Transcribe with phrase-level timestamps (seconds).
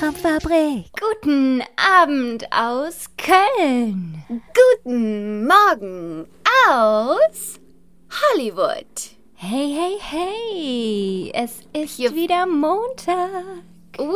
[0.00, 0.90] Albtraumfabrik.
[1.00, 4.22] Guten Abend aus Köln.
[4.84, 6.26] Guten Morgen
[6.68, 7.58] aus
[8.10, 8.84] Hollywood.
[9.36, 11.30] Hey, hey, hey.
[11.34, 13.42] Es ist Hier- wieder Montag.
[13.98, 14.12] Uhu.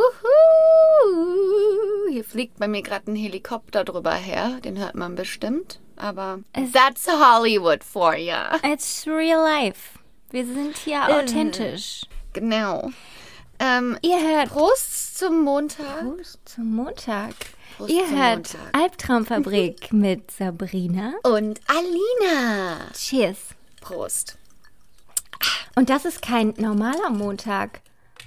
[2.11, 4.59] Hier fliegt bei mir gerade ein Helikopter drüber her.
[4.63, 5.79] Den hört man bestimmt.
[5.95, 8.59] Aber Es- that's Hollywood for ya.
[8.63, 9.97] It's real life.
[10.29, 12.03] Wir sind hier authentisch.
[12.33, 12.91] Genau.
[13.63, 16.01] Ähm, Ihr hört Prost zum Montag.
[16.01, 17.35] Prost zum Montag.
[17.77, 18.59] Prost Ihr hört Montag.
[18.81, 21.13] Albtraumfabrik mit Sabrina.
[21.23, 22.91] Und Alina.
[22.93, 23.37] Cheers.
[23.79, 24.37] Prost.
[25.75, 27.81] Und das ist kein normaler Montag,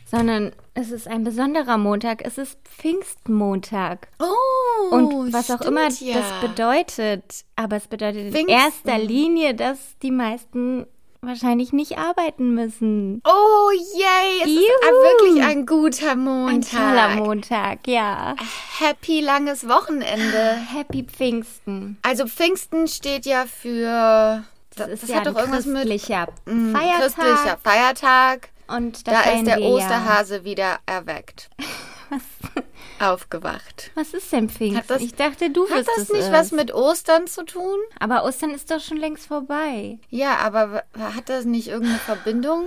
[0.07, 2.25] sondern es ist ein besonderer Montag.
[2.25, 4.09] Es ist Pfingstmontag.
[4.21, 6.15] Oh, Und was auch immer ja.
[6.15, 8.49] das bedeutet, aber es bedeutet in Pfingsten.
[8.51, 10.87] erster Linie, dass die meisten
[11.27, 13.21] wahrscheinlich nicht arbeiten müssen.
[13.25, 14.41] Oh, yay.
[14.43, 15.29] Es ist Juhu.
[15.29, 16.55] wirklich ein guter Montag.
[16.55, 18.35] Ein toller Montag, ja.
[18.79, 20.57] Happy langes Wochenende.
[20.73, 21.99] Happy Pfingsten.
[22.03, 24.45] Also Pfingsten steht ja für.
[24.77, 27.01] Das ist das ja hat ein doch irgendwas mit christlicher Mm, Feiertag.
[27.01, 28.49] christlicher Feiertag.
[28.67, 31.51] Und Da das ist der Osterhase wieder erweckt.
[33.01, 33.91] Aufgewacht.
[33.95, 34.79] Was ist denn Pfingsten?
[34.79, 36.33] Hat das- ich dachte, du Hat wüsstest das nicht es.
[36.33, 37.79] was mit Ostern zu tun?
[37.99, 39.99] Aber Ostern ist doch schon längst vorbei.
[40.11, 42.65] Ja, aber hat das nicht irgendeine Verbindung?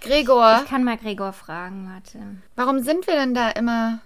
[0.00, 2.18] Gregor, Ich kann mal Gregor fragen, warte.
[2.54, 3.98] warum sind wir denn da immer.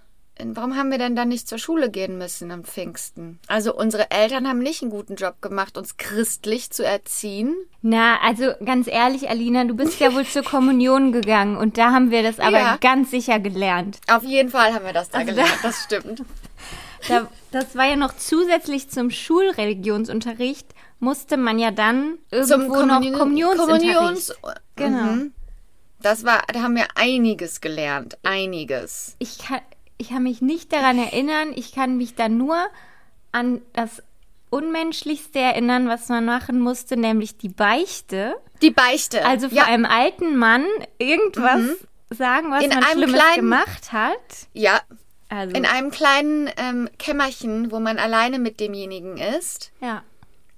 [0.44, 3.38] Warum haben wir denn da nicht zur Schule gehen müssen am Pfingsten?
[3.48, 7.54] Also unsere Eltern haben nicht einen guten Job gemacht, uns christlich zu erziehen.
[7.82, 12.10] Na, also ganz ehrlich, Alina, du bist ja wohl zur Kommunion gegangen und da haben
[12.10, 12.76] wir das aber Ja.
[12.80, 13.98] ganz sicher gelernt.
[14.10, 16.22] Auf jeden Fall haben wir das da Also gelernt, da- das stimmt.
[17.08, 20.68] Da, das war ja noch zusätzlich zum Schulreligionsunterricht,
[21.00, 23.94] musste man ja dann irgendwo noch Kommunion- Kommunionsunterricht.
[23.96, 24.34] Kommunions
[24.76, 25.02] Genau.
[25.12, 25.32] Mhm.
[26.00, 29.16] Das war, da haben wir einiges gelernt, einiges.
[29.18, 29.60] Ich kann,
[30.02, 32.56] ich kann mich nicht daran erinnern, ich kann mich da nur
[33.32, 34.02] an das
[34.50, 38.34] Unmenschlichste erinnern, was man machen musste, nämlich die Beichte.
[38.60, 39.24] Die Beichte.
[39.24, 40.66] Also vor ja, einem alten Mann
[40.98, 41.60] irgendwas
[42.10, 44.18] sagen, was In man einem Schlimmes kleinen- gemacht hat.
[44.52, 44.80] ja,
[45.30, 49.72] Also, in einem kleinen ähm, Kämmerchen, wo man alleine mit demjenigen ist.
[49.80, 50.02] ja.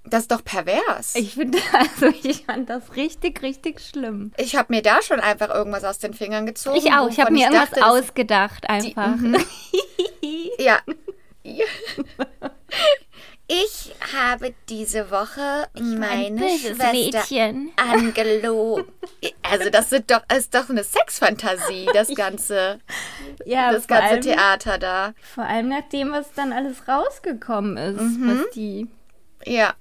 [0.07, 1.15] Das ist doch pervers.
[1.15, 4.33] Ich, Ich finde, also ich fand das richtig, richtig schlimm.
[4.55, 6.77] habe mir da schon einfach irgendwas aus den Fingern gezogen.
[6.77, 7.09] Ich auch.
[7.09, 9.15] Ich habe mir irgendwas dachte, das- ausgedacht einfach.
[10.59, 10.79] Ja.
[11.43, 11.65] Ja.
[13.47, 17.73] Ich habe diese Woche meine Schwester Mädchen.
[17.77, 18.87] angelogen.
[19.43, 22.79] Also das sind doch, ist doch eine Sexfantasie, das ganze,
[23.45, 25.13] Ja, das ganze allem, Theater da.
[25.35, 28.39] vor allem nachdem, was dann alles rausgekommen ist, Mhm.
[28.41, 28.89] was die
[29.45, 29.75] Ja.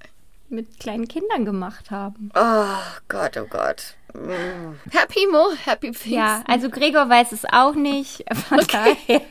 [0.53, 2.29] Mit kleinen Kindern gemacht haben.
[2.35, 2.65] Oh
[3.09, 3.95] Gott, oh Gott.
[4.13, 4.75] Mm.
[4.91, 6.13] Happy Mo, Happy Pfingsten.
[6.13, 8.23] Ja, also Gregor weiß es auch nicht.
[8.47, 9.21] Von daher.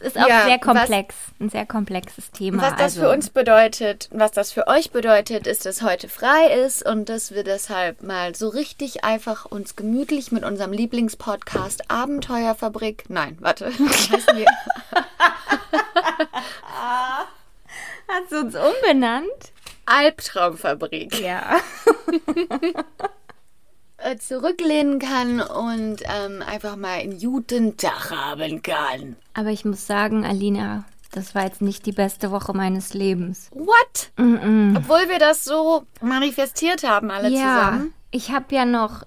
[0.00, 1.14] Es ist auch Ja, sehr was- komplex.
[1.40, 2.62] ein sehr komplexes Thema.
[2.62, 6.46] Was das also, für uns bedeutet, was das für euch bedeutet, ist, dass heute frei
[6.64, 13.04] ist und dass wir deshalb mal so richtig einfach uns gemütlich mit unserem Lieblingspodcast Abenteuerfabrik,
[13.08, 14.46] nein, warte, wie heißen wir?
[18.08, 19.52] Hast du uns umbenannt?
[19.86, 21.56] Albtraumfabrik Ja.
[23.98, 29.16] äh, zurücklehnen kann und ähm, einfach mal einen guten Tag haben kann.
[29.34, 33.50] Aber ich muss sagen, Alina, das war jetzt nicht die beste Woche meines Lebens.
[33.52, 34.10] What?
[34.76, 37.94] Obwohl wir das so manifestiert haben, alle zusammen.
[38.10, 39.04] ich habe ja noch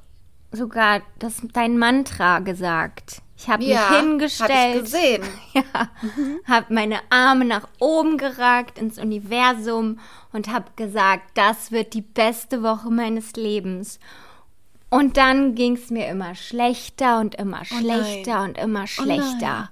[0.52, 3.22] sogar das dein Mantra gesagt.
[3.38, 4.76] Ich habe Ja, mich hab hingestellt.
[4.76, 5.24] ich gesehen.
[5.54, 5.90] Ja,
[6.48, 10.00] habe meine Arme nach oben geragt ins Universum
[10.34, 14.00] und habe gesagt, das wird die beste Woche meines Lebens.
[14.90, 19.70] Und dann ging es mir immer schlechter und immer schlechter und immer schlechter.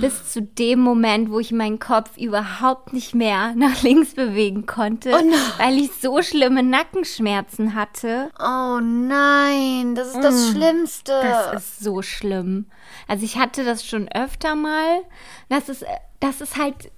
[0.00, 5.10] Bis zu dem Moment, wo ich meinen Kopf überhaupt nicht mehr nach links bewegen konnte,
[5.58, 8.30] weil ich so schlimme Nackenschmerzen hatte.
[8.38, 11.12] Oh nein, das ist das Schlimmste.
[11.22, 12.66] Das ist so schlimm.
[13.08, 15.02] Also ich hatte das schon öfter mal.
[15.48, 15.84] Das ist,
[16.20, 16.90] das ist halt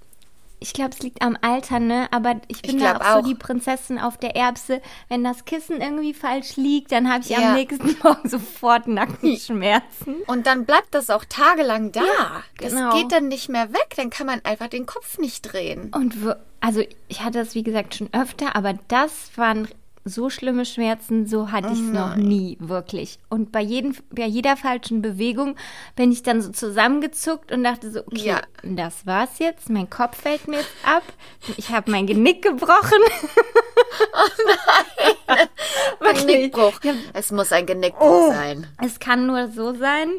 [0.59, 2.09] ich glaube, es liegt am Alter, ne?
[2.13, 3.23] Aber ich bin Ich da auch, auch.
[3.23, 4.81] so die Prinzessin auf der Erbse.
[5.09, 7.49] Wenn das Kissen irgendwie falsch liegt, dann habe ich Ja.
[7.51, 10.17] am nächsten Morgen sofort Nackenschmerzen.
[10.27, 12.03] Und dann bleibt das auch tagelang da.
[12.59, 12.95] das genau.
[12.97, 13.95] geht dann nicht mehr weg.
[13.97, 15.91] Dann kann man einfach den Kopf nicht drehen.
[15.95, 16.15] Und
[16.61, 19.69] also ich hatte das wie gesagt schon öfter, aber das waren
[20.09, 23.19] so schlimme Schmerzen, so hatte ich es noch nie wirklich.
[23.29, 25.57] Und bei, jedem, bei jeder falschen Bewegung
[25.97, 28.41] bin ich dann so zusammengezuckt und dachte so, okay, Ja.
[28.63, 29.69] das war's jetzt.
[29.69, 31.03] Mein Kopf fällt mir jetzt ab.
[31.57, 33.01] Ich habe mein Genick gebrochen.
[36.01, 36.27] Wirklich.
[36.27, 36.81] Genickbruch.
[36.83, 38.67] Ja, Es muss ein Genickbruch sein.
[38.85, 40.11] es kann nur so sein.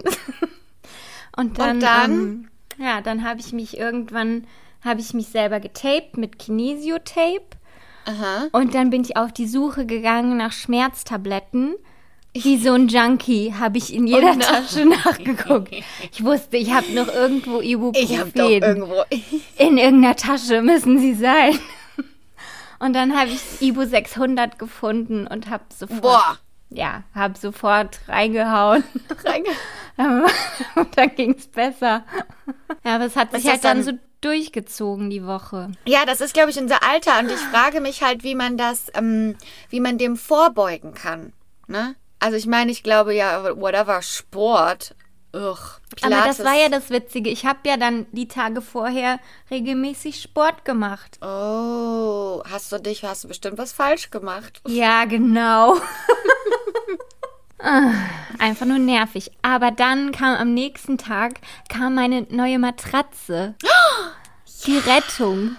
[1.37, 2.11] Und dann, Und dann?
[2.11, 2.49] Ähm,
[2.79, 4.47] ja, dann habe ich mich irgendwann,
[4.83, 7.45] habe ich mich selber getaped mit Kinesiotape.
[8.07, 8.47] Aha.
[8.53, 11.75] Und dann bin ich auf die Suche gegangen nach Schmerztabletten.
[12.33, 14.39] Wie so ein Junkie habe ich in jeder nein.
[14.39, 15.73] Tasche nachgeguckt.
[16.11, 18.09] Ich wusste, ich habe noch irgendwo Ibuprofen.
[18.09, 19.03] Ich habe doch irgendwo.
[19.57, 21.57] In irgendeiner Tasche müssen sie sein.
[22.79, 26.37] Und dann habe ich Ibu 600 gefunden und habe sofort, Boah.
[26.69, 28.83] Ja, habe sofort reingehauen.
[29.25, 29.49] Reinge
[30.75, 32.03] und dann ging es besser.
[32.83, 35.71] Ja, aber es hat sich halt dann so durchgezogen die Woche.
[35.85, 37.19] Ja, das ist, glaube ich, unser Alter.
[37.19, 39.35] Und ich frage mich halt, wie man das, ähm,
[39.69, 41.33] wie man dem vorbeugen kann.
[41.67, 41.95] Ne?
[42.19, 44.95] Also ich meine, ich glaube ja, whatever, Sport.
[45.33, 47.29] Ugh, Aber das war ja das Witzige.
[47.29, 49.19] Ich habe ja dann die Tage vorher
[49.51, 51.19] regelmäßig Sport gemacht.
[51.21, 54.61] Oh, hast du dich, hast du bestimmt was falsch gemacht.
[54.67, 55.75] Ja, genau.
[57.59, 57.91] Ah,
[58.39, 59.31] Einfach nur nervig.
[59.41, 61.39] Aber dann kam am nächsten Tag
[61.69, 63.55] kam meine neue Matratze.
[64.65, 65.55] Die Rettung.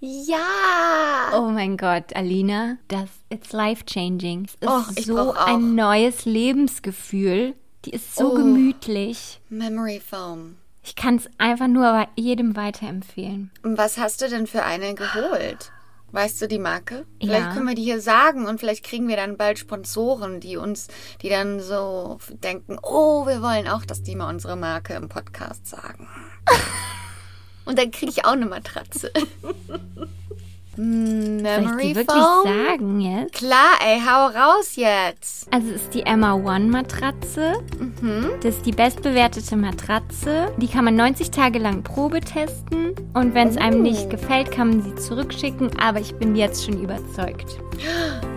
[0.00, 1.30] Ja.
[1.34, 4.44] Oh mein Gott, Alina, das it's life changing.
[4.44, 7.54] Es ist Och, so ein neues Lebensgefühl.
[7.86, 8.34] Die ist so Oh.
[8.34, 9.40] gemütlich.
[9.48, 10.56] Memory Foam.
[10.82, 13.50] Ich kann es einfach nur jedem weiterempfehlen.
[13.62, 15.72] Und was hast du denn für eine geholt?
[16.16, 17.04] Weißt du die Marke?
[17.20, 17.28] Ja.
[17.28, 20.88] Vielleicht können wir die hier sagen und vielleicht kriegen wir dann bald Sponsoren, die uns,
[21.20, 25.66] die dann so denken, oh, wir wollen auch, dass die mal unsere Marke im Podcast
[25.66, 26.08] sagen.
[27.66, 29.12] und dann kriege ich auch eine Matratze.
[30.76, 32.44] Mm, Soll ich Memory die wirklich Foam?
[32.44, 33.32] sagen jetzt?
[33.34, 35.52] Klar, ey, hau raus jetzt.
[35.52, 37.54] Also es ist die Emma One Matratze.
[37.78, 38.28] Mhm.
[38.42, 40.52] Das ist die bestbewertete Matratze.
[40.58, 42.94] Die kann man 90 Tage lang Probe testen.
[43.14, 43.82] Und wenn es einem Oh.
[43.82, 45.70] nicht gefällt, kann man sie zurückschicken.
[45.80, 47.58] Aber ich bin jetzt schon überzeugt.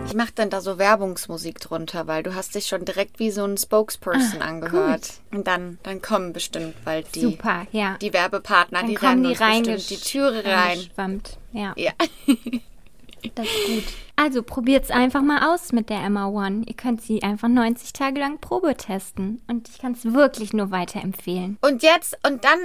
[0.06, 3.44] Ich mache dann da so Werbungsmusik drunter, weil du hast dich schon direkt wie so
[3.44, 5.21] ein Spokesperson angehört.
[5.31, 7.97] Und dann, dann kommen bestimmt bald die, Super, ja.
[8.01, 10.80] die Werbepartner, Dann die kommen die rein bestimmt die Türe rein.
[10.80, 11.38] Schwammt.
[11.51, 11.91] Ja, Ja.
[13.36, 13.83] das ist gut.
[14.15, 16.63] Also probiert's einfach mal aus mit der Emma One.
[16.65, 19.41] Ihr könnt sie einfach 90 Tage lang Probe testen.
[19.47, 21.57] Und ich kann es wirklich nur weiterempfehlen.
[21.62, 22.59] Und jetzt, und dann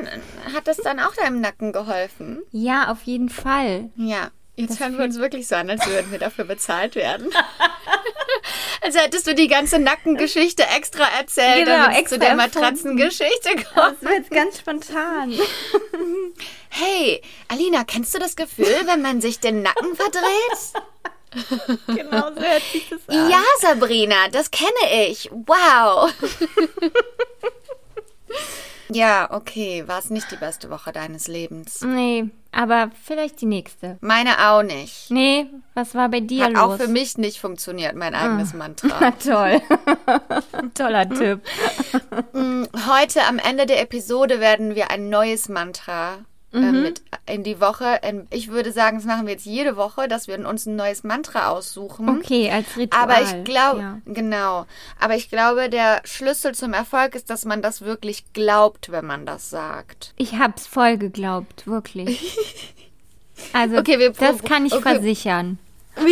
[0.52, 2.40] hat es dann auch deinem Nacken geholfen.
[2.50, 3.90] Ja, auf jeden Fall.
[3.94, 4.30] Ja.
[4.56, 7.30] Jetzt hören wir uns wirklich so an, als würden wir dafür bezahlt werden.
[8.80, 12.36] als hättest du die ganze Nackengeschichte extra erzählt, Genau, damit zu der.
[12.36, 13.96] Matratzengeschichte kommt.
[14.00, 15.34] Das wird jetzt ganz spontan.
[16.76, 21.78] Hey, Alina, kennst du das Gefühl, wenn man sich den Nacken verdreht?
[21.86, 23.30] genau so hört sich das an.
[23.30, 25.30] Ja, Sabrina, das kenne ich.
[25.30, 26.12] Wow.
[28.94, 31.82] Ja, okay, war es nicht die beste Woche deines Lebens.
[31.82, 33.98] Nee, aber vielleicht die nächste.
[34.00, 35.10] Meine auch nicht.
[35.10, 36.60] Nee, was war bei dir Hat los?
[36.62, 39.10] auch für mich nicht funktioniert, mein eigenes Na Mantra.
[39.22, 39.60] toll.
[40.74, 41.40] Toller Tipp.
[42.88, 46.18] Heute am Ende der Episode werden wir ein neues Mantra
[46.54, 48.00] äh, mit in die Woche.
[48.08, 51.04] In, ich würde sagen, das machen wir jetzt jede Woche, dass wir uns ein neues
[51.04, 52.08] Mantra aussuchen.
[52.08, 53.02] Okay, als Ritual.
[53.02, 53.98] Aber ich glaube, Ja.
[54.06, 54.66] genau.
[55.00, 59.26] Aber ich glaube, der Schlüssel zum Erfolg ist, dass man das wirklich glaubt, wenn man
[59.26, 60.12] das sagt.
[60.16, 62.36] Ich hab's voll geglaubt, wirklich.
[63.52, 64.82] Also, Okay, das kann ich okay.
[64.94, 65.58] versichern.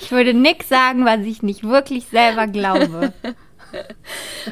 [0.00, 3.12] Ich würde nix sagen, was ich nicht wirklich selber glaube.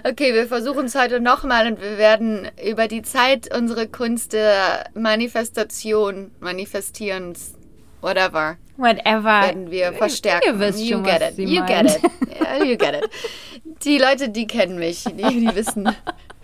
[0.05, 4.85] Okay, wir versuchen es heute nochmal und wir werden über die Zeit unsere Kunst der
[4.95, 7.55] Manifestation, Manifestierens,
[8.01, 9.25] whatever, Whatever.
[9.43, 10.47] werden wir verstärken.
[10.49, 11.37] Ihr wisst you schon, get was it.
[11.37, 11.69] sie You meint.
[11.69, 12.11] get it.
[12.41, 13.11] Yeah, you get it.
[13.85, 15.89] Die Leute, die kennen mich, die, die wissen,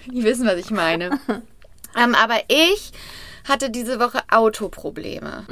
[0.06, 1.18] die wissen, was ich meine.
[1.98, 2.92] Ähm, aber ich
[3.48, 5.44] hatte diese Woche Autoprobleme.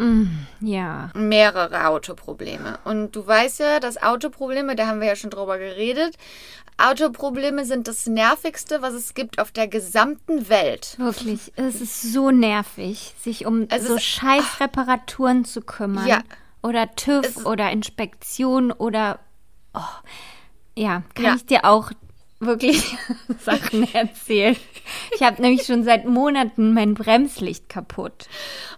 [0.60, 1.10] Ja.
[1.14, 2.78] mehrere Autoprobleme.
[2.84, 6.16] Und du weißt ja, dass Autoprobleme, da haben wir ja schon drüber geredet,
[6.76, 10.96] Autoprobleme sind das nervigste, was es gibt auf der gesamten Welt.
[10.98, 16.06] Wirklich, es ist so nervig, sich um Es so ist- scheiß Reparaturen zu kümmern.
[16.06, 16.22] Ja.
[16.62, 19.20] Oder Es TÜV ist- oder Inspektion oder.
[19.72, 19.80] Oh,
[20.76, 21.34] ja, kann Ja.
[21.36, 21.92] ich dir auch
[22.46, 22.96] wirklich
[23.40, 24.56] Sachen erzählen.
[25.14, 28.28] Ich habe nämlich schon seit Monaten mein Bremslicht kaputt.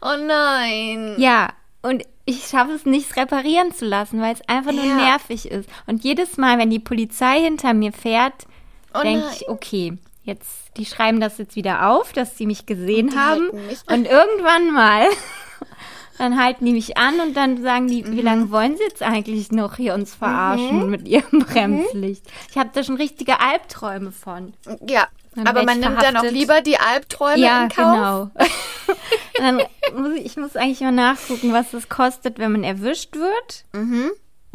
[0.03, 1.15] Oh nein.
[1.19, 1.51] Ja,
[1.83, 4.97] und ich schaffe es nicht, es reparieren zu lassen, weil es einfach nur Ja.
[4.97, 5.69] nervig ist.
[5.87, 8.47] Und jedes Mal, wenn die Polizei hinter mir fährt,
[8.95, 13.15] Oh denke ich, okay, jetzt, die schreiben das jetzt wieder auf, dass sie mich gesehen
[13.21, 13.49] haben.
[13.67, 13.79] mich.
[13.87, 15.07] Und irgendwann mal,
[16.19, 18.13] dann halten die mich an und dann sagen die, Mhm.
[18.17, 22.25] wie lange wollen sie jetzt eigentlich noch hier uns verarschen mit ihrem Bremslicht?
[22.51, 24.55] Ich habe da schon richtige Albträume von.
[24.89, 28.31] Ja, Dann aber man nimmt dann auch lieber die Albträume ja, in Kauf.
[28.37, 28.47] genau.
[29.39, 29.57] dann
[30.03, 33.65] muss ich, ich muss eigentlich mal nachgucken, was das kostet, wenn man erwischt wird.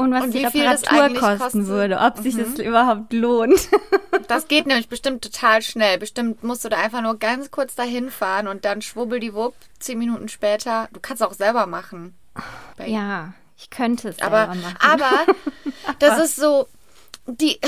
[0.01, 1.60] Und was Und die wie viel das Reparatur kosten.
[1.63, 1.67] Mhm.
[1.67, 3.70] würde, ob sich das überhaupt lohnt.
[4.27, 5.98] Das geht nämlich bestimmt total schnell.
[5.98, 10.29] Bestimmt musst du da einfach nur ganz kurz dahin fahren und dann schwubbeldiwupp, zehn Minuten
[10.29, 10.88] später.
[10.93, 12.15] Du kannst auch selber machen.
[12.86, 14.77] Ja, ich könnte es aber, selber machen.
[14.79, 15.12] aber
[16.00, 16.67] das ist so,
[17.25, 17.60] die,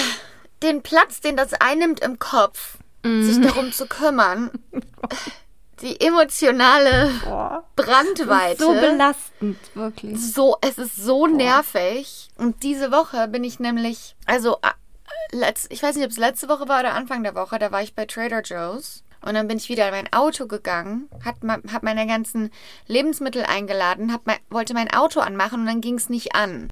[0.61, 3.23] den Platz, den das einnimmt im Kopf, Mhm.
[3.23, 4.49] sich darum zu kümmern,
[5.81, 7.63] die emotionale Boah.
[7.75, 8.63] Brandweite.
[8.63, 10.19] so belastend, wirklich.
[10.19, 12.29] so, es ist so nervig.
[12.37, 16.67] Und diese Woche bin ich nämlich, also, äh, ich weiß nicht, ob es letzte Woche
[16.67, 19.03] war oder Anfang der Woche, da war ich bei Trader Joe's.
[19.25, 21.35] Und dann bin ich wieder in mein Auto gegangen, hat,
[21.71, 22.51] hab meine ganzen
[22.87, 26.69] Lebensmittel eingeladen, mein, wollte mein Auto anmachen und dann ging es nicht an.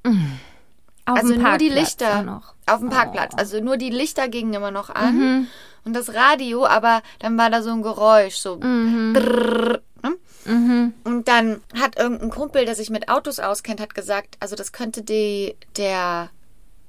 [1.05, 3.33] Auf also nur die Lichter auf dem Parkplatz.
[3.35, 5.47] Also nur die Lichter gingen immer noch an
[5.83, 10.93] und das Radio, aber dann war da so ein Geräusch, so drrrr, ne?
[11.03, 15.03] Und dann hat irgendein Kumpel, der sich mit Autos auskennt, hat gesagt, also das könnte
[15.03, 16.29] die der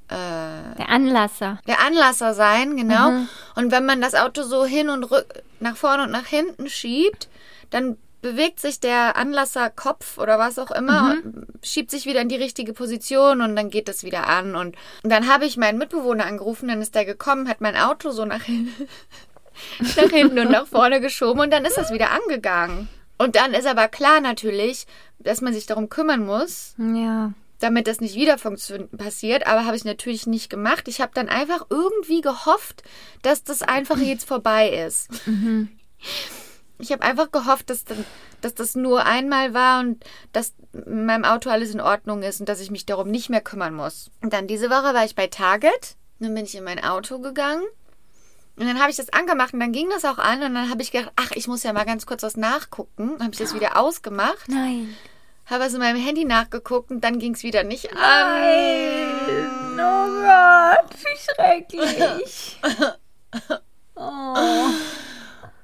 [0.09, 0.15] äh,
[0.79, 1.59] Der Anlasser.
[1.67, 3.09] der Anlasser sein, genau.
[3.57, 5.27] Und wenn man das Auto so hin und rück,
[5.61, 7.29] nach vorne und nach hinten schiebt,
[7.71, 12.37] dann bewegt sich der Anlasserkopf oder was auch immer, und schiebt sich wieder in die
[12.37, 14.55] richtige Position und dann geht es wieder an.
[14.57, 18.11] Und, und dann habe ich meinen Mitbewohner angerufen, dann ist der gekommen, hat mein Auto
[18.11, 18.73] so nach, hin-
[19.81, 22.89] nach hinten und nach vorne geschoben und dann ist das wieder angegangen.
[23.19, 24.87] Und dann ist aber klar natürlich,
[25.19, 27.33] dass man sich darum kümmern muss, Ja.
[27.61, 28.37] damit das nicht wieder
[28.97, 30.89] passiert, aber habe ich natürlich nicht gemacht.
[30.89, 32.83] Ich habe dann einfach irgendwie gehofft,
[33.23, 35.09] dass das einfach jetzt vorbei ist.
[36.83, 38.05] Ich habe einfach gehofft, dass, dann,
[38.41, 42.49] dass das nur einmal war und dass in meinem Auto alles in Ordnung ist und
[42.49, 44.11] dass ich mich darum nicht mehr kümmern muss.
[44.21, 47.63] Und dann diese Woche war ich bei Target, dann bin ich in mein Auto gegangen
[48.57, 50.83] und dann habe ich das angemacht und dann ging das auch an und dann habe
[50.83, 53.13] ich gedacht, ach, ich muss ja mal ganz kurz was nachgucken.
[53.13, 54.95] Dann habe ich das wieder ausgemacht Nein.
[55.47, 58.43] habe also in meinem Handy nachgeguckt und dann ging es wieder nicht an.
[59.75, 62.59] Oh Gott, wie schrecklich.
[63.95, 64.35] Oh.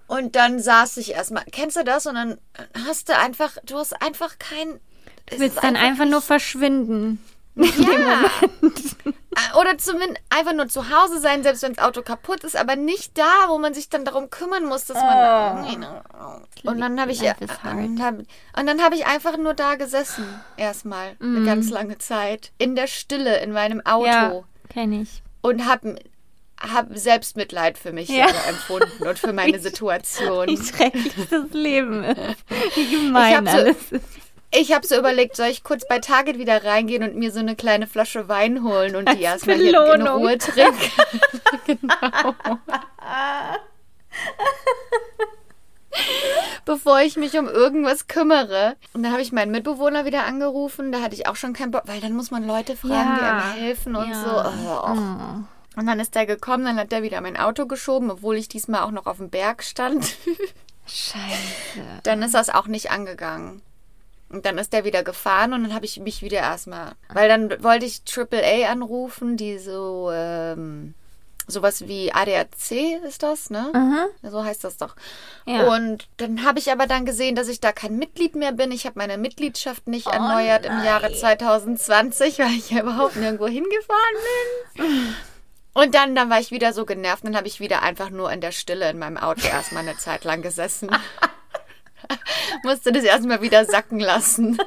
[0.09, 1.45] Und dann saß ich erstmal.
[1.53, 2.07] Kennst du das?
[2.07, 2.38] Und dann
[2.87, 4.81] hast du einfach, du hast einfach kein.
[5.27, 7.23] Du willst dann einfach nur verschwinden.
[7.55, 8.31] Ja.
[9.61, 13.17] Oder zumindest einfach nur zu Hause sein, selbst wenn das Auto kaputt ist, aber nicht
[13.19, 15.65] da, wo man sich dann darum kümmern muss, dass man.
[16.65, 17.38] Und dann habe ich hard.
[17.41, 20.25] und dann habe ich einfach nur da gesessen,
[20.57, 25.23] erstmal eine ganz lange Zeit in der Stille in meinem Auto Ja, kenne ich.
[25.41, 25.97] und habe
[26.61, 28.29] hab Selbstmitleid für mich Ja.
[28.29, 30.49] selber empfunden und für meine Situation.
[30.49, 32.45] Wie schrecklich das Leben ist.
[32.75, 34.05] Wie Ich gemein so- alles ist.
[34.50, 37.55] Ich habe so überlegt, soll ich kurz bei Target wieder reingehen und mir so eine
[37.55, 40.07] kleine Flasche Wein holen und die erstmal hier in.
[40.07, 40.91] Ruhe trinken.
[41.67, 42.35] genau.
[46.65, 48.77] Bevor ich mich um irgendwas kümmere.
[48.95, 50.93] Und dann habe ich meinen Mitbewohner wieder angerufen.
[50.93, 53.38] Da hatte ich auch schon keinen Bock, weil dann muss man Leute fragen, die Ja.
[53.38, 54.23] einem helfen und Ja.
[54.23, 54.93] so.
[54.93, 55.45] Oh.
[55.77, 58.83] Und dann ist der gekommen, dann hat der wieder mein Auto geschoben, obwohl ich diesmal
[58.83, 60.17] auch noch auf dem Berg stand.
[60.87, 61.85] Scheiße.
[62.03, 63.63] Dann ist das auch nicht angegangen.
[64.31, 66.93] Und dann ist der wieder gefahren und dann habe ich mich wieder erstmal.
[67.13, 70.11] Weil dann wollte ich AAA anrufen, die so.
[70.13, 70.95] Ähm,
[71.49, 73.73] sowas wie ADAC ist das, ne?
[73.75, 74.31] Mhm.
[74.31, 74.95] So heißt das doch.
[75.47, 75.75] Ja.
[75.75, 78.71] Und dann habe ich aber dann gesehen, dass ich da kein Mitglied mehr bin.
[78.71, 83.47] Ich habe meine Mitgliedschaft Oh nicht erneuert im Jahre 2020, weil ich ja überhaupt nirgendwo
[83.47, 84.17] hingefahren
[84.77, 85.15] bin.
[85.78, 87.25] Und dann, dann war ich wieder so genervt.
[87.25, 90.25] Dann habe ich wieder einfach nur in der Stille in meinem Auto erstmal eine Zeit
[90.25, 90.90] lang gesessen.
[92.64, 94.58] Musste das erstmal wieder sacken lassen.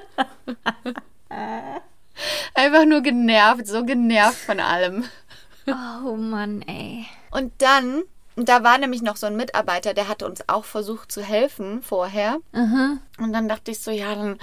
[2.53, 5.03] Einfach nur genervt, so genervt von allem.
[5.67, 7.05] Oh Mann, ey.
[7.29, 8.03] Und dann,
[8.37, 12.37] da war nämlich noch so ein Mitarbeiter, der hatte uns auch versucht zu helfen vorher.
[13.17, 14.39] Und dann dachte ich so, ja, dann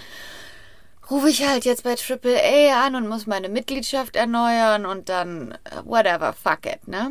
[1.10, 5.84] rufe ich halt jetzt bei AAA an und muss meine Mitgliedschaft erneuern und dann äh,
[5.84, 7.10] whatever, fuck it, ne?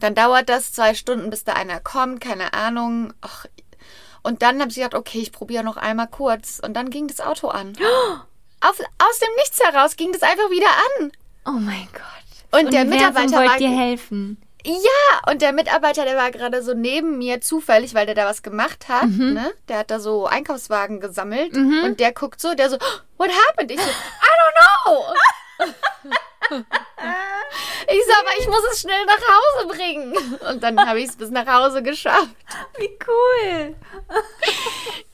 [0.00, 3.12] Dann dauert das zwei Stunden, bis da einer kommt, keine Ahnung.
[3.20, 3.46] Ach,
[4.22, 6.60] und dann habe ich gedacht, okay, ich probiere noch einmal kurz.
[6.64, 7.72] Und dann ging das Auto an.
[8.64, 10.68] Auf, aus dem Nichts heraus ging das einfach wieder
[11.00, 11.10] an.
[11.46, 12.60] Oh mein Gott.
[12.60, 14.40] Und der Universum Mitarbeiter wollte dir helfen.
[14.64, 18.42] Ja, und der Mitarbeiter, der war gerade so neben mir zufällig, weil der da was
[18.42, 19.34] gemacht hat, Mhm.
[19.34, 19.52] ne?
[19.68, 22.76] Der hat da so Einkaufswagen gesammelt und der guckt so, der so,
[23.18, 23.70] what happened?
[23.72, 23.92] Ich so, I
[24.38, 24.54] don't
[24.86, 25.14] know.
[27.88, 30.14] ich so, aber ich muss es schnell nach Hause bringen.
[30.50, 32.28] Und dann habe ich es bis nach Hause geschafft.
[32.78, 33.74] Wie cool.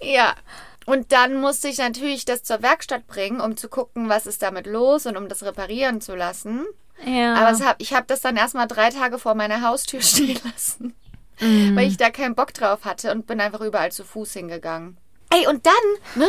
[0.01, 0.35] Ja.
[0.87, 4.67] Und dann musste ich natürlich das zur Werkstatt bringen, um zu gucken, was ist damit
[4.67, 6.67] los und um das reparieren zu lassen.
[7.05, 7.35] Ja.
[7.35, 10.95] Aber hab, ich habe das dann erstmal drei Tage vor meiner Haustür stehen lassen,
[11.41, 11.77] Mhm.
[11.77, 14.97] weil ich da keinen Bock drauf hatte und bin einfach überall zu Fuß hingegangen.
[15.31, 15.75] Ey, und dann,
[16.17, 16.29] ne,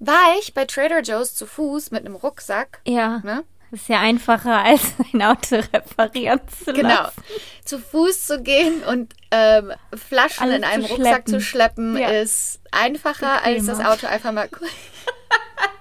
[0.00, 3.18] war ich bei Trader Joe's zu Fuß mit einem Rucksack, ja.
[3.24, 3.44] ne?
[3.70, 6.88] Ist ja einfacher, als ein Auto reparieren zu Genau.
[6.88, 7.22] lassen.
[7.64, 11.32] Zu Fuß zu gehen und ähm, Flaschen Alles in einem zu Rucksack schleppen.
[11.34, 12.08] zu schleppen, Ja.
[12.08, 13.80] ist einfacher, als das.
[13.80, 14.48] Auto einfach mal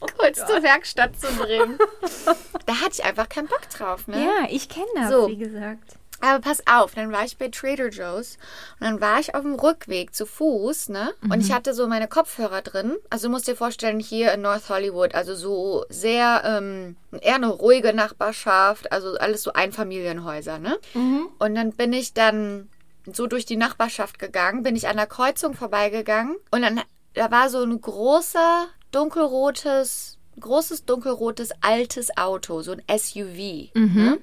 [0.00, 1.78] kurz zur Werkstatt zu bringen.
[2.66, 4.22] Da hatte ich einfach keinen Bock drauf, ne?
[4.22, 5.26] Ja, ich kenne das, So.
[5.28, 5.94] wie gesagt.
[6.20, 8.36] Aber pass auf, dann war ich bei Trader Joe's
[8.78, 11.14] und dann war ich auf dem Rückweg zu Fuß, ne?
[11.22, 11.40] Und Mhm.
[11.40, 12.96] ich hatte so meine Kopfhörer drin.
[13.08, 17.48] Also du musst dir vorstellen, hier in North Hollywood, also so sehr, ähm, eher eine
[17.48, 20.78] ruhige Nachbarschaft, also alles so Einfamilienhäuser, ne?
[20.92, 21.28] Mhm.
[21.38, 22.68] Und dann bin ich dann
[23.10, 26.82] so durch die Nachbarschaft gegangen, bin ich an der Kreuzung vorbeigegangen und dann,
[27.14, 34.18] da war so ein großer, dunkelrotes, großes, dunkelrotes, altes Auto, so ein SUV, ne?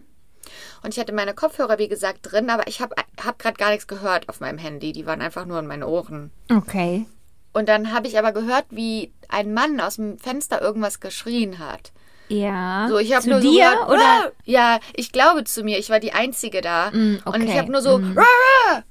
[0.83, 3.87] Und ich hatte meine Kopfhörer, wie gesagt, drin, aber ich habe hab gerade gar nichts
[3.87, 4.91] gehört auf meinem Handy.
[4.91, 6.29] Die waren einfach nur in meinen Ohren.
[6.51, 7.07] Okay.
[7.51, 11.91] Und dann habe ich aber gehört, wie ein Mann aus dem Fenster irgendwas geschrien hat.
[12.27, 12.85] Ja.
[12.89, 14.31] So, ich habe zu nur dir so gehört, oder?
[14.45, 15.79] Ja, ich glaube zu mir.
[15.79, 16.91] Ich war die Einzige da.
[16.91, 17.57] Mm, Und ich okay.
[17.59, 18.15] habe nur so Mm.
[18.17, 18.83] "Rah, rah!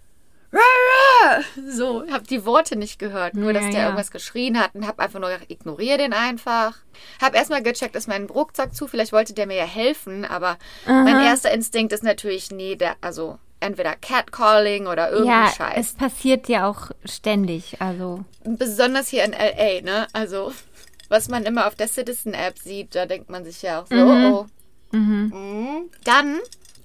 [0.55, 0.61] Rah,
[1.39, 3.85] rah!" so, habe die Worte nicht gehört, nur Ja, dass der ja.
[3.87, 6.77] irgendwas geschrien hat und habe einfach nur gedacht, ignoriere den einfach.
[7.21, 10.57] Habe erstmal gecheckt, ist mein Rucksack zu, vielleicht wollte der mir ja helfen, aber
[10.87, 15.75] mein erster Instinkt ist natürlich, nee, der, also entweder Catcalling oder irgendein Ja, Scheiß.
[15.77, 17.81] es passiert ja auch ständig.
[17.81, 20.07] Also, Besonders hier in LA, ne?
[20.13, 20.53] Also,
[21.09, 24.25] was man immer auf der Citizen-App sieht, da denkt man sich ja auch so, Mhm.
[24.33, 24.47] oh,
[24.93, 24.97] oh.
[24.97, 25.91] Mhm.
[26.05, 26.39] Dann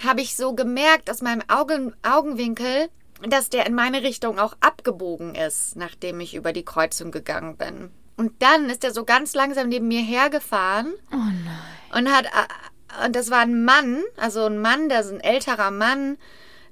[0.05, 2.87] habe ich so gemerkt aus meinem Augen, Augenwinkel,
[3.27, 7.91] dass der in meine Richtung auch abgebogen ist, nachdem ich über die Kreuzung gegangen bin.
[8.17, 12.05] Und dann ist er so ganz langsam neben mir hergefahren oh nein.
[12.05, 15.71] und hat äh, und das war ein Mann, also ein Mann, der ist ein älterer
[15.71, 16.17] Mann,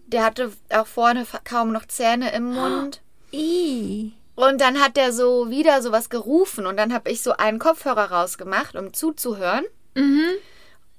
[0.07, 3.01] der hatte auch vorne kaum noch Zähne im Mund.
[3.31, 4.13] I.
[4.35, 8.11] Und dann hat der so wieder sowas gerufen und dann habe ich so einen Kopfhörer
[8.11, 9.65] rausgemacht, um zuzuhören.
[9.95, 10.29] Mhm.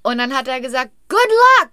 [0.03, 1.19] Und dann hat er gesagt, Good
[1.61, 1.73] luck!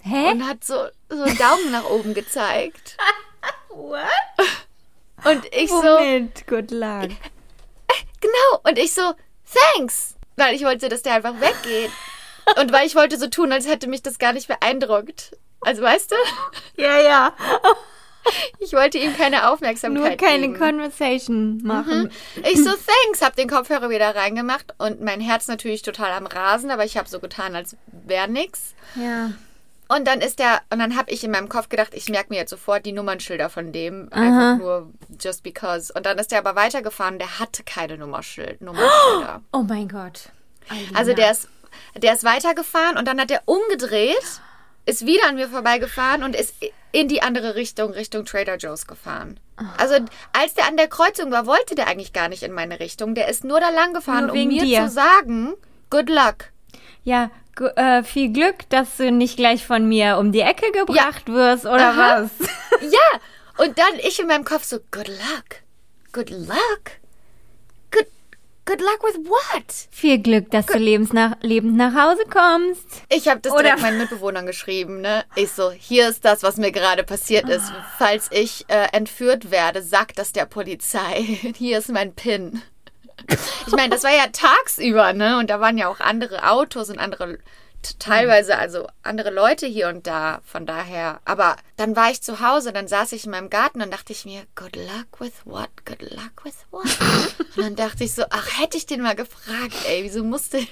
[0.00, 0.32] Hä?
[0.32, 2.96] Und hat so, so einen Daumen nach oben gezeigt.
[3.68, 4.06] What?
[5.24, 6.46] Und ich so, Womit?
[6.46, 7.10] Good luck.
[8.20, 8.60] genau.
[8.64, 9.12] Und ich so,
[9.74, 10.14] thanks.
[10.36, 11.90] Weil ich wollte, dass der einfach weggeht.
[12.58, 15.36] Und weil ich wollte so tun, als hätte mich das gar nicht beeindruckt.
[15.60, 16.16] Also weißt du,
[16.82, 17.32] Ja, ja.
[18.58, 20.58] ich wollte ihm keine Aufmerksamkeit Nur keine geben.
[20.58, 22.10] Conversation machen.
[22.42, 26.70] Ich so, thanks, hab den Kopfhörer wieder reingemacht und mein Herz natürlich total am Rasen,
[26.70, 28.74] aber ich habe so getan, als wäre nix.
[28.96, 29.30] Ja.
[29.94, 32.36] Und dann ist der, und dann habe ich in meinem Kopf gedacht, ich merke mir
[32.36, 34.20] jetzt sofort die Nummernschilder von dem, Aha.
[34.20, 35.92] einfach nur just because.
[35.94, 39.42] Und dann ist der aber weitergefahren, der hatte keine Nummerschild, Nummernschilder.
[39.52, 40.30] Oh mein Gott.
[40.68, 40.98] Alina.
[40.98, 41.48] Also der ist,
[41.96, 44.40] der ist weitergefahren und dann hat er umgedreht,
[44.86, 46.54] ist wieder an mir vorbeigefahren und ist
[46.92, 49.38] in die andere Richtung, Richtung Trader Joe's gefahren.
[49.78, 49.96] Also
[50.32, 53.14] als der an der Kreuzung war, wollte der eigentlich gar nicht in meine Richtung.
[53.14, 54.86] Der ist nur da lang gefahren, Nur um mir dir.
[54.86, 55.54] zu sagen,
[55.90, 56.50] good luck.
[57.04, 61.66] Ja, äh, viel Glück, dass du nicht gleich von mir um die Ecke gebracht wirst,
[61.66, 62.22] oder Aha.
[62.22, 62.48] was?
[62.90, 65.60] Ja, und dann ich in meinem Kopf so, good luck.
[66.12, 66.98] Good luck?
[67.92, 68.06] Good,
[68.66, 69.64] good luck with what?
[69.90, 72.84] Viel Glück, dass du lebens nach, lebend nach Hause kommst.
[73.08, 75.24] Ich habe das Oder- direkt meinen Mitbewohnern geschrieben, ne?
[75.36, 77.72] Ich so, hier ist das, was mir gerade passiert ist.
[77.98, 81.22] Falls ich äh, entführt werde, sag das der Polizei.
[81.56, 82.62] Hier ist mein PIN.
[83.66, 85.38] Ich meine, das war ja tagsüber, ne?
[85.38, 87.38] Und da waren ja auch andere Autos und andere,
[87.98, 90.40] teilweise also andere Leute hier und da.
[90.44, 91.20] Von daher.
[91.24, 94.24] Aber dann war ich zu Hause, dann saß ich in meinem Garten und dachte ich
[94.24, 95.70] mir, good luck with what?
[95.84, 96.84] Good luck with what?
[97.56, 100.60] Und dann dachte ich so, ach, hätte ich den mal gefragt, ey, wieso musste.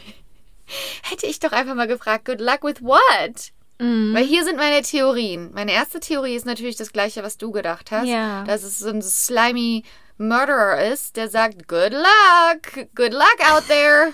[1.02, 3.50] Hätte ich doch einfach mal gefragt, good luck with what?
[3.80, 4.14] Mhm.
[4.14, 5.50] Weil hier sind meine Theorien.
[5.52, 8.06] Meine erste Theorie ist natürlich das gleiche, was du gedacht hast.
[8.06, 8.44] Ja.
[8.44, 9.84] Dass es so ein slimy
[10.20, 14.12] Murderer ist, der sagt, good luck, good luck out there.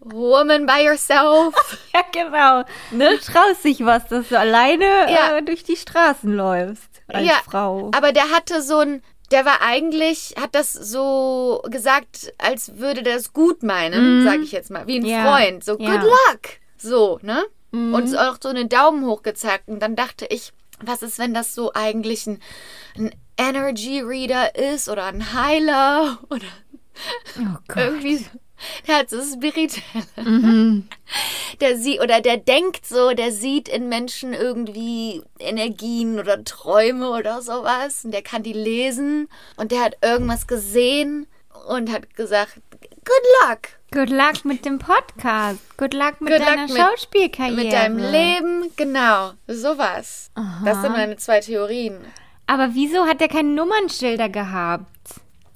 [0.00, 1.54] Woman by yourself.
[1.92, 2.64] Ja, genau.
[2.92, 3.18] Ne?
[3.18, 5.36] Traust dich was, dass du alleine Ja.
[5.36, 7.90] äh, durch die Straßen läufst als ja, Frau.
[7.94, 9.02] aber der hatte so ein,
[9.32, 14.52] der war eigentlich, hat das so gesagt, als würde der es gut meinen, sage ich
[14.52, 15.08] jetzt mal, wie ein Mhm.
[15.08, 15.24] Ja.
[15.36, 15.64] Freund.
[15.64, 16.40] So, good luck.
[16.78, 17.44] So, ne?
[17.72, 19.68] und auch so einen Daumen hoch gezeigt.
[19.68, 20.52] Und dann dachte ich,
[20.82, 22.40] was ist, wenn das so eigentlich ein,
[22.96, 23.14] ein
[23.48, 26.46] Energy Reader ist oder ein Heiler oder
[27.38, 28.24] Oh irgendwie
[28.86, 30.82] der hat so spirituelle.
[31.60, 37.40] Der sieht oder der denkt so, der sieht in Menschen irgendwie Energien oder Träume oder
[37.42, 41.26] sowas und der kann die lesen und der hat irgendwas gesehen
[41.68, 42.54] und hat gesagt,
[43.04, 43.60] good luck
[43.92, 45.58] Good luck mit dem Podcast.
[45.76, 47.56] Good luck mit Good deiner luck mit- Schauspielkarriere.
[47.56, 50.30] mit deinem Leben, genau, sowas.
[50.64, 51.98] Das sind meine zwei Theorien.
[52.50, 54.84] Aber wieso hat er keine Nummernschilder gehabt?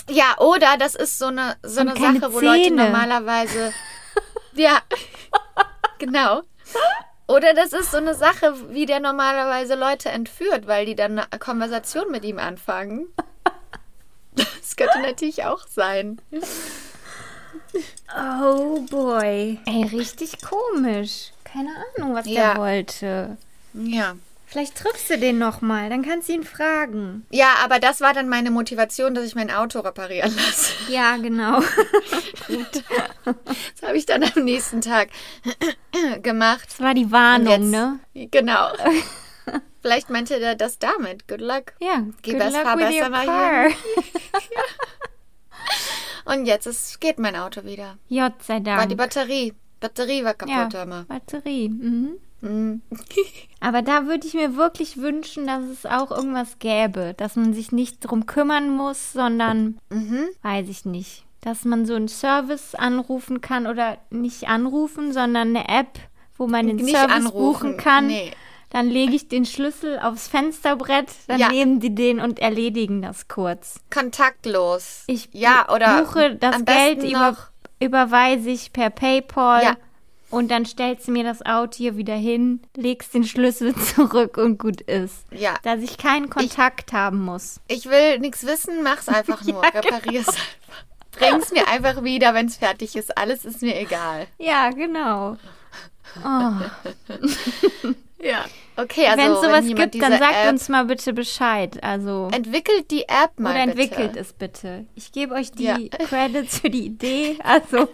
[0.09, 2.85] Ja, oder das ist so eine, so Und eine Sache, wo Leute Zähne.
[2.85, 3.73] normalerweise.
[4.53, 4.79] ja,
[5.99, 6.43] genau.
[7.27, 11.39] Oder das ist so eine Sache, wie der normalerweise Leute entführt, weil die dann eine
[11.41, 13.07] Konversation mit ihm anfangen.
[14.37, 16.21] Das könnte natürlich auch sein.
[18.17, 19.59] Oh boy.
[19.67, 21.33] Ey, richtig komisch.
[21.45, 22.53] Keine Ahnung, was Ja.
[22.55, 23.37] der wollte.
[23.73, 24.15] Ja.
[24.55, 27.27] Vielleicht triffst du den nochmal, dann kannst du ihn fragen.
[27.31, 30.75] Ja, aber das war dann meine Motivation, dass ich mein Auto reparieren lasse.
[30.89, 31.61] Ja, genau.
[33.25, 35.09] Das habe ich dann am nächsten Tag
[36.23, 36.67] gemacht.
[36.69, 37.99] Das war die Warnung, jetzt- ne?
[38.31, 38.69] Genau.
[39.83, 41.27] Vielleicht meinte der das damit.
[41.27, 41.73] Good luck.
[41.81, 43.69] Ja, Geh good besser, luck fahr with besser your mal car.
[46.37, 47.99] Und jetzt ist, geht mein Auto wieder.
[48.09, 48.79] Gott sei Dank.
[48.79, 49.53] War die Batterie.
[49.81, 51.05] Batterie war ja, kaputt immer.
[51.05, 51.69] Batterie.
[51.71, 52.19] Mhm.
[52.45, 52.83] Mhm.
[53.61, 57.73] Aber da würde ich mir wirklich wünschen, dass es auch irgendwas gäbe, dass man sich
[57.73, 60.27] nicht drum kümmern muss, sondern, Mhm.
[60.43, 65.69] weiß ich nicht, dass man so einen Service anrufen kann oder nicht anrufen, sondern eine
[65.69, 65.99] App,
[66.37, 67.37] wo man den Nicht Service anrufen,
[67.71, 68.07] buchen kann.
[68.09, 68.31] nee.
[68.71, 71.49] Dann lege ich den Schlüssel aufs Fensterbrett, dann Ja.
[71.49, 73.81] nehmen die den und erledigen das kurz.
[73.93, 75.05] Kontaktlos.
[75.07, 77.37] Ich ja, oder buche das Geld über,
[77.79, 79.77] überweise ich per PayPal Ja.
[80.35, 84.59] Und dann stellst du mir das Auto hier wieder hin, legst den Schlüssel zurück und
[84.59, 85.25] gut ist.
[85.31, 85.55] Ja.
[85.63, 87.61] Dass ich keinen Kontakt haben muss.
[87.69, 89.63] Ich will nichts wissen, mach's einfach nur.
[89.63, 89.97] Ja, genau.
[89.97, 90.43] Reparier's einfach.
[91.13, 93.17] Bring's mir einfach wieder, wenn's fertig ist.
[93.17, 94.27] Alles ist mir egal.
[94.39, 95.37] Ja, genau.
[96.25, 96.53] Oh.
[98.25, 98.47] Ja.
[98.77, 101.83] Okay, also wenn es sowas jemand gibt, dann sagt App uns mal bitte Bescheid.
[101.83, 104.21] Also Entwickelt die App mal oder entwickelt bitte.
[104.21, 104.87] es bitte.
[104.95, 105.77] Ich gebe euch die Ja.
[106.09, 107.39] Credits für die Idee.
[107.43, 107.89] Also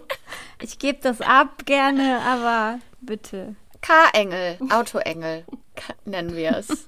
[0.61, 3.55] ich gebe das ab gerne, aber bitte.
[3.81, 5.45] K-Engel, Autoengel
[6.05, 6.87] nennen wir es.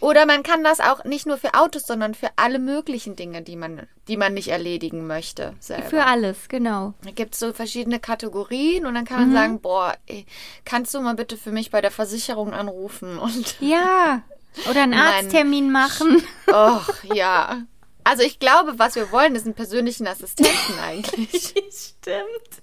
[0.00, 3.56] Oder man kann das auch nicht nur für Autos, sondern für alle möglichen Dinge, die
[3.56, 5.54] man, die man nicht erledigen möchte.
[5.60, 5.84] Selber.
[5.88, 6.92] Für alles, genau.
[7.04, 9.34] Da gibt es so verschiedene Kategorien und dann kann man Mhm.
[9.34, 10.26] sagen, boah, ey,
[10.64, 13.18] kannst du mal bitte für mich bei der Versicherung anrufen?
[13.18, 14.22] Und Ja.
[14.68, 14.94] Oder einen.
[15.00, 16.22] Arzttermin machen.
[16.48, 17.62] och, ja.
[18.02, 21.54] Also ich glaube, was wir wollen, ist einen persönlichen Assistenten eigentlich.
[21.72, 22.62] Stimmt.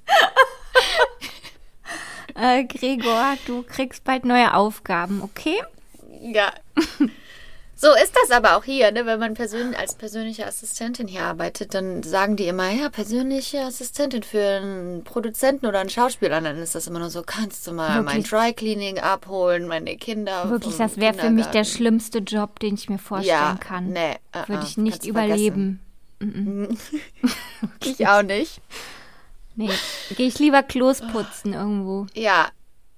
[2.36, 5.62] äh, Gregor, du kriegst bald neue Aufgaben, okay?
[6.22, 6.52] Ja.
[7.82, 9.08] So ist das aber auch hier, ne?
[9.08, 14.22] wenn man persön als persönliche Assistentin hier arbeitet, dann sagen die immer, ja, persönliche Assistentin
[14.22, 16.38] für einen Produzenten oder einen Schauspieler.
[16.38, 18.30] Und dann ist das immer nur so, kannst du mal mein Wirklich?
[18.30, 20.48] Dry Cleaning abholen, meine Kinder.
[20.52, 23.88] Wirklich, das wäre für mich der schlimmste Job, den ich mir vorstellen Ja, kann.
[23.88, 25.80] nee, äh, Würde äh, ich nicht kannst du überleben.
[27.84, 28.62] Ich auch nicht.
[29.56, 29.72] Nee,
[30.16, 32.06] gehe ich lieber Klos putzen irgendwo.
[32.14, 32.50] Ja.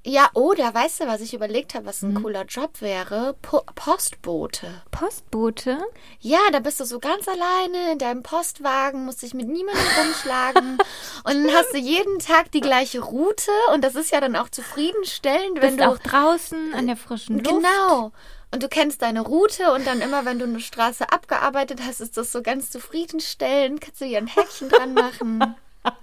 [0.05, 2.21] Ja, oder weißt du, was ich überlegt habe, was ein Mhm.
[2.23, 3.35] cooler Job wäre?
[3.41, 4.81] Po Postbote.
[4.91, 5.77] Postbote?
[6.19, 10.77] Ja, da bist du so ganz alleine in deinem Postwagen, musst dich mit niemandem rumschlagen
[11.23, 14.49] und dann hast du jeden Tag die gleiche Route und das ist ja dann auch
[14.49, 17.49] zufriedenstellend, wenn Bist du auch draußen an der frischen Luft.
[17.49, 18.11] genau
[18.51, 22.17] und du kennst deine Route und dann immer, wenn du eine Straße abgearbeitet hast, ist
[22.17, 25.55] das so ganz zufriedenstellend, kannst du hier ein Häkchen dran machen.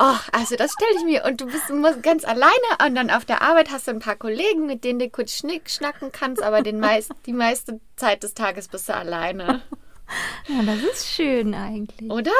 [0.00, 2.52] Oh, also das stelle ich mir und du bist immer ganz alleine
[2.86, 5.68] und dann auf der Arbeit hast du ein paar Kollegen, mit denen du kurz schnick
[5.70, 9.60] schnacken kannst, aber den meist, die meiste Zeit des Tages bist du alleine,
[10.48, 12.10] Ja, das ist schön eigentlich.
[12.10, 12.30] oder?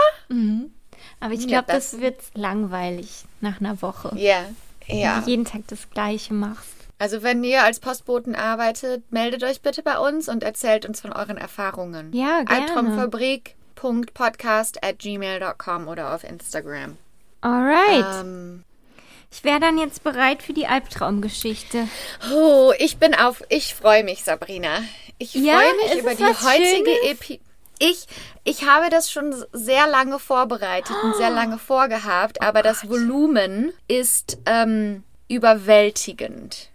[1.20, 4.12] Aber ich Ja, glaube, das- das wird langweilig nach einer Woche.
[4.16, 4.44] Ja,
[4.86, 5.20] Wenn ja.
[5.20, 6.70] du jeden Tag das Gleiche machst.
[7.00, 11.12] Also wenn ihr als Postboten arbeitet, meldet euch bitte bei uns und erzählt uns von
[11.12, 12.12] euren Erfahrungen.
[12.12, 12.62] Ja, gerne.
[12.62, 16.96] Albtraumfabrik.podcast at gmail.com oder auf Instagram.
[17.40, 18.04] Alright.
[18.24, 18.64] Ähm,
[19.30, 21.86] Ich wäre dann jetzt bereit für die Albtraumgeschichte.
[22.34, 24.82] oh, ich bin auf, ich freue mich, Sabrina.
[25.18, 27.10] Ich Ja, freue mich über die heutige Schönes?
[27.10, 27.40] Epi.
[27.80, 28.06] Ich,
[28.42, 34.38] ich habe das schon sehr lange vorbereitet und sehr lange vorgehabt, aber das Volumen ist
[34.46, 36.70] ähm, überwältigend.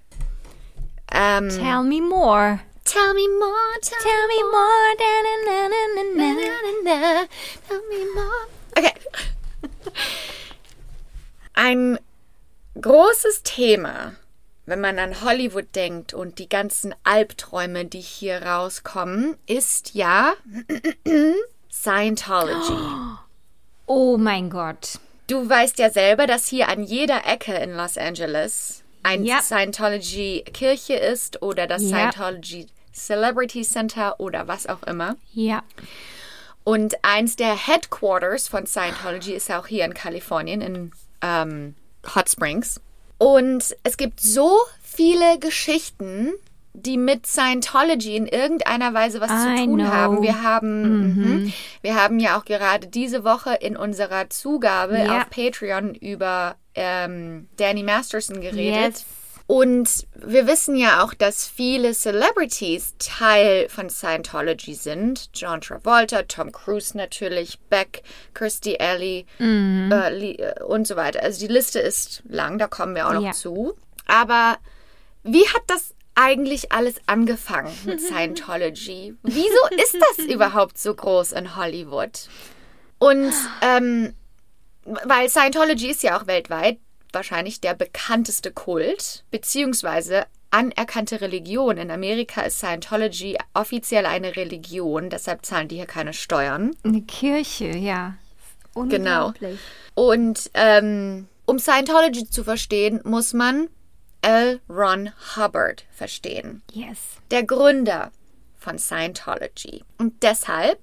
[1.12, 2.60] Ähm, Tell me more.
[2.86, 4.96] Tell me more, tell, Tell me more.
[4.98, 6.34] Da, na, na, na, na, na.
[6.34, 6.44] na,
[6.84, 7.28] na, na.
[7.68, 8.48] Tell me more.
[8.78, 8.94] Okay.
[11.54, 12.00] Ein
[12.80, 14.14] großes Thema
[14.66, 20.34] wenn man an Hollywood denkt und die ganzen Albträume, die hier rauskommen, ist ja
[21.72, 22.78] Scientology.
[23.86, 25.00] Oh mein Gott.
[25.28, 29.42] Du weißt ja selber, dass hier an jeder Ecke in Los Angeles ein Ja.
[29.42, 32.12] Scientology-Kirche ist oder das Ja.
[32.12, 35.18] Scientology Celebrity Center oder was auch immer.
[35.34, 35.64] Ja.
[36.64, 40.92] Und eins der Headquarters von Scientology ist auch hier in Kalifornien, in
[41.24, 41.74] ähm,
[42.16, 42.80] Hot Springs.
[43.18, 44.52] Und es gibt so
[44.84, 46.34] viele Geschichten,
[46.74, 49.86] die mit Scientology in irgendeiner Weise was zu I tun know.
[49.88, 50.22] haben.
[50.22, 51.54] Wir haben, mhm.
[51.82, 55.22] wir haben ja auch gerade diese Woche in unserer Zugabe Ja.
[55.22, 58.94] auf Patreon über ähm, Danny Masterson geredet.
[58.96, 59.06] Yes.
[59.56, 65.30] Und wir wissen ja auch, dass viele Celebrities Teil von Scientology sind.
[65.36, 68.02] John Travolta, Tom Cruise natürlich, Beck,
[68.34, 71.22] Kirstie Alley äh, Li- äh, und so weiter.
[71.22, 73.32] Also die Liste ist lang, da kommen wir auch noch Ja.
[73.34, 73.76] zu.
[74.08, 74.58] Aber
[75.22, 79.14] wie hat das eigentlich alles angefangen mit Scientology?
[79.22, 82.28] Wieso ist das überhaupt so groß in Hollywood?
[82.98, 84.16] Und ähm,
[84.86, 86.78] weil Scientology ist ja auch weltweit
[87.14, 91.78] wahrscheinlich der bekannteste Kult, beziehungsweise anerkannte Religion.
[91.78, 96.76] In Amerika ist Scientology offiziell eine Religion, deshalb zahlen die hier keine Steuern.
[96.84, 98.16] Eine Kirche, ja.
[98.76, 99.34] Genau.
[99.96, 103.68] Und ähm, um Scientology zu verstehen, muss man
[104.22, 104.62] L.
[104.70, 106.62] Ron Hubbard verstehen.
[106.72, 106.98] Yes.
[107.30, 108.12] der Gründer
[108.58, 109.84] von Scientology.
[109.98, 110.80] Und deshalb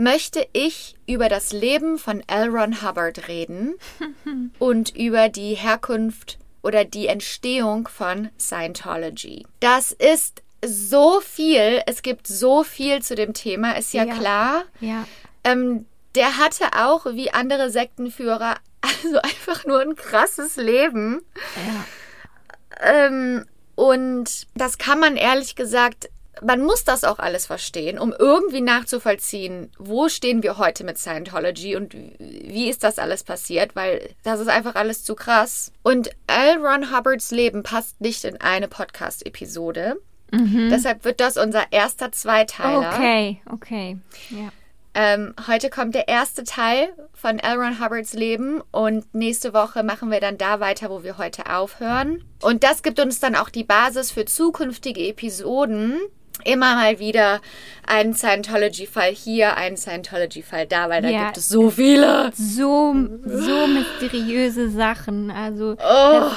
[0.00, 2.48] möchte ich über das Leben von L.
[2.48, 3.74] Ron Hubbard reden
[4.58, 9.46] und über die Herkunft oder die Entstehung von Scientology.
[9.60, 14.14] Das ist so viel, es gibt so viel zu dem Thema, ist ja, Ja.
[14.14, 14.64] klar.
[14.80, 15.06] Ja.
[15.44, 15.84] Ähm,
[16.14, 21.20] der hatte auch, wie andere Sektenführer, also einfach nur ein krasses Leben.
[21.56, 23.06] Ja.
[23.06, 26.08] Ähm, und das kann man ehrlich gesagt,
[26.42, 31.76] man muss das auch alles verstehen, um irgendwie nachzuvollziehen, wo stehen wir heute mit Scientology
[31.76, 35.72] und wie ist das alles passiert, weil das ist einfach alles zu krass.
[35.82, 36.58] Und L.
[36.58, 39.96] Ron Hubbards Leben passt nicht in eine Podcast-Episode.
[40.70, 42.92] Deshalb wird das unser erster Zweiteiler.
[42.94, 43.98] Okay, okay.
[44.30, 44.50] Ja.
[44.92, 47.56] Ähm, heute kommt der erste Teil von L.
[47.56, 52.24] Ron Hubbards Leben und nächste Woche machen wir dann da weiter, wo wir heute aufhören.
[52.42, 55.98] Und das gibt uns dann auch die Basis für zukünftige Episoden.
[56.44, 57.40] Immer mal wieder
[57.86, 61.24] einen Scientology-Fall hier, einen Scientology-Fall da, weil da Ja.
[61.26, 62.30] gibt es so viele.
[62.34, 65.30] So, so mysteriöse Sachen.
[65.30, 66.30] Also, Oh,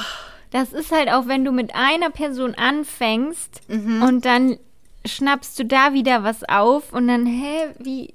[0.50, 4.02] das ist halt auch, wenn du mit einer Person anfängst Mhm.
[4.02, 4.58] und dann
[5.06, 8.14] schnappst du da wieder was auf und dann, hä, wie,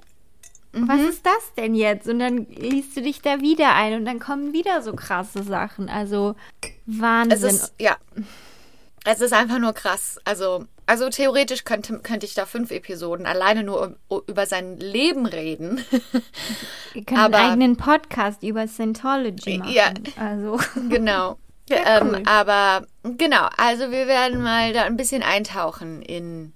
[0.71, 1.08] was Mhm.
[1.10, 2.08] ist das denn jetzt?
[2.08, 5.89] Und dann liest du dich da wieder ein und dann kommen wieder so krasse Sachen.
[5.89, 7.49] Also, es Wahnsinn.
[7.49, 7.95] ist, ja.
[9.06, 10.19] Es ist einfach nur krass.
[10.25, 15.28] Also, also theoretisch könnte, könnte ich da fünf Episoden alleine nur um, über sein Leben
[15.28, 15.86] reden.
[16.95, 19.71] Ihr könnt aber- einen eigenen Podcast über Scientology machen.
[19.71, 19.93] Ja.
[20.15, 21.38] Also, Genau.
[21.69, 22.23] Ja, ähm, cool.
[22.25, 26.54] aber genau, also wir werden mal da ein bisschen eintauchen in,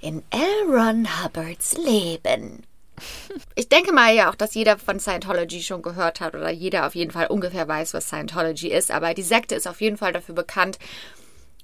[0.00, 0.40] in L.
[0.68, 2.64] Ron Hubbards Leben.
[3.54, 6.94] Ich denke mal ja auch, dass jeder von Scientology schon gehört hat oder jeder auf
[6.94, 8.90] jeden Fall ungefähr weiß, was Scientology ist.
[8.90, 10.78] Aber die Sekte ist auf jeden Fall dafür bekannt,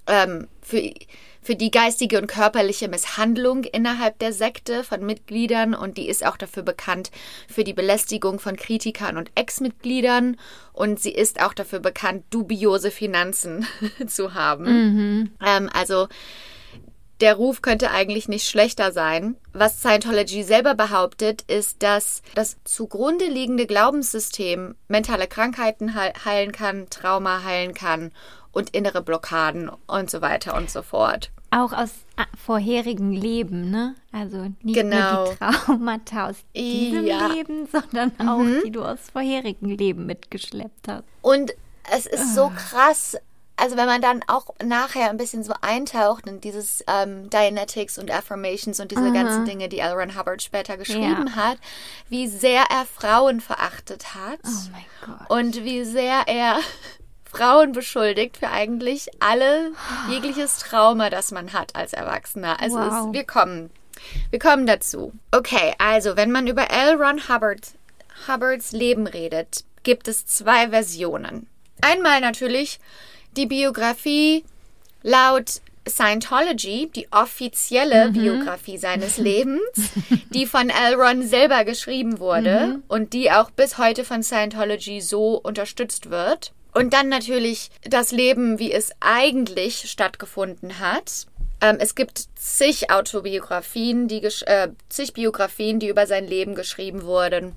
[0.07, 0.91] ähm, für,
[1.43, 6.37] für die geistige und körperliche Misshandlung innerhalb der Sekte von Mitgliedern und die ist auch
[6.37, 7.11] dafür bekannt
[7.49, 10.37] für die Belästigung von Kritikern und Ex-Mitgliedern
[10.73, 13.67] und sie ist auch dafür bekannt, dubiose Finanzen
[14.07, 14.67] zu haben.
[15.45, 16.09] Ähm, also
[17.21, 19.35] der Ruf könnte eigentlich nicht schlechter sein.
[19.53, 26.89] Was Scientology selber behauptet, ist, dass das zugrunde liegende Glaubenssystem mentale Krankheiten heil- heilen kann,
[26.91, 28.13] Trauma heilen kann
[28.53, 31.31] und innere Blockaden und so weiter und so fort.
[31.51, 33.95] auch aus ah, vorherigen Leben, ne?
[34.13, 35.25] Also nicht Genau.
[35.25, 37.29] nur die Traumata aus diesem Ja.
[37.29, 37.35] Mhm.
[37.35, 41.05] Leben, sondern auch die du aus vorherigen Leben mitgeschleppt hast.
[41.23, 41.53] Und
[41.91, 43.17] es ist so krass,
[43.57, 48.11] also wenn man dann auch nachher ein bisschen so eintaucht in dieses ähm, Dianetics und
[48.11, 49.95] Affirmations und diese ganzen Dinge, die L.
[49.95, 51.57] Ron Hubbard später geschrieben hat,
[52.11, 54.85] wie sehr er Frauen verachtet hat Oh mein
[55.19, 55.31] Gott.
[55.31, 56.59] und wie sehr er
[57.31, 59.73] Frauen beschuldigt für eigentlich alle
[60.11, 62.61] jegliches Trauma, das man hat als Erwachsener.
[62.61, 63.09] Also Wow.
[63.09, 63.71] es, wir kommen,
[64.31, 65.13] wir kommen dazu.
[65.31, 66.97] Okay, also wenn man über L.
[66.97, 67.61] Ron Hubbard,
[68.27, 71.47] Hubbards Leben redet, gibt es zwei Versionen.
[71.81, 72.81] Einmal natürlich
[73.37, 74.45] die Biografie
[75.03, 79.61] laut Scientology, die offizielle Biografie seines Lebens,
[80.31, 80.95] die von L.
[80.95, 86.53] Ron selber geschrieben wurde und die auch bis heute von Scientology so unterstützt wird.
[86.75, 91.27] Und dann natürlich das Leben, wie es eigentlich stattgefunden hat.
[91.61, 97.55] Ähm, es gibt zig Autobiografien, die äh, zig Biografien, die über sein Leben geschrieben wurden.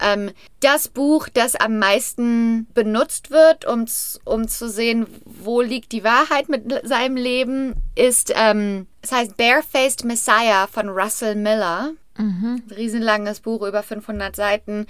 [0.00, 3.86] Ähm, das Buch, das am meisten benutzt wird, um,
[4.24, 10.04] um zu sehen, wo liegt die Wahrheit mit seinem Leben, ist, ähm, es heißt Barefaced
[10.04, 11.92] Messiah von Russell Miller.
[12.16, 12.62] Mhm.
[12.74, 14.86] Riesenlanges Buch, über 500 Seiten.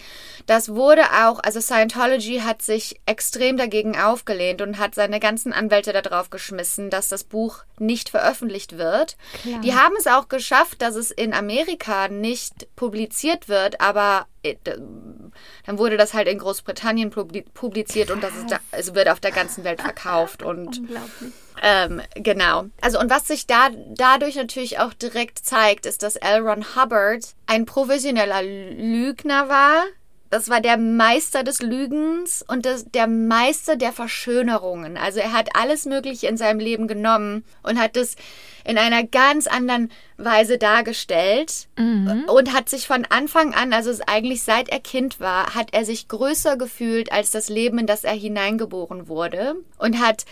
[0.46, 5.92] Das wurde auch, also Scientology hat sich extrem dagegen aufgelehnt und hat seine ganzen Anwälte
[5.92, 9.16] darauf geschmissen, dass das Buch nicht veröffentlicht wird.
[9.42, 9.60] Klar.
[9.62, 15.78] Die haben es auch geschafft, dass es in Amerika nicht publiziert wird, aber äh, dann
[15.78, 19.64] wurde das halt in Großbritannien publiziert und das ist da, also wird auf der ganzen
[19.64, 21.32] Welt verkauft und Unglaublich.
[21.62, 22.66] Ähm, genau.
[22.80, 26.46] Also und was sich da dadurch natürlich auch direkt zeigt, ist, dass L.
[26.46, 29.84] Ron Hubbard ein professioneller Lügner war.
[30.30, 34.96] Das war der Meister des Lügens und das, der Meister der Verschönerungen.
[34.96, 38.16] Also er hat alles Mögliche in seinem Leben genommen und hat es
[38.64, 42.24] in einer ganz anderen Weise dargestellt mhm.
[42.26, 46.08] und hat sich von Anfang an, also eigentlich seit er Kind war, hat er sich
[46.08, 50.24] größer gefühlt als das Leben, in das er hineingeboren wurde und hat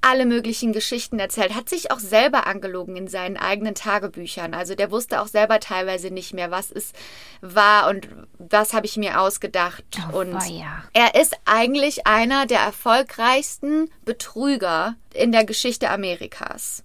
[0.00, 4.54] alle möglichen Geschichten erzählt, hat sich auch selber angelogen in seinen eigenen Tagebüchern.
[4.54, 6.92] Also der wusste auch selber teilweise nicht mehr, was es
[7.40, 8.08] war und
[8.38, 9.84] was habe ich mir ausgedacht.
[10.12, 10.84] Oh, und ja.
[10.92, 16.84] er ist eigentlich einer der erfolgreichsten Betrüger in der Geschichte Amerikas.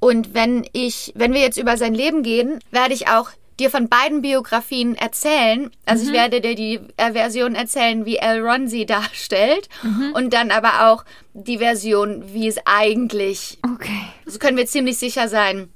[0.00, 3.88] Und wenn ich, wenn wir jetzt über sein Leben gehen, werde ich auch dir von
[3.88, 5.70] beiden Biografien erzählen.
[5.86, 6.08] Also mhm.
[6.08, 8.40] ich werde dir die äh, Version erzählen, wie L.
[8.40, 10.12] Ron sie darstellt mhm.
[10.14, 13.58] und dann aber auch die Version, wie es eigentlich.
[13.62, 14.04] Okay.
[14.26, 15.68] So können wir ziemlich sicher sein,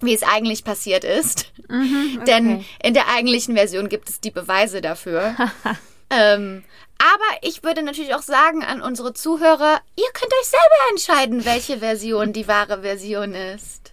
[0.00, 1.52] wie es eigentlich passiert ist.
[1.68, 2.24] Mhm, okay.
[2.26, 5.34] Denn in der eigentlichen Version gibt es die Beweise dafür.
[6.10, 6.64] ähm,
[6.98, 11.78] aber ich würde natürlich auch sagen an unsere Zuhörer, ihr könnt euch selber entscheiden, welche
[11.78, 13.92] Version die wahre Version ist.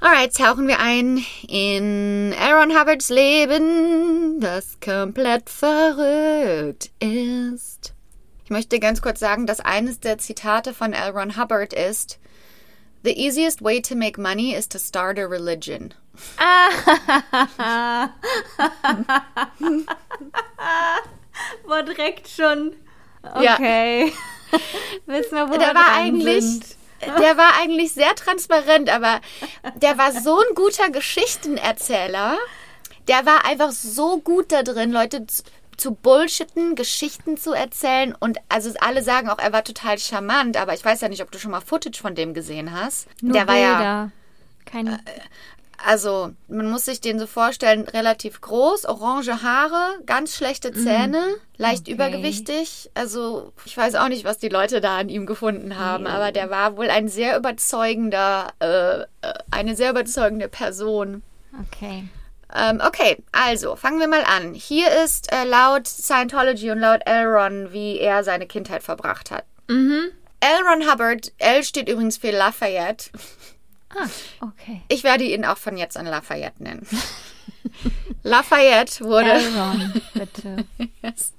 [0.00, 7.94] Alright, tauchen wir ein in Aaron Hubbards Leben, das komplett verrückt ist.
[8.44, 12.18] Ich möchte ganz kurz sagen, dass eines der Zitate von Aaron Hubbard ist:
[13.02, 15.94] The easiest way to make money is to start a religion.
[17.58, 18.10] Ah.
[21.64, 22.76] War direkt schon.
[23.22, 24.12] Okay.
[24.52, 24.58] Ja.
[25.06, 26.44] Wissen wir, wo Der wir war eigentlich.
[26.44, 26.76] Sind
[27.20, 29.20] der war eigentlich sehr transparent, aber
[29.76, 32.36] der war so ein guter Geschichtenerzähler.
[33.08, 35.26] Der war einfach so gut da drin, Leute
[35.76, 38.14] zu, bullshitten, Geschichten zu erzählen.
[38.18, 41.30] Und also alle sagen auch, er war total charmant, aber ich weiß ja nicht, ob
[41.30, 43.08] du schon mal Footage von dem gesehen hast.
[43.20, 43.82] Nur der war Bilder.
[43.82, 44.10] ja.
[44.64, 45.00] Keine.
[45.84, 50.82] Also, man muss sich den so vorstellen, relativ groß, orange Haare, ganz schlechte mhm.
[50.82, 51.62] Zähne, mm.
[51.62, 51.92] leicht okay.
[51.92, 52.90] übergewichtig.
[52.94, 56.14] Also, ich weiß auch nicht, was die Leute da an ihm gefunden haben, yeah.
[56.14, 59.06] aber der war wohl ein sehr überzeugender, äh, äh,
[59.50, 61.22] eine sehr überzeugende Person.
[61.66, 62.04] Okay.
[62.54, 64.54] Ähm, okay, also fangen wir mal an.
[64.54, 69.44] Hier ist äh, laut Scientology und laut Elron, wie er seine Kindheit verbracht hat.
[69.68, 70.10] Mhm.
[70.40, 70.62] L.
[70.68, 73.10] Ron Hubbard, L steht übrigens für Lafayette.
[73.96, 74.08] Ah,
[74.40, 74.82] okay.
[74.88, 76.86] Ich werde ihn auch von jetzt an Lafayette nennen.
[78.22, 79.32] Lafayette wurde.
[79.32, 80.64] Elron, bitte.
[81.02, 81.32] yes.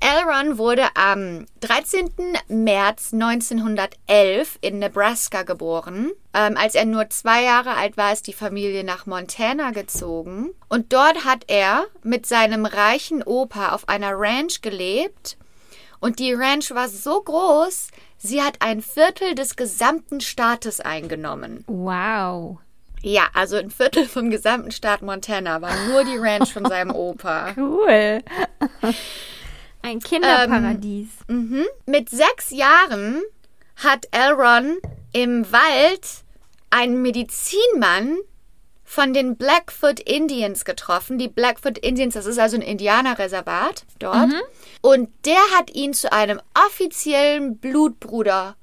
[0.00, 2.10] Elron wurde am 13.
[2.48, 6.12] März 1911 in Nebraska geboren.
[6.32, 10.50] Ähm, als er nur zwei Jahre alt war, ist die Familie nach Montana gezogen.
[10.68, 15.36] Und dort hat er mit seinem reichen Opa auf einer Ranch gelebt.
[16.00, 17.88] Und die Ranch war so groß,
[18.18, 21.64] Sie hat ein Viertel des gesamten Staates eingenommen.
[21.68, 22.58] Wow.
[23.00, 27.54] Ja, also ein Viertel vom gesamten Staat Montana war nur die Ranch von seinem Opa.
[27.56, 28.22] Cool.
[29.82, 31.08] Ein Kinderparadies.
[31.28, 31.64] Ähm, mhm.
[31.86, 33.22] Mit sechs Jahren
[33.76, 34.78] hat Elron
[35.12, 36.24] im Wald
[36.70, 38.18] einen Medizinmann
[38.88, 41.18] von den Blackfoot Indians getroffen.
[41.18, 44.28] Die Blackfoot Indians, das ist also ein Indianerreservat dort.
[44.28, 44.40] Mhm.
[44.80, 48.56] Und der hat ihn zu einem offiziellen Blutbruder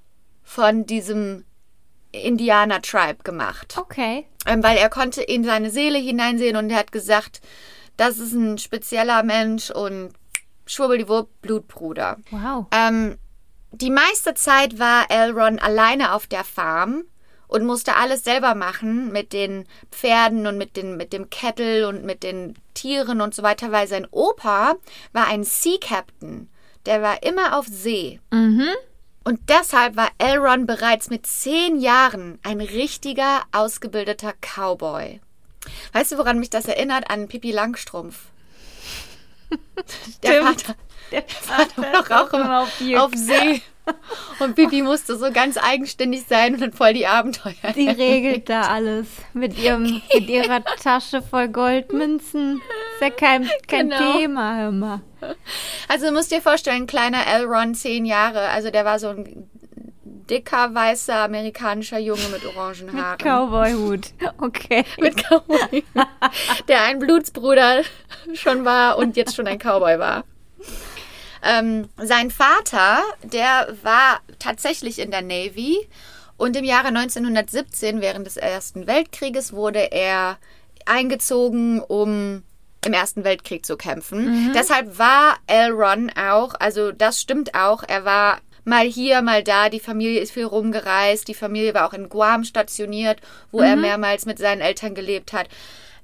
[0.44, 1.46] von diesem
[2.12, 3.76] Indianer-Tribe gemacht.
[3.78, 4.26] Okay.
[4.48, 7.42] Ähm, weil er konnte in seine Seele hineinsehen und er hat gesagt,
[7.96, 10.14] das ist ein spezieller Mensch und
[10.66, 12.18] schwubbeldiwupp, Blutbruder.
[12.32, 12.66] Wow.
[12.72, 13.20] Ähm,
[13.74, 17.04] die meiste Zeit war Elron alleine auf der Farm
[17.56, 22.04] und musste alles selber machen mit den Pferden und mit, den, mit dem Kettel und
[22.04, 24.76] mit den Tieren und so weiter, weil sein Opa
[25.14, 26.50] war ein Sea Captain.
[26.86, 28.20] Der war immer auf See.
[28.30, 28.68] Mhm.
[29.24, 35.22] Und deshalb war Elron bereits mit zehn Jahren ein richtiger, ausgebildeter Cowboy.
[35.94, 37.10] Weißt du, woran mich das erinnert?
[37.10, 38.18] An Pippi Langstrumpf.
[40.24, 40.76] Der Vater,
[41.10, 43.62] Der Vater war doch auch immer auf auf See.
[44.40, 47.54] Und Bibi musste so ganz eigenständig sein und hat voll die Abenteuer.
[47.76, 52.62] Die regelt da alles mit ihrem mit ihrer Tasche voll Goldmünzen.
[52.96, 54.18] Ist ja kein, kein Genau.
[54.18, 55.02] Thema, mal.
[55.88, 58.50] Also du musst dir vorstellen, kleiner Elron, zehn Jahre.
[58.50, 59.50] Also der war so ein
[60.30, 63.18] dicker, weißer, amerikanischer Junge mit orangen Haaren.
[63.18, 64.08] Cowboy-Hut.
[64.40, 64.84] Okay.
[65.00, 65.84] mit Cowboy.
[66.68, 67.82] der ein Blutsbruder
[68.34, 70.24] schon war und jetzt schon ein Cowboy war.
[71.46, 75.88] Ähm, sein Vater, der war tatsächlich in der Navy
[76.38, 80.38] und im Jahre 1917, während des Ersten Weltkrieges, wurde er
[80.86, 82.44] eingezogen, um
[82.84, 84.52] im Ersten Weltkrieg zu kämpfen.
[84.54, 85.72] Deshalb war L.
[85.72, 90.32] Ron auch, also das stimmt auch, er war mal hier, mal da, die Familie ist
[90.32, 93.22] viel rumgereist, die Familie war auch in Guam stationiert,
[93.52, 95.48] wo er mehrmals mit seinen Eltern gelebt hat.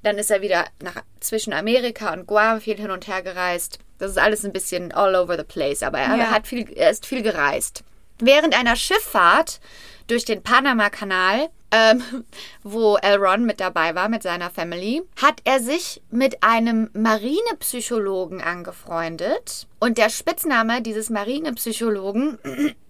[0.02, 3.78] Dann ist er wieder nach, zwischen Amerika und Guam viel hin und her gereist.
[4.02, 6.30] Das ist alles ein bisschen all over the place, aber er, Ja.
[6.32, 7.84] hat viel, er ist viel gereist.
[8.18, 9.60] Während einer Schifffahrt
[10.08, 12.02] durch den Panama-Kanal, ähm,
[12.64, 19.68] wo Elron mit dabei war, mit seiner Family, hat er sich mit einem Marinepsychologen angefreundet.
[19.78, 22.38] Und der Spitzname dieses Marinepsychologen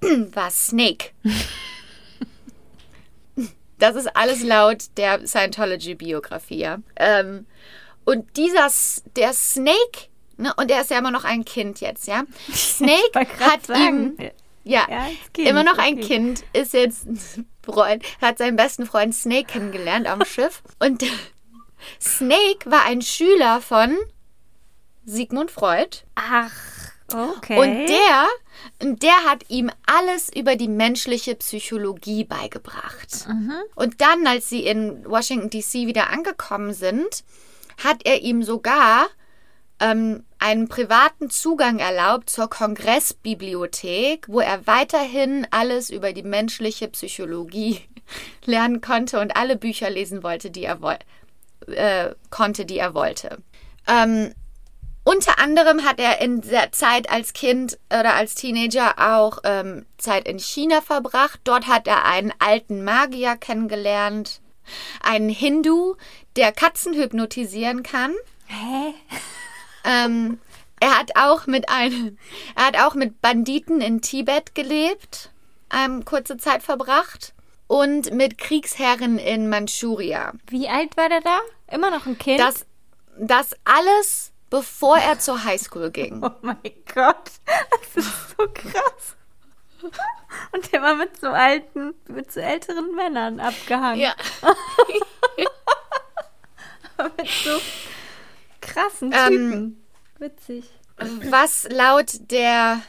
[0.33, 1.11] war Snake.
[3.79, 6.77] Das ist alles laut der Scientology-Biografie.
[6.95, 7.47] Ähm,
[8.05, 8.69] und dieser,
[9.17, 10.07] der Snake,
[10.43, 12.25] ne, und er ist ja immer noch ein Kind jetzt, ja.
[12.53, 14.17] Snake hat sagen.
[14.19, 14.31] ihm,
[14.65, 16.01] ja, Ja, Kind, immer noch ein.
[16.01, 17.07] Kind, ist jetzt
[17.63, 20.63] Freund, hat seinen besten Freund Snake kennengelernt am Schiff.
[20.79, 21.05] Und
[22.01, 23.97] Snake war ein Schüler von
[25.05, 25.99] Sigmund Freud.
[26.15, 26.53] Ach,
[27.13, 27.59] okay.
[27.59, 33.27] Und der, der hat ihm alles über die menschliche Psychologie beigebracht.
[33.75, 35.87] Und dann, als sie in Washington, D.C.
[35.87, 37.25] wieder angekommen sind,
[37.83, 39.09] hat er ihm sogar
[39.81, 47.81] ähm, einen privaten Zugang erlaubt zur Kongressbibliothek, wo er weiterhin alles über die menschliche Psychologie
[48.45, 50.99] lernen konnte und alle Bücher lesen wollte, die er woll
[51.69, 53.39] äh, konnte, die er wollte.
[53.87, 54.35] Ähm,
[55.05, 60.27] unter anderem hat er in der Zeit als Kind oder als Teenager auch ähm, Zeit
[60.27, 61.41] in China verbracht.
[61.45, 64.41] Dort hat er einen alten Magier kennengelernt,
[65.03, 65.95] einen Hindu,
[66.35, 68.13] der Katzen hypnotisieren kann.
[68.47, 68.95] Hä?
[69.85, 70.41] Ähm,
[70.81, 72.19] er hat auch mit einem,
[72.57, 75.31] er hat auch mit Banditen in Tibet gelebt,
[75.73, 77.35] ähm, kurze Zeit verbracht
[77.69, 80.33] und mit Kriegsherren in Manchuria.
[80.49, 81.39] Wie alt war der da?
[81.71, 82.41] Immer noch ein Kind?
[82.41, 82.67] Das,
[83.17, 86.23] das alles, bevor er zur Highschool ging.
[86.23, 86.59] Oh mein
[86.93, 87.31] Gott,
[87.71, 89.17] das ist so krass.
[90.53, 94.01] Und der war mit so alten, mit so älteren Männern abgehangen.
[94.01, 94.15] Ja.
[97.17, 97.59] Mit so
[98.73, 99.85] krassen Ähm, Typen.
[100.19, 100.65] Witzig.
[101.31, 102.81] was laut der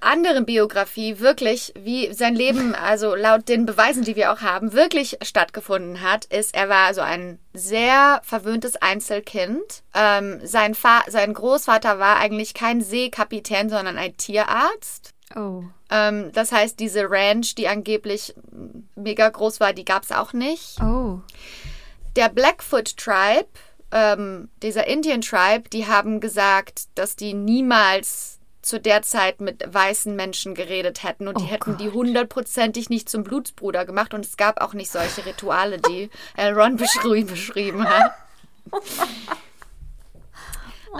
[0.00, 5.18] anderen Biografie wirklich, wie sein Leben, also laut den Beweisen, die wir auch haben, wirklich
[5.22, 9.82] stattgefunden hat, ist, er war so ein sehr verwöhntes Einzelkind.
[9.94, 15.14] Ähm, sein, Fa sein Großvater war eigentlich kein Seekapitän, sondern ein Tierarzt.
[15.34, 15.64] Oh.
[15.90, 18.34] Ähm, das heißt, diese Ranch, die angeblich
[18.94, 20.80] mega groß war, die gab es auch nicht.
[20.80, 21.20] Oh.
[22.14, 23.48] der Blackfoot Tribe,
[23.92, 30.16] ähm, dieser Indian Tribe, die haben gesagt, dass die niemals zu der Zeit mit weißen
[30.16, 31.94] Menschen geredet hätten und die Oh hätten die Gott.
[31.94, 37.22] hundertprozentig nicht zum Blutsbruder gemacht und es gab auch nicht solche Rituale, die Elron beschri
[37.22, 38.12] beschrieben hat.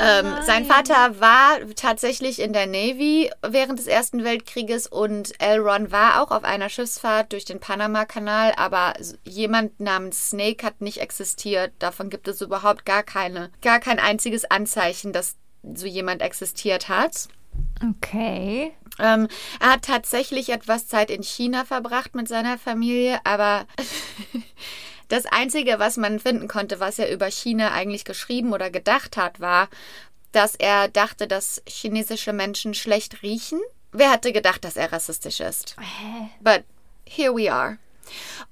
[0.01, 6.23] ähm, sein Vater war tatsächlich in der Navy während des Ersten Weltkrieges und Elron war
[6.23, 8.95] auch auf einer Schiffsfahrt durch den Panama-Kanal, aber
[9.25, 11.73] jemand namens Snake hat nicht existiert.
[11.79, 15.37] Davon gibt es überhaupt gar keine, gar kein einziges Anzeichen, dass
[15.75, 17.29] so jemand existiert hat.
[17.83, 18.73] Okay.
[18.99, 19.29] Ähm,
[19.61, 23.67] er hat tatsächlich etwas Zeit in China verbracht mit seiner Familie, aber
[25.09, 29.41] das Einzige, was man finden konnte, was er über China eigentlich geschrieben oder gedacht hat,
[29.41, 29.69] war,
[30.33, 33.61] dass er dachte, dass chinesische Menschen schlecht riechen.
[33.93, 35.77] Wer hätte gedacht, dass er rassistisch ist?
[36.41, 36.65] But
[37.09, 37.79] here we are.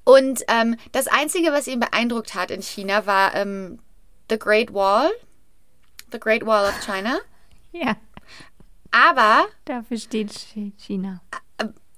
[0.04, 3.78] Und ähm, das Einzige, was ihn beeindruckt hat in China, war ähm,
[4.30, 5.10] The Great Wall.
[6.12, 7.18] The Great Wall of China.
[7.72, 7.96] Ja,
[8.92, 11.20] Aber dafür steht Ch- China.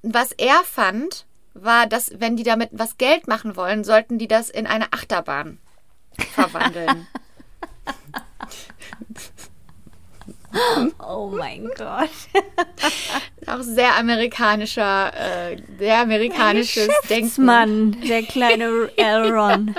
[0.03, 1.27] was er fand,
[1.63, 5.59] war, dass wenn die damit was Geld machen wollen, sollten die das in eine Achterbahn
[6.35, 7.07] verwandeln.
[10.99, 12.11] Oh mein Gott.
[13.47, 17.67] Auch sehr amerikanischer, äh, sehr amerikanisches Denkmal.
[17.67, 19.75] Mann, der kleine Elron.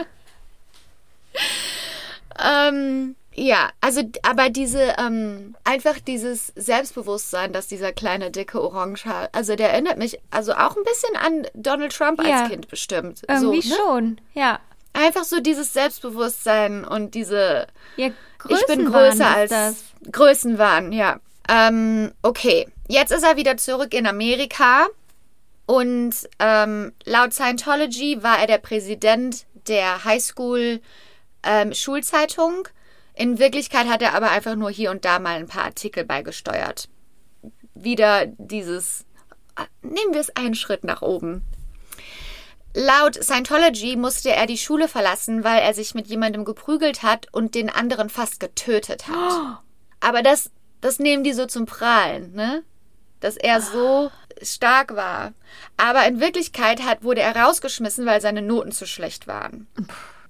[2.39, 9.33] Ähm, Ja, also aber diese ähm, einfach dieses Selbstbewusstsein, dass dieser kleine dicke Orange hat,
[9.35, 12.41] also der erinnert mich also auch ein bisschen an Donald Trump Ja.
[12.41, 13.21] als Kind bestimmt.
[13.29, 13.75] Irgendwie so, ne?
[13.79, 14.59] schon, ja.
[14.93, 18.07] Einfach so dieses Selbstbewusstsein und diese Ja,
[18.49, 19.83] ich bin größer als das.
[20.11, 21.19] Größenwahn, ja.
[21.47, 24.87] Ähm, okay, jetzt ist er wieder zurück in Amerika
[25.67, 30.81] und ähm, laut Scientology war er der Präsident der Highschool
[31.43, 32.67] ähm, Schulzeitung.
[33.17, 36.87] In Wirklichkeit hat er aber einfach nur hier und da mal ein paar Artikel beigesteuert.
[37.73, 39.05] Wieder dieses,
[39.81, 41.43] nehmen wir es einen Schritt nach oben.
[42.75, 47.55] Laut Scientology musste er die Schule verlassen, weil er sich mit jemandem geprügelt hat und
[47.55, 49.63] den anderen fast getötet hat.
[49.99, 52.61] Aber das, das nehmen die so zum Prahlen, ne?
[53.19, 54.11] Dass er so
[54.43, 55.33] stark war.
[55.75, 59.65] Aber in Wirklichkeit hat, wurde er rausgeschmissen, weil seine Noten zu schlecht waren.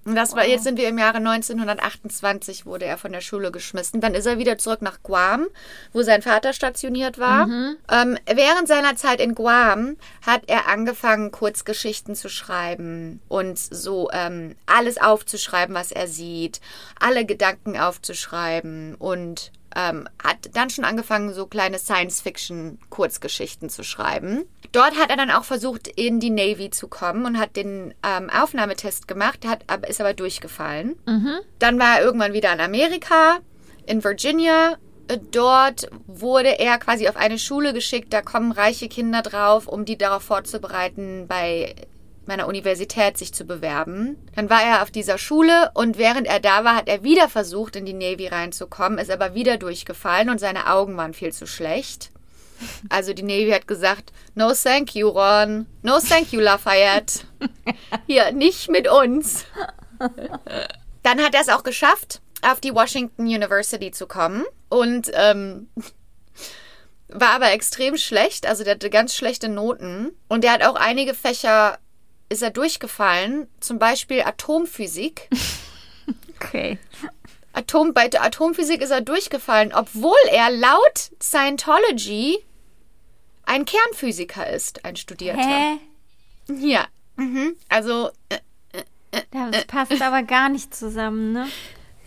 [0.04, 4.00] Und das war, jetzt sind wir im Jahre 1928, wurde er von der Schule geschmissen.
[4.00, 5.46] Dann ist er wieder zurück nach Guam,
[5.92, 7.46] wo sein Vater stationiert war.
[7.90, 9.96] Ähm, während seiner Zeit in Guam
[10.26, 16.60] hat er angefangen, Kurzgeschichten zu schreiben und so ähm, alles aufzuschreiben, was er sieht,
[16.98, 24.44] alle Gedanken aufzuschreiben und ähm, hat dann schon angefangen, so kleine Science-Fiction-Kurzgeschichten zu schreiben.
[24.72, 28.30] Dort hat er dann auch versucht, in die Navy zu kommen und hat den ähm,
[28.30, 30.96] Aufnahmetest gemacht, hat, aber, ist aber durchgefallen.
[31.58, 33.38] Dann war er irgendwann wieder in Amerika,
[33.86, 34.76] in Virginia.
[35.08, 39.84] Äh, Dort wurde er quasi auf eine Schule geschickt, da kommen reiche Kinder drauf, um
[39.84, 41.74] die darauf vorzubereiten, bei
[42.28, 44.16] meiner Universität sich zu bewerben.
[44.36, 47.74] Dann war er auf dieser Schule und während er da war, hat er wieder versucht,
[47.74, 52.10] in die Navy reinzukommen, ist aber wieder durchgefallen und seine Augen waren viel zu schlecht.
[52.90, 55.66] Also die Navy hat gesagt, no thank you, Ron.
[55.82, 57.20] No thank you, Lafayette.
[58.06, 59.44] Hier, nicht mit uns.
[61.02, 65.68] Dann hat er es auch geschafft, auf die Washington University zu kommen und ähm,
[67.08, 68.46] war aber extrem schlecht.
[68.46, 71.78] Also der hatte ganz schlechte Noten und der hat auch einige Fächer
[72.28, 75.28] ist er durchgefallen, zum Beispiel Atomphysik.
[76.40, 76.78] Okay.
[77.52, 82.38] Atom, bei der Atomphysik ist er durchgefallen, obwohl er laut Scientology
[83.44, 85.42] ein Kernphysiker ist, ein Studierter.
[85.42, 85.78] Hä?
[86.60, 86.86] Ja.
[87.16, 87.56] Mhm.
[87.68, 88.38] Also äh,
[89.32, 91.48] Das passt aber gar nicht zusammen, ne?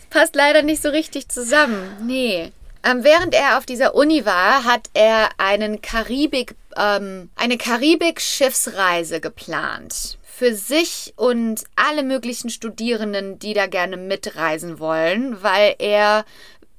[0.08, 1.96] passt leider nicht so richtig zusammen.
[2.06, 2.52] Nee.
[2.84, 10.18] Ähm, während er auf dieser Uni war, hat er einen Karibik, ähm, eine Karibik-Schiffsreise geplant.
[10.22, 16.24] Für sich und alle möglichen Studierenden, die da gerne mitreisen wollen, weil er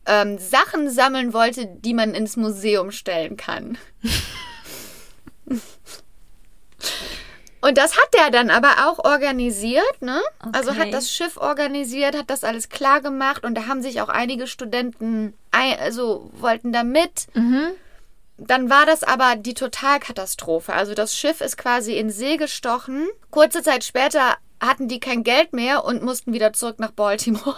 [0.05, 3.77] ähm, Sachen sammeln wollte, die man ins Museum stellen kann.
[7.61, 10.19] Und das hat er dann aber auch organisiert, ne?
[10.51, 10.79] Also Okay.
[10.81, 14.47] hat das Schiff organisiert, hat das alles klar gemacht und da haben sich auch einige
[14.47, 17.27] Studenten, also wollten da mit.
[18.47, 20.73] Dann war das aber die Totalkatastrophe.
[20.73, 23.07] Also das Schiff ist quasi in See gestochen.
[23.31, 27.55] Kurze Zeit später hatten die kein Geld mehr und mussten wieder zurück nach Baltimore.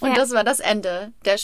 [0.00, 0.14] Und Ja.
[0.14, 1.36] das war das Ende der,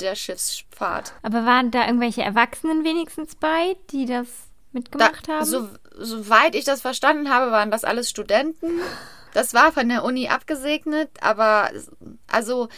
[0.00, 1.12] der Schiffsfahrt.
[1.22, 5.44] Aber waren da irgendwelche Erwachsenen wenigstens bei, die das Da, mitgemacht haben?
[5.44, 8.80] so, soweit ich das verstanden habe, waren das alles Studenten.
[9.34, 11.70] Das war von der Uni abgesegnet, aber
[12.30, 12.68] also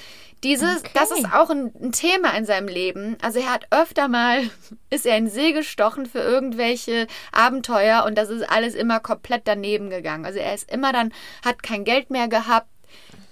[0.45, 0.90] dieses, Okay.
[0.95, 3.16] das ist auch ein, ein Thema in seinem Leben.
[3.22, 4.42] Also er hat öfter mal,
[4.90, 9.90] ist er in See gestochen für irgendwelche Abenteuer und das ist alles immer komplett daneben
[9.90, 10.24] gegangen.
[10.24, 11.12] Also er ist immer dann,
[11.45, 12.68] hat kein Geld mehr gehabt.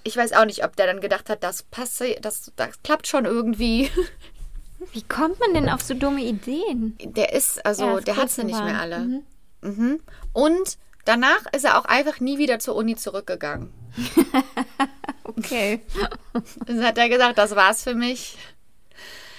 [0.03, 3.25] Ich weiß auch nicht, ob der dann gedacht hat, das passe, das, das klappt schon
[3.25, 3.89] irgendwie.
[4.91, 6.97] Wie kommt man denn auf so dumme Ideen?
[7.01, 9.21] Der ist, also, der hat sie nicht mehr alle.
[9.61, 10.01] Mhm.
[10.33, 13.71] Und danach ist er auch einfach nie wieder zur Uni zurückgegangen.
[15.23, 15.81] Okay.
[16.65, 18.37] Dann hat er gesagt, das war's für mich.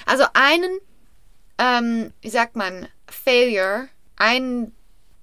[0.06, 0.78] Also einen,
[1.58, 4.72] ähm, wie sagt man, Failure, ein,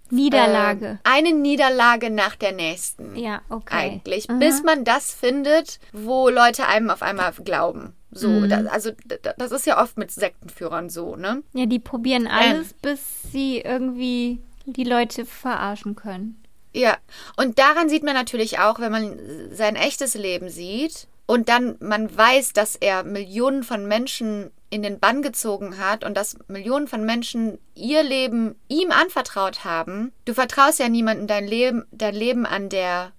[0.10, 1.00] Niederlage.
[1.04, 3.16] äh, eine Niederlage nach der nächsten.
[3.16, 3.74] ja, okay.
[3.76, 7.96] Eigentlich, bis man das findet, wo Leute einem auf einmal glauben.
[8.14, 8.92] So, da, also
[9.22, 11.44] da- das ist ja oft mit Sektenführern so, ne?
[11.54, 13.00] Ja, die probieren alles, bis
[13.32, 16.41] sie irgendwie die Leute verarschen können.
[16.74, 16.98] Ja,
[17.38, 19.20] und daran sieht man natürlich auch, wenn man
[19.52, 25.00] sein echtes Leben sieht und dann man weiß, dass er Millionen von Menschen in den
[25.00, 30.14] Bann gezogen hat und dass Millionen von Menschen ihr Leben ihm anvertraut haben.
[30.26, 33.12] Du vertraust ja niemandem dein Leben, dein Leben an, der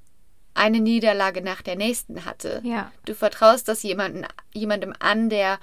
[0.55, 2.61] eine Niederlage nach der nächsten hatte.
[2.64, 2.90] Ja.
[3.05, 5.59] Du vertraust das jemanden, jemandem an, der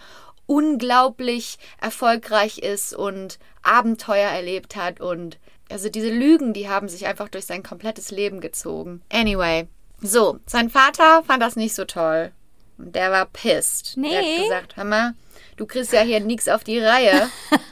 [0.45, 5.37] unglaublich erfolgreich ist und Abenteuer erlebt hat und
[5.69, 9.01] also diese Lügen, die haben sich einfach durch sein komplettes Leben gezogen.
[9.11, 9.67] Anyway,
[10.01, 12.31] so, sein Vater fand das nicht so toll.
[12.77, 13.95] Und der war pissed.
[13.97, 14.37] Der Nee.
[14.37, 15.13] hat gesagt, hör mal,
[15.57, 17.29] du kriegst ja hier nichts auf die Reihe.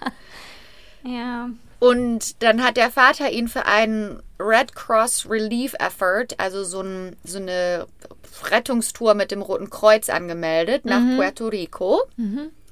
[1.04, 1.50] Ja.
[1.80, 7.16] Und dann hat der Vater ihn für einen Red Cross Relief Effort, also so, ein,
[7.24, 7.86] so eine
[8.52, 12.02] Rettungstour mit dem Roten Kreuz angemeldet nach Puerto Rico.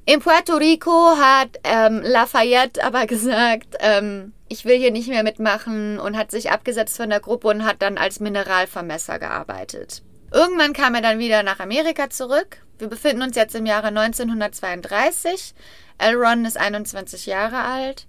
[0.08, 6.00] In Puerto Rico hat ähm, Lafayette aber gesagt, ähm, ich will hier nicht mehr mitmachen
[6.00, 10.04] und hat sich abgesetzt von der Gruppe und hat dann als Mineralvermesser gearbeitet.
[10.32, 12.58] Irgendwann kam er dann wieder nach Amerika zurück.
[12.78, 15.56] Wir befinden uns jetzt im Jahre 1932.
[15.98, 16.16] L.
[16.16, 18.06] Ron ist 21 Jahre alt.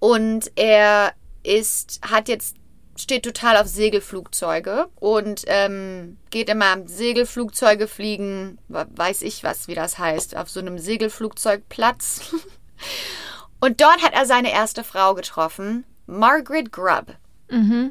[0.00, 1.12] Und er
[1.42, 2.56] ist, hat jetzt,
[2.96, 9.98] steht total auf Segelflugzeuge und ähm, geht immer Segelflugzeuge fliegen, weiß ich was, wie das
[9.98, 12.34] heißt, auf so einem Segelflugzeugplatz.
[13.60, 17.16] und dort hat er seine erste Frau getroffen, Margaret Grubb.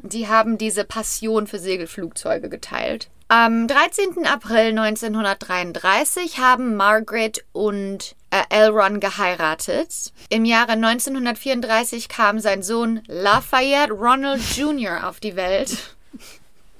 [0.02, 3.08] Die haben diese Passion für Segelflugzeuge geteilt.
[3.28, 4.26] Am 13.
[4.26, 8.70] April 1933 haben Margaret und äh, L.
[8.70, 10.12] Ron geheiratet.
[10.28, 15.08] Im Jahre 1934 kam sein Sohn Lafayette Ronald Jr.
[15.08, 15.94] auf die Welt.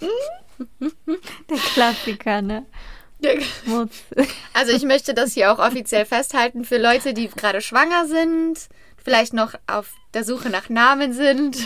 [0.81, 2.67] Der Klassiker, ne?
[4.53, 8.69] Also ich möchte das hier auch offiziell festhalten für Leute, die gerade schwanger sind,
[9.03, 11.57] vielleicht noch auf der Suche nach Namen sind.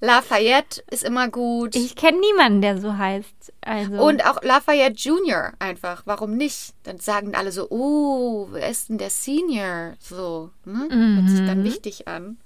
[0.00, 1.74] Lafayette ist immer gut.
[1.74, 3.52] Ich kenne niemanden, der so heißt.
[3.62, 3.94] Also.
[3.94, 6.02] Und auch Lafayette Junior einfach.
[6.04, 6.74] Warum nicht?
[6.84, 9.94] Dann sagen alle so, oh, wer ist denn der Senior?
[9.98, 10.88] So, ne?
[10.90, 12.38] Hört sich dann wichtig an.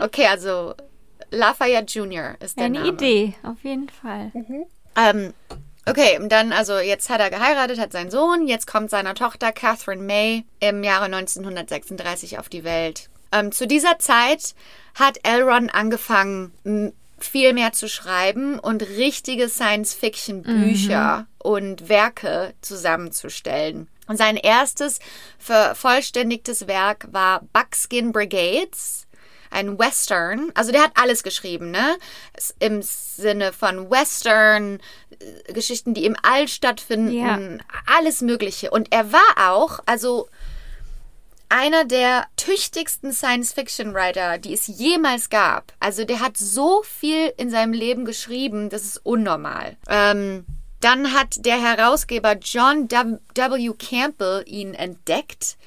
[0.00, 0.74] Okay, also
[1.30, 2.92] Lafayette Junior ist der eine Name.
[2.92, 4.32] Idee, auf jeden Fall.
[4.96, 5.34] Ähm,
[5.86, 9.52] okay, und dann, also jetzt hat er geheiratet, hat seinen Sohn, jetzt kommt seine Tochter
[9.52, 13.10] Catherine May im Jahre 1936 auf die Welt.
[13.32, 14.54] Ähm, zu dieser Zeit
[14.94, 23.88] hat Elron angefangen, viel mehr zu schreiben und richtige Science-Fiction-Bücher und Werke zusammenzustellen.
[24.06, 24.98] Und sein erstes
[25.38, 29.06] vervollständigtes Werk war Buckskin Brigades
[29.52, 30.50] ein Western.
[30.54, 31.96] Also der hat alles geschrieben, ne?
[32.60, 34.78] Im Sinne von Western,
[35.18, 37.38] äh, Geschichten, die im All stattfinden, Ja.
[37.98, 38.70] alles Mögliche.
[38.70, 40.28] Und er war auch, also
[41.50, 45.72] einer der tüchtigsten Science-Fiction-Writer, die es jemals gab.
[45.80, 49.76] Also der hat so viel in seinem Leben geschrieben, das ist unnormal.
[49.88, 50.46] Ähm,
[50.80, 53.18] dann hat der Herausgeber John W.
[53.34, 53.74] W.
[53.78, 55.58] Campbell ihn entdeckt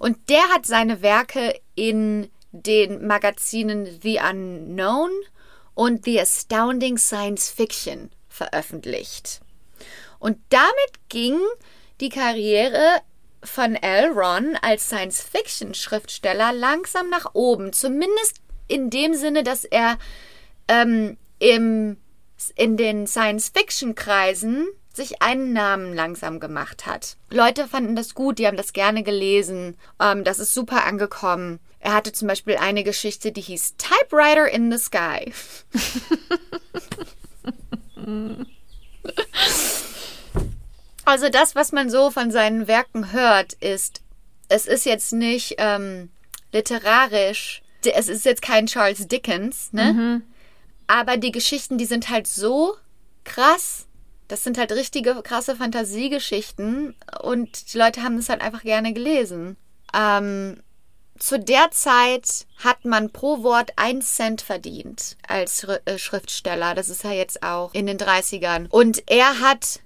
[0.00, 5.10] und der hat seine Werke in den Magazinen The Unknown
[5.74, 9.40] und The Astounding Science Fiction veröffentlicht.
[10.18, 11.38] Und damit ging
[12.00, 13.00] die Karriere
[13.42, 14.12] von L.
[14.12, 17.72] Ron als Science-Fiction-Schriftsteller langsam nach oben.
[17.72, 18.36] Zumindest
[18.66, 19.98] in dem Sinne, dass er
[20.68, 21.96] ähm, im,
[22.56, 27.16] in den Science-Fiction-Kreisen sich einen Namen langsam gemacht hat.
[27.30, 29.76] Leute fanden das gut, die haben das gerne gelesen.
[30.00, 31.60] Ähm, das ist super angekommen.
[31.80, 35.32] Er hatte zum Beispiel eine Geschichte, die hieß Typewriter in the Sky.
[41.08, 44.02] Also das, was man so von seinen Werken hört, ist,
[44.50, 46.10] es ist jetzt nicht ähm,
[46.52, 50.20] literarisch, es ist jetzt kein Charles Dickens, ne?
[50.86, 52.76] Aber die Geschichten, die sind halt so
[53.24, 53.86] krass.
[54.28, 59.56] Das sind halt richtige krasse Fantasiegeschichten und die Leute haben das halt einfach gerne gelesen.
[59.94, 60.62] Ähm,
[61.18, 66.74] zu der Zeit hat man pro Wort ein Cent verdient als äh, Schriftsteller.
[66.74, 68.68] Das ist ja jetzt auch in den 30ern.
[68.68, 69.80] Und er hat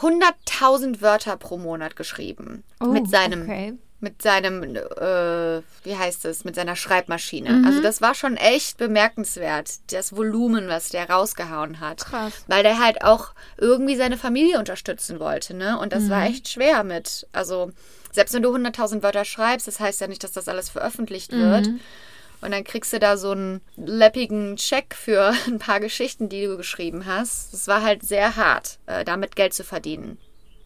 [0.00, 2.64] 100.000 Wörter pro Monat geschrieben.
[2.80, 3.74] Oh, mit seinem, okay.
[4.00, 7.62] mit seinem, äh, wie heißt es, mit seiner Schreibmaschine.
[7.64, 12.04] Also das war schon echt bemerkenswert, das Volumen, was der rausgehauen hat.
[12.04, 12.44] Krass.
[12.46, 15.78] Weil der halt auch irgendwie seine Familie unterstützen wollte, ne?
[15.78, 17.70] Und das war echt schwer mit, also
[18.12, 21.68] selbst wenn du 100.000 Wörter schreibst, das heißt ja nicht, dass das alles veröffentlicht wird.
[22.40, 26.56] Und dann kriegst du da so einen läppigen Scheck für ein paar Geschichten, die du
[26.56, 27.52] geschrieben hast.
[27.52, 30.18] Das war halt sehr hart, äh, damit Geld zu verdienen.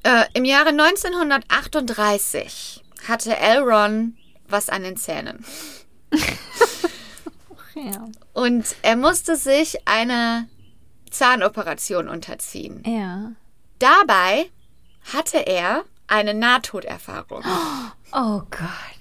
[0.02, 4.16] Äh, Im Jahre 1938 hatte Elron
[4.48, 5.44] was an den Zähnen.
[7.74, 8.08] Ja.
[8.32, 10.46] Und er musste sich einer
[11.10, 12.82] Zahnoperation unterziehen.
[12.86, 13.32] ja.
[13.78, 14.50] Dabei
[15.14, 17.42] hatte er eine Nahtoderfahrung,
[18.12, 18.99] Oh Gott.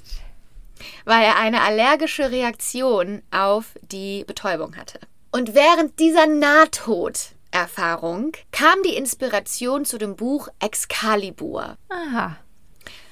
[1.05, 4.99] Weil er eine allergische Reaktion auf die Betäubung hatte.
[5.31, 11.77] Und während dieser Nahtoderfahrung kam die Inspiration zu dem Buch Excalibur.
[11.89, 12.37] Aha.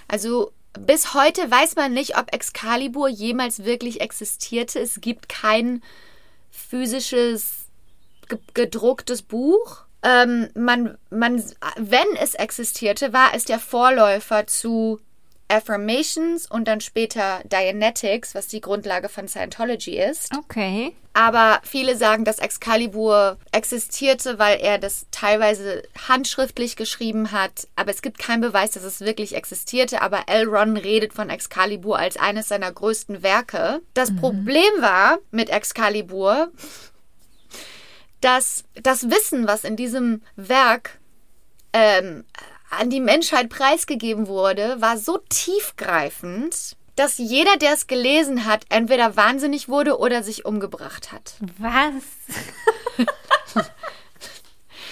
[0.07, 4.79] Also bis heute weiß man nicht, ob Excalibur jemals wirklich existierte.
[4.79, 5.81] Es gibt kein
[6.51, 7.67] physisches
[8.27, 9.85] ge gedrucktes Buch.
[10.03, 11.43] ähm, man, man,
[11.77, 14.99] wenn es existierte, war es der Vorläufer zu
[15.49, 20.31] Affirmations und dann später Dianetics, was die Grundlage von Scientology ist.
[20.37, 20.93] Okay.
[21.13, 27.67] Aber viele sagen, dass Excalibur existierte, weil er das teilweise handschriftlich geschrieben hat.
[27.75, 30.03] Aber es gibt keinen Beweis, dass es wirklich existierte.
[30.03, 30.47] Aber L.
[30.47, 33.81] Ron redet von Excalibur als eines seiner größten Werke.
[33.95, 36.51] Das Problem war mit Excalibur,
[38.21, 40.99] dass das Wissen, was in diesem Werk
[41.73, 42.25] ähm,
[42.69, 49.15] an die Menschheit preisgegeben wurde, war so tiefgreifend, dass jeder, der es gelesen hat, entweder
[49.15, 51.35] wahnsinnig wurde oder sich umgebracht hat.
[51.59, 51.93] Was?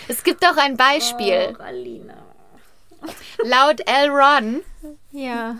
[0.07, 1.55] Es gibt doch ein Beispiel.
[3.01, 3.07] Oh.
[3.43, 4.09] Laut L.
[4.09, 4.61] Ron,
[5.11, 5.55] Ja.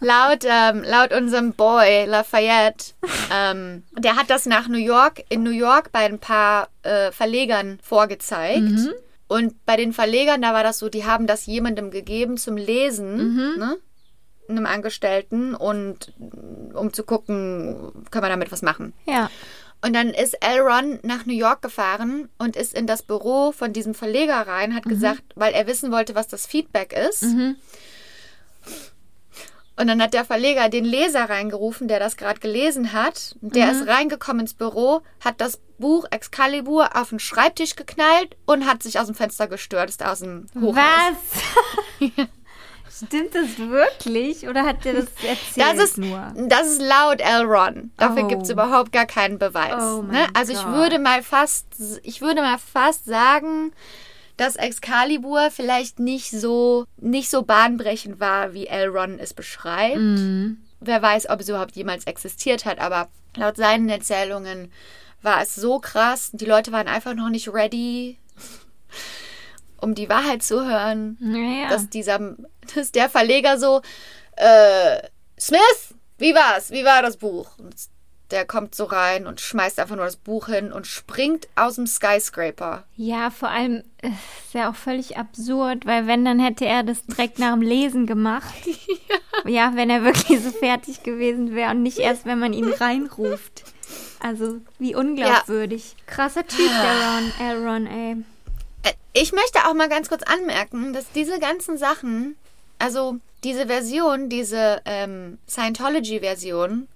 [0.00, 2.92] laut, ähm, laut unserem Boy Lafayette,
[3.32, 7.78] ähm, der hat das nach New York, in New York bei ein paar äh, Verlegern
[7.82, 8.62] vorgezeigt.
[9.34, 13.56] Und bei den Verlegern, da war das so, die haben das jemandem gegeben zum Lesen,
[13.58, 13.78] ne?
[14.48, 16.12] einem Angestellten, und
[16.72, 18.92] um zu gucken, können wir damit was machen.
[19.06, 19.32] Ja.
[19.84, 20.60] Und dann ist L.
[20.60, 24.84] Ron nach New York gefahren und ist in das Büro von diesem Verleger rein, hat
[24.84, 27.24] gesagt, weil er wissen wollte, was das Feedback ist.
[29.76, 33.34] Und dann hat der Verleger den Leser reingerufen, der das gerade gelesen hat.
[33.40, 38.84] Der ist reingekommen ins Büro, hat das Buch Excalibur auf den Schreibtisch geknallt und hat
[38.84, 40.76] sich aus dem Fenster gestürzt, ist aus dem Hochhaus.
[41.98, 42.10] Was?
[43.06, 44.46] Stimmt das wirklich?
[44.48, 46.32] Oder hat der das erzählt Das ist, nur?
[46.46, 47.42] das ist laut L.
[47.44, 47.90] Ron.
[47.96, 48.28] Dafür Oh.
[48.28, 49.82] gibt es überhaupt gar keinen Beweis.
[49.82, 50.28] Oh ne?
[50.34, 50.72] Also ich Gott.
[50.74, 51.66] würde mal fast,
[52.04, 53.72] ich würde mal fast sagen,
[54.36, 58.88] dass Excalibur vielleicht nicht so, nicht so bahnbrechend war, wie L.
[58.88, 59.96] Ron es beschreibt.
[59.98, 60.58] Mhm.
[60.80, 64.70] Wer weiß, ob es überhaupt jemals existiert hat, aber laut seinen Erzählungen
[65.22, 66.30] war es so krass.
[66.32, 68.18] Die Leute waren einfach noch nicht ready,
[69.80, 71.68] um die Wahrheit zu hören Naja.
[71.68, 72.36] dass dieser,
[72.74, 73.80] dass der Verleger so,
[74.36, 74.98] äh,
[75.38, 76.70] Smith, wie war's?
[76.70, 77.58] Wie war das Buch?
[77.58, 77.74] Und
[78.30, 81.86] der kommt so rein und schmeißt einfach nur das Buch hin und springt aus dem
[81.86, 82.84] Skyscraper.
[82.96, 87.04] Ja, vor allem äh, ist ja auch völlig absurd, weil wenn, dann hätte er das
[87.06, 88.54] direkt nach dem Lesen gemacht.
[89.46, 93.64] Ja, wenn er wirklich so fertig gewesen wäre und nicht erst, wenn man ihn reinruft.
[94.20, 95.96] Also, wie unglaubwürdig.
[96.06, 98.16] Krasser Typ, der Ron, Elron, ey.
[98.84, 102.36] Äh, Ich möchte auch mal ganz kurz anmerken, dass diese ganzen Sachen,
[102.78, 106.88] also diese Version, diese ähm, Scientology-Version,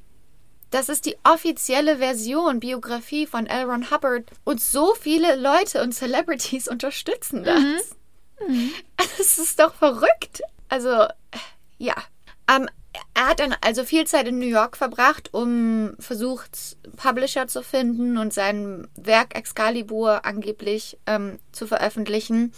[0.71, 3.65] das ist die offizielle Version, Biografie von L.
[3.65, 4.25] Ron Hubbard.
[4.45, 7.97] Und so viele Leute und Celebrities unterstützen das.
[9.19, 10.43] Es ist doch verrückt.
[10.69, 11.07] Also,
[11.79, 11.95] ja.
[12.49, 12.69] Ähm,
[13.15, 18.17] er hat dann also viel Zeit in New York verbracht, um versucht, Publisher zu finden
[18.17, 22.53] und sein Werk Excalibur angeblich ähm, zu veröffentlichen.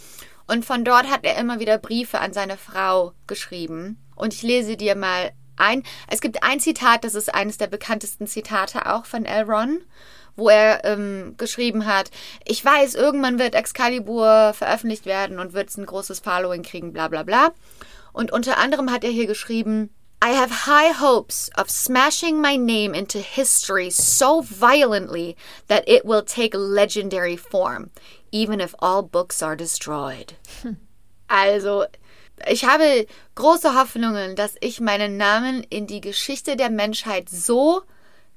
[0.47, 3.97] Und von dort hat er immer wieder Briefe an seine Frau geschrieben.
[4.15, 5.31] Und ich lese dir mal
[5.61, 5.83] ein.
[6.07, 9.83] Es gibt ein Zitat, das ist eines der bekanntesten Zitate auch von Elron,
[10.35, 12.09] wo er ähm, geschrieben hat,
[12.45, 17.23] ich weiß, irgendwann wird Excalibur veröffentlicht werden und wird ein großes Following kriegen, bla bla
[17.23, 17.51] bla.
[18.13, 19.89] Und unter anderem hat er hier geschrieben,
[20.23, 25.35] I have high hopes of smashing my name into history so violently
[25.67, 27.89] that it will take legendary form,
[28.31, 30.33] even if all books are destroyed.
[31.27, 31.85] Also,
[32.47, 37.81] ich habe große Hoffnungen, dass ich meinen Namen in die Geschichte der Menschheit so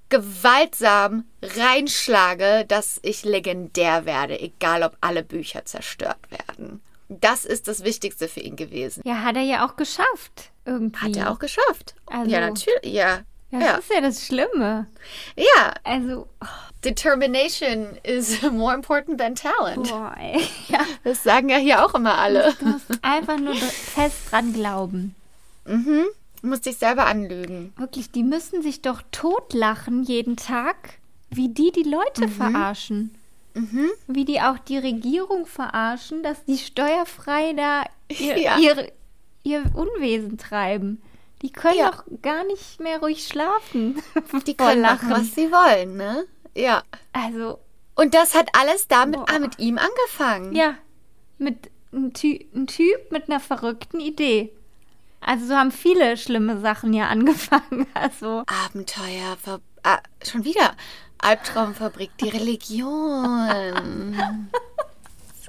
[0.09, 6.81] gewaltsam reinschlage, dass ich legendär werde, egal ob alle Bücher zerstört werden.
[7.09, 9.03] Das ist das Wichtigste für ihn gewesen.
[9.05, 10.51] Ja, hat er ja auch geschafft.
[10.65, 11.01] Irgendwie.
[11.01, 11.95] Hat er auch geschafft.
[12.07, 12.93] Also- ja, natürlich.
[12.95, 13.21] Ja.
[13.61, 13.77] Das Ja.
[13.79, 14.87] ist ja das Schlimme.
[15.37, 15.73] ja.
[15.85, 16.27] Also,
[16.85, 19.89] Determination is more important than talent.
[19.89, 20.43] boah, ey.
[20.69, 22.55] Ja, Das sagen ja hier auch immer alle.
[22.61, 25.15] du musst einfach nur fest dran glauben.
[25.67, 26.05] Mhm.
[26.43, 27.73] Du musst dich selber anlügen.
[27.79, 30.77] Wirklich, die müssen sich doch totlachen jeden Tag,
[31.31, 33.15] wie die die Leute verarschen.
[34.09, 38.59] Wie die auch die Regierung verarschen, dass die steuerfrei da ihr, Ja.
[38.59, 38.93] ihr,
[39.45, 41.01] ihr Unwesen treiben.
[41.45, 41.91] Die können Ja.
[41.91, 44.03] doch gar nicht mehr ruhig schlafen.
[44.47, 46.25] Die können machen, was sie wollen, ne?
[46.57, 46.83] Ja.
[47.13, 47.59] Also,
[47.95, 49.27] Und das hat alles damit Boah.
[49.35, 50.55] ah, mit ihm angefangen.
[50.55, 50.75] ja,
[51.39, 54.53] mit ein, Ty ein Typ mit einer verrückten Idee.
[55.21, 57.87] Also so haben viele schlimme Sachen ja angefangen.
[57.95, 60.75] Also, Abenteuer, Ver ah, schon wieder
[61.19, 64.17] Albtraumfabrik, die Religion.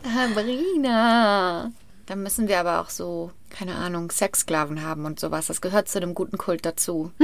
[0.04, 1.72] Sabrina.
[2.06, 5.48] Da müssen wir aber auch so, keine Ahnung, Sexsklaven haben und sowas.
[5.48, 7.12] Das gehört zu einem guten Kult dazu.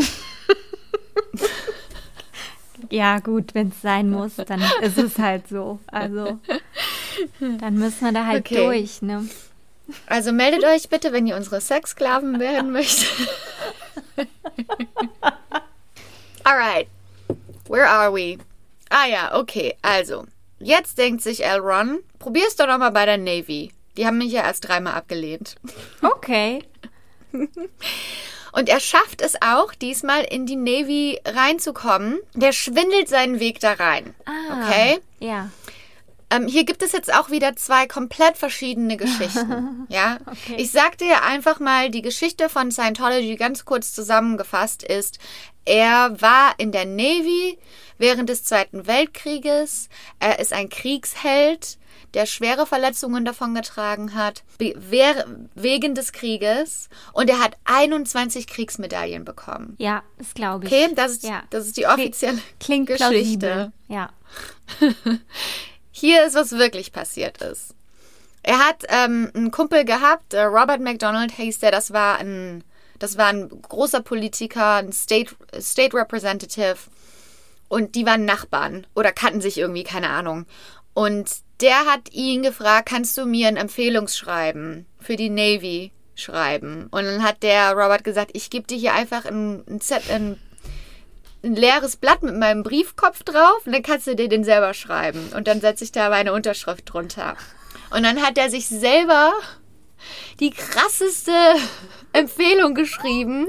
[2.89, 5.79] ja gut, wenn es sein muss, dann ist es halt so.
[5.88, 6.39] Also,
[7.59, 8.65] Dann müssen wir da halt Okay.
[8.65, 9.27] durch, ne?
[10.07, 13.09] Also meldet euch bitte, wenn ihr unsere Sexsklaven werden möchtet.
[16.43, 16.88] Alright.
[17.67, 18.38] Where are we?
[18.89, 19.75] Ah ja, okay.
[19.82, 20.25] Also,
[20.59, 23.71] jetzt denkt sich Elron, probier's doch nochmal bei der Navy.
[24.01, 25.57] Die haben mich ja erst dreimal abgelehnt.
[26.01, 26.63] Okay.
[28.51, 32.19] Und er schafft es auch, diesmal in die Navy reinzukommen.
[32.33, 34.15] Der schwindelt seinen Weg da rein.
[34.25, 34.99] Ah, Okay?
[35.19, 35.51] Ja.
[36.31, 39.85] Ähm, hier gibt es jetzt auch wieder zwei komplett verschiedene Geschichten.
[39.89, 40.17] ja,
[40.57, 45.19] ich sag dir einfach mal, die Geschichte von Scientology ganz kurz zusammengefasst ist,
[45.65, 47.59] er war in der Navy
[47.99, 49.89] während des Zweiten Weltkrieges.
[50.19, 51.77] Er ist ein Kriegsheld,
[52.13, 56.89] der schwere Verletzungen davongetragen hat, wegen des Krieges.
[57.13, 59.75] Und er hat 21 Kriegsmedaillen bekommen.
[59.77, 60.71] Ja, das glaube ich.
[60.71, 61.43] Okay, das ist, ja.
[61.49, 63.09] das ist die offizielle Klingt Geschichte.
[63.09, 63.71] plausibel.
[63.87, 64.09] Ja.
[65.91, 67.75] Hier ist, was wirklich passiert ist.
[68.43, 72.63] Er hat ähm, einen Kumpel gehabt, äh, Robert McDonald hieß der, das war ein,
[72.97, 76.77] das war ein großer Politiker, ein State, State Representative.
[77.67, 80.45] Und die waren Nachbarn oder kannten sich irgendwie, keine Ahnung.
[80.93, 81.29] Und
[81.62, 86.88] der hat ihn gefragt, kannst du mir ein Empfehlungsschreiben für die Navy schreiben?
[86.91, 90.38] Und dann hat der Robert gesagt, ich gebe dir hier einfach ein, ein, ein
[91.43, 95.32] ein leeres Blatt mit meinem Briefkopf drauf und dann kannst du dir den selber schreiben.
[95.36, 97.36] Und dann setze ich da meine Unterschrift drunter.
[97.89, 99.34] Und dann hat er sich selber
[100.39, 101.34] die krasseste
[102.14, 103.47] Empfehlung geschrieben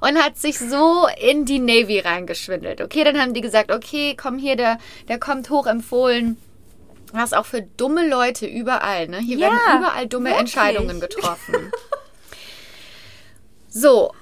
[0.00, 2.80] und hat sich so in die Navy reingeschwindelt.
[2.80, 4.78] Okay, dann haben die gesagt, okay, komm hier, der,
[5.08, 6.36] der kommt hochempfohlen.
[7.12, 9.18] Was auch für dumme Leute überall, ne?
[9.18, 10.40] Hier Ja, werden überall dumme wirklich.
[10.40, 11.70] Entscheidungen getroffen.
[13.74, 14.12] So,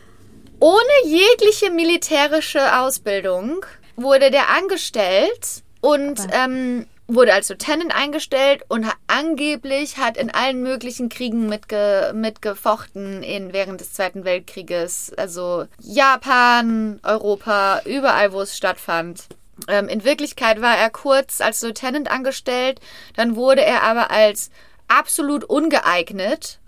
[0.61, 3.67] ohne jegliche militärische Ausbildung
[3.97, 11.09] wurde der angestellt und ähm, wurde als Lieutenant eingestellt und angeblich hat in allen möglichen
[11.09, 15.13] Kriegen mitge mitgefochten in, während des Zweiten Weltkrieges.
[15.17, 19.25] Also Japan, Europa, überall, wo es stattfand.
[19.69, 22.81] Ähm, in Wirklichkeit war er kurz als Lieutenant angestellt,
[23.17, 24.51] dann wurde er aber als
[24.89, 26.59] absolut ungeeignet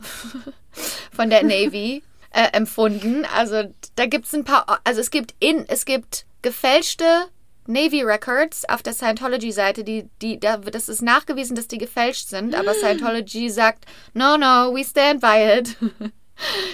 [1.15, 3.27] von der Navy äh, empfunden.
[3.35, 7.29] Also da gibt es ein paar, also es gibt in, es gibt gefälschte
[7.67, 12.55] Navy Records auf der Scientology-Seite, die, die, da, das ist nachgewiesen, dass die gefälscht sind,
[12.55, 13.85] aber Scientology sagt,
[14.15, 15.77] no, no, we stand by it.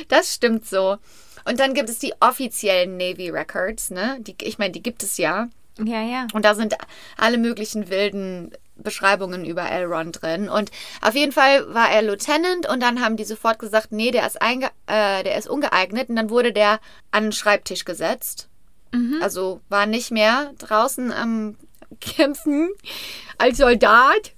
[0.09, 0.97] Das stimmt so.
[1.45, 4.17] Und dann gibt es die offiziellen Navy Records, ne?
[4.21, 5.49] Die, ich meine, die gibt es ja.
[5.85, 6.27] Ja, ja.
[6.33, 6.75] Und da sind
[7.17, 10.49] alle möglichen wilden Beschreibungen über Elrond drin.
[10.49, 10.71] Und
[11.03, 14.41] auf jeden Fall war er Lieutenant und dann haben die sofort gesagt, nee, der ist,
[14.41, 16.09] einge äh, der ist ungeeignet.
[16.09, 18.49] Und dann wurde der an den Schreibtisch gesetzt.
[19.23, 21.57] Also war nicht mehr draußen am
[22.01, 22.71] Kämpfen
[23.39, 24.33] als Soldat.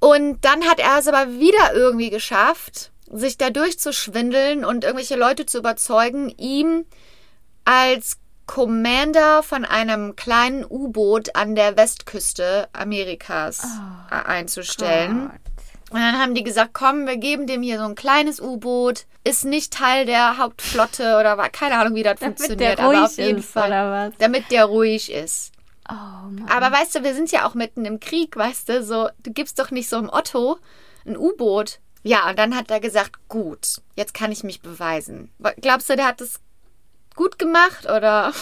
[0.00, 5.46] Und dann hat er es aber wieder irgendwie geschafft, sich da durchzuschwindeln und irgendwelche Leute
[5.46, 6.84] zu überzeugen, ihm
[7.64, 13.64] als Commander von einem kleinen U-Boot an der Westküste Amerikas
[14.10, 15.30] äh, einzustellen.
[15.90, 19.44] Und dann haben die gesagt, komm, wir geben dem hier so ein kleines U-Boot, ist
[19.44, 23.38] nicht Teil der Hauptflotte oder war keine Ahnung, wie das Damit funktioniert, aber auf jeden
[23.38, 25.52] ist, Fall, damit der ruhig ist.
[25.88, 26.48] Oh Mann.
[26.50, 29.58] Aber weißt du, wir sind ja auch mitten im Krieg, weißt du, so, du gibst
[29.58, 30.58] doch nicht so einem Otto
[31.06, 31.78] ein U-Boot.
[32.02, 35.30] Ja, und dann hat er gesagt, gut, jetzt kann ich mich beweisen.
[35.60, 36.40] Glaubst du, der hat das
[37.14, 38.32] gut gemacht oder?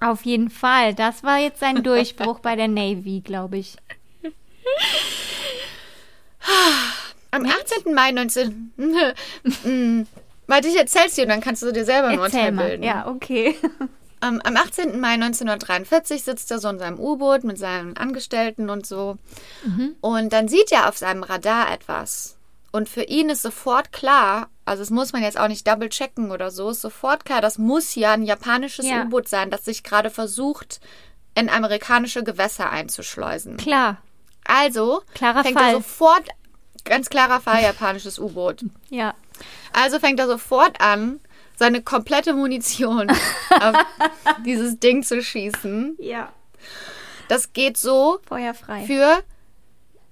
[0.00, 0.94] Auf jeden Fall.
[0.94, 3.76] Das war jetzt sein Durchbruch bei der Navy, glaube ich.
[7.30, 7.94] Am 18.
[7.94, 8.72] Mai 19.
[9.64, 10.02] Mm,
[10.46, 12.82] Warte, ich erzähl's dir und dann kannst du dir selber ein Urteil bilden.
[12.82, 13.56] Ja, okay.
[14.20, 14.98] Ähm, am 18.
[14.98, 19.16] Mai 1943 sitzt er so in seinem U-Boot mit seinen Angestellten und so.
[20.00, 22.36] Und dann sieht er auf seinem Radar etwas.
[22.72, 26.30] Und für ihn ist sofort klar, also das muss man jetzt auch nicht double checken
[26.30, 29.02] oder so, ist sofort klar, das muss ja ein japanisches Ja.
[29.02, 30.80] U-Boot sein, das sich gerade versucht,
[31.34, 33.56] in amerikanische Gewässer einzuschleusen.
[33.56, 33.98] Klar.
[34.44, 35.68] Also Klarer fängt Fall.
[35.70, 36.28] er sofort,
[36.84, 38.64] ganz klarer Fall, japanisches U-Boot.
[38.88, 39.14] Ja.
[39.72, 41.20] Also fängt er sofort an,
[41.56, 43.10] seine komplette Munition
[43.60, 43.74] auf
[44.44, 45.96] dieses Ding zu schießen.
[45.98, 46.32] Ja.
[47.28, 48.84] Das geht so Feuerfrei.
[48.86, 49.22] für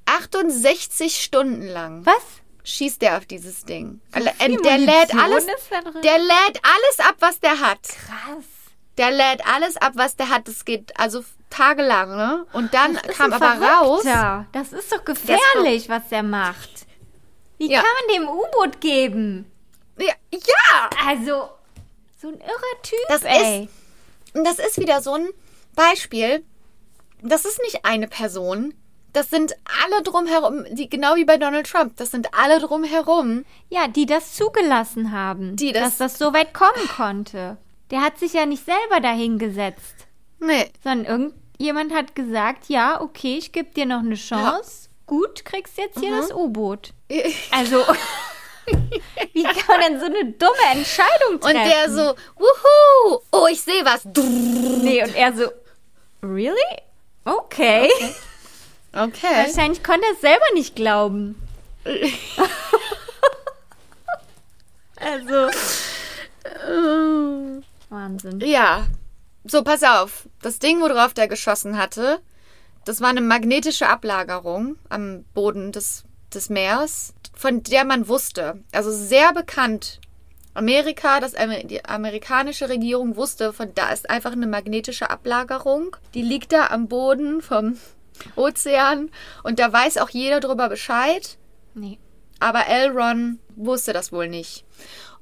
[0.07, 2.05] 68 Stunden lang.
[2.05, 2.23] Was?
[2.69, 4.01] Schießt der auf dieses Ding.
[4.13, 5.71] viel Äh, der lädt alles, ist
[6.03, 7.79] der lädt alles ab, was der hat.
[7.83, 8.45] Krass.
[8.99, 10.49] Der lädt alles ab, was der hat.
[10.49, 12.45] Das geht also tagelang, ne?
[12.53, 14.03] Und dann Das ist kam aber raus.
[14.03, 14.47] Verrückter.
[14.51, 16.87] Das ist doch gefährlich, was der macht.
[17.59, 17.83] Wie Ja.
[17.83, 19.49] kann man dem U-Boot geben?
[19.99, 21.49] Ja, ja, Also,
[22.21, 23.69] so ein irrer Typ, Das ey.
[24.35, 25.29] Und das ist wieder so ein
[25.77, 26.45] Beispiel.
[27.23, 28.75] Das ist nicht eine Person.
[29.17, 29.55] Das sind
[29.85, 33.45] alle drumherum, die, genau wie bei Donald Trump, das sind alle drumherum.
[33.69, 37.57] Ja, die das zugelassen haben, Die das- dass das so weit kommen konnte.
[37.91, 39.95] Der hat sich ja nicht selber dahingesetzt,
[40.41, 40.71] Nee.
[40.83, 41.05] sondern
[41.59, 44.89] irgendjemand hat gesagt, ja, okay, ich gebe dir noch eine Chance.
[45.07, 46.93] Gut, kriegst jetzt hier das U-Boot.
[47.53, 47.85] Also,
[49.33, 51.71] wie kann man denn so eine dumme Entscheidung Und treffen?
[51.71, 54.05] der so, wuhu, oh, ich sehe was.
[54.83, 55.45] Nee, und er so,
[56.23, 56.57] really?
[57.25, 57.89] Okay.
[57.95, 58.15] Okay.
[58.97, 61.41] Wahrscheinlich konnte er es selber nicht glauben.
[64.97, 65.51] also,
[67.91, 68.41] Wahnsinn.
[68.41, 68.87] Ja.
[69.45, 70.29] So, pass auf.
[70.43, 72.21] Das Ding, worauf der geschossen hatte,
[72.85, 78.91] das war eine magnetische Ablagerung am Boden des, des Meers, von der man wusste, also
[78.91, 80.01] sehr bekannt.
[80.55, 81.35] Amerika, das,
[81.65, 85.97] die amerikanische Regierung wusste, von da ist einfach eine magnetische Ablagerung.
[86.15, 87.77] Die liegt da am Boden vom
[88.37, 89.11] Ozean
[89.43, 91.37] und da weiß auch jeder drüber Bescheid.
[91.75, 91.99] Nee.
[92.41, 94.65] Aber Elron wusste das wohl nicht.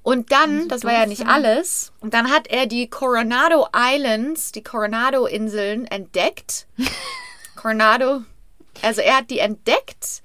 [0.03, 4.62] Und dann, das war ja nicht alles, und dann hat er die Coronado Islands, die
[4.62, 6.66] Coronado-Inseln entdeckt.
[7.57, 8.22] Coronado,
[8.82, 10.22] also er hat die entdeckt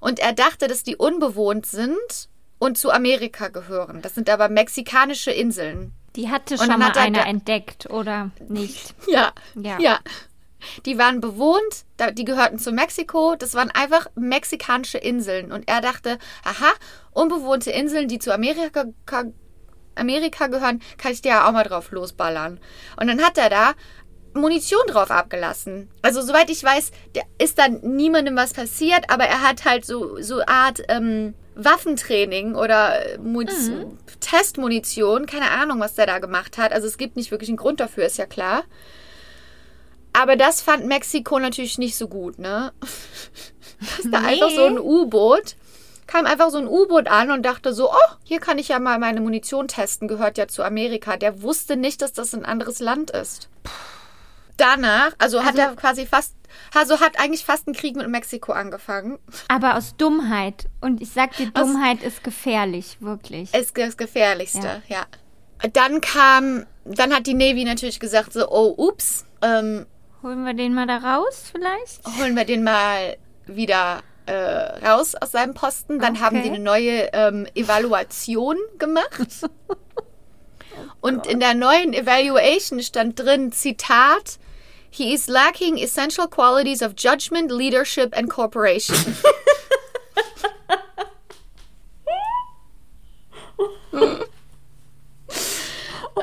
[0.00, 4.02] und er dachte, dass die unbewohnt sind und zu Amerika gehören.
[4.02, 5.92] Das sind aber mexikanische Inseln.
[6.16, 8.94] Die hatte schon mal hat einer da- entdeckt, oder nicht?
[9.06, 9.32] Ja.
[9.54, 9.78] Ja.
[9.80, 9.98] Ja.
[10.86, 11.84] Die waren bewohnt,
[12.14, 13.34] die gehörten zu Mexiko.
[13.36, 15.52] Das waren einfach mexikanische Inseln.
[15.52, 16.72] Und er dachte, aha,
[17.12, 19.32] unbewohnte Inseln, die zu Amerika, Ka-
[19.94, 22.58] Amerika gehören, kann ich dir ja auch mal drauf losballern.
[23.00, 23.72] Und dann hat er da
[24.34, 25.90] Munition drauf abgelassen.
[26.00, 26.90] Also soweit ich weiß,
[27.38, 32.94] ist dann niemandem was passiert, aber er hat halt so so Art ähm, Waffentraining oder
[33.22, 33.70] Muniz
[34.20, 36.72] Testmunition, keine Ahnung, was der da gemacht hat.
[36.72, 38.64] Also es gibt nicht wirklich einen Grund dafür, ist ja klar.
[40.12, 42.72] Aber das fand Mexiko natürlich nicht so gut, ne?
[43.80, 44.26] Dass da Nee.
[44.26, 45.56] einfach so ein U-Boot
[46.12, 48.98] kam einfach so ein U-Boot an und dachte so, oh, hier kann ich ja mal
[48.98, 51.16] meine Munition testen, gehört ja zu Amerika.
[51.16, 53.48] Der wusste nicht, dass das ein anderes Land ist.
[54.58, 56.34] Danach, also, hat er quasi fast,
[56.74, 59.18] also hat eigentlich fast ein Krieg mit Mexiko angefangen.
[59.48, 60.66] Aber aus Dummheit.
[60.82, 63.54] Und ich sag dir, Dummheit ist gefährlich, wirklich.
[63.54, 65.06] Ist das Gefährlichste, ja.
[65.72, 69.86] Dann kam, dann hat die Navy natürlich gesagt so, oh, ups, ähm,
[70.22, 72.06] Holen wir den mal da raus, vielleicht?
[72.18, 73.16] holen wir den mal
[73.46, 74.32] wieder äh,
[74.86, 75.98] raus aus seinem Posten.
[75.98, 76.54] Dann haben die Okay.
[76.54, 79.48] eine neue ähm, Evaluation gemacht.
[81.00, 84.38] Und in der neuen Evaluation stand drin, Zitat,
[84.90, 88.96] He is lacking essential qualities of judgment, leadership and cooperation.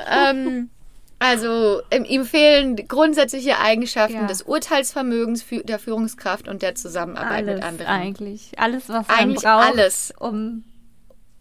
[0.07, 0.69] ähm,
[1.19, 4.27] also ähm, ihm fehlen grundsätzliche Eigenschaften Ja.
[4.27, 7.87] des Urteilsvermögens, der Führungskraft und der Zusammenarbeit Alles mit anderen.
[7.87, 8.51] eigentlich.
[8.57, 10.13] Alles, was Eigentlich man braucht, alles.
[10.17, 10.63] um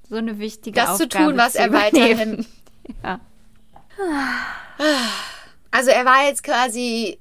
[0.08, 2.46] so eine wichtige Das zu Aufgabe tun, was zu er weiterhin.
[3.04, 3.20] Ja.
[5.70, 7.18] Also er war jetzt quasi,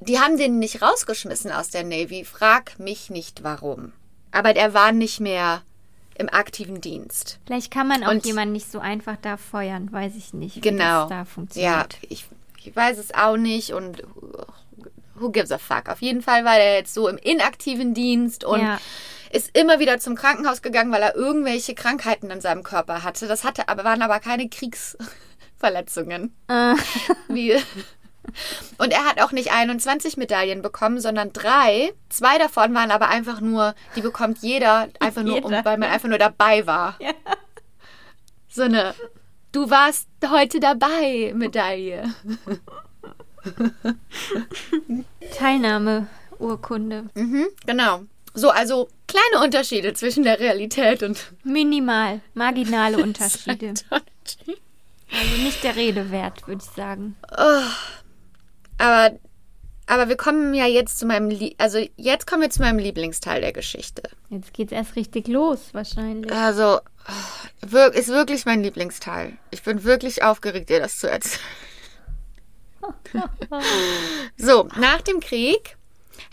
[0.00, 2.24] die haben den nicht rausgeschmissen aus der Navy.
[2.24, 3.92] Frag mich nicht warum.
[4.32, 5.62] Aber der war nicht mehr
[6.16, 7.38] im aktiven Dienst.
[7.46, 10.60] Vielleicht kann man auch Und- jemanden nicht so einfach da feuern, weiß ich nicht, wie
[10.60, 11.00] Genau.
[11.02, 11.98] das da Ja, funktioniert.
[12.08, 12.26] ich,
[12.64, 14.02] ich weiß es auch nicht und
[15.16, 15.88] who gives a fuck.
[15.88, 18.80] Auf jeden Fall war der jetzt so im inaktiven Dienst und Ja.
[19.30, 23.26] ist immer wieder zum Krankenhaus gegangen, weil er irgendwelche Krankheiten in seinem Körper hatte.
[23.28, 26.34] Das hatte aber waren aber keine Kriegsverletzungen.
[26.48, 26.74] Äh,
[27.28, 27.54] Wie
[28.78, 31.92] und er hat auch nicht 21 Medaillen bekommen, sondern drei.
[32.08, 35.64] Zwei davon waren aber einfach nur, die bekommt jeder, einfach nur, um, Jeder.
[35.64, 36.96] weil man einfach nur dabei war.
[37.00, 37.12] Ja.
[38.48, 38.94] So eine,
[39.52, 42.14] du warst heute dabei, Medaille.
[45.36, 47.06] Teilnahmeurkunde.
[47.14, 48.02] Mhm, genau.
[48.32, 53.74] So, also kleine Unterschiede zwischen der Realität und Minimal, marginale Unterschiede.
[55.12, 57.16] Also nicht der Rede wert, würde ich sagen.
[58.84, 59.18] Aber,
[59.86, 63.40] aber wir kommen ja jetzt zu meinem, Lie also jetzt kommen wir zu meinem Lieblingsteil
[63.40, 64.02] der Geschichte.
[64.28, 66.30] Jetzt geht's erst richtig los, wahrscheinlich.
[66.30, 66.80] Also,
[67.62, 69.38] ist wirklich mein Lieblingsteil.
[69.50, 71.40] Ich bin wirklich aufgeregt, dir das zu erzählen.
[74.36, 75.78] so, nach dem Krieg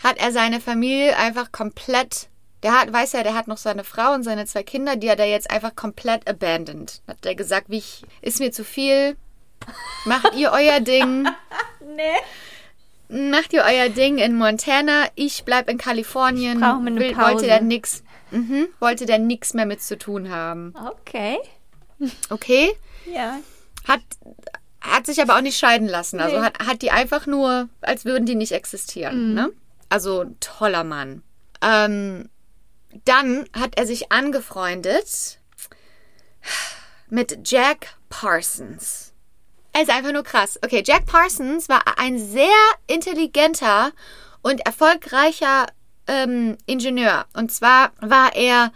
[0.04, 2.28] hat er seine Familie einfach komplett.
[2.62, 5.18] Der hat, weiß ja, der hat noch seine Frau und seine zwei Kinder, die hat
[5.18, 7.00] er jetzt einfach komplett abandoned.
[7.08, 9.16] Hat er gesagt, wie ich, ist mir zu viel.
[10.04, 11.28] Macht ihr euer Ding.
[11.94, 13.30] Nee.
[13.30, 15.04] Macht ihr euer Ding in Montana.
[15.14, 16.54] Ich bleib in Kalifornien.
[16.54, 17.32] Ich mir eine Will- Pause.
[17.34, 20.72] Wollte der nix, mhm, wollte der nix mehr mit zu tun haben.
[20.90, 21.38] Okay.
[22.30, 22.72] Okay?
[23.04, 23.38] Ja.
[23.86, 24.00] Hat,
[24.80, 26.18] hat sich aber auch nicht scheiden lassen.
[26.20, 26.44] Also Nee.
[26.46, 29.34] hat, hat die einfach nur, als würden die nicht existieren.
[29.34, 29.50] Ne?
[29.90, 31.22] Also ein toller Mann.
[31.60, 32.30] Ähm,
[33.04, 35.38] dann hat er sich angefreundet
[37.08, 39.11] mit Jack Parsons.
[39.72, 40.58] Er ist einfach nur krass.
[40.62, 42.46] Okay, Jack Parsons war ein sehr
[42.86, 43.92] intelligenter
[44.42, 45.66] und erfolgreicher
[46.06, 47.24] ähm, Ingenieur.
[47.34, 48.72] Und zwar war er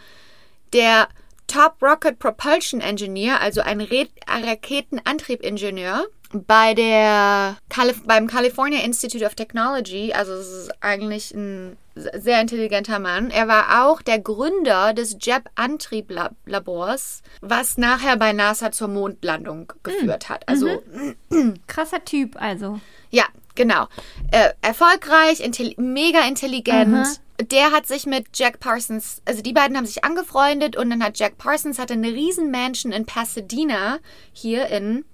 [0.73, 1.09] der
[1.47, 9.35] Top Rocket Propulsion Engineer, also ein Re Raketenantriebingenieur bei der Calif beim California Institute of
[9.35, 10.13] Technology.
[10.13, 13.31] Also es ist eigentlich ein sehr intelligenter Mann.
[13.31, 20.49] Er war auch der Gründer des JEP-Antrieblabors, was nachher bei NASA zur Mondlandung geführt hat.
[20.49, 20.83] Also
[21.67, 22.81] Krasser Typ, also.
[23.11, 23.25] ja,
[23.55, 23.87] genau.
[24.31, 26.95] Äh, erfolgreich, intelli mega intelligent.
[26.95, 27.13] Aha.
[27.51, 31.19] Der hat sich mit Jack Parsons, also die beiden haben sich angefreundet und dann hat
[31.19, 33.99] Jack Parsons hatte eine riesen Mansion in Pasadena
[34.33, 35.05] hier in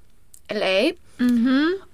[0.50, 0.92] LA.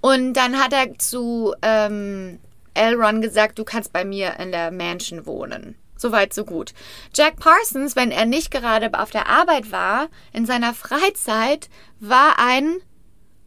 [0.00, 2.38] Und dann hat er zu ähm,
[2.78, 2.94] L.
[2.94, 5.76] Ron gesagt, du kannst bei mir in der Mansion wohnen.
[5.96, 6.72] Soweit, so gut.
[7.12, 11.68] Jack Parsons, wenn er nicht gerade auf der Arbeit war, in seiner Freizeit
[11.98, 12.78] war ein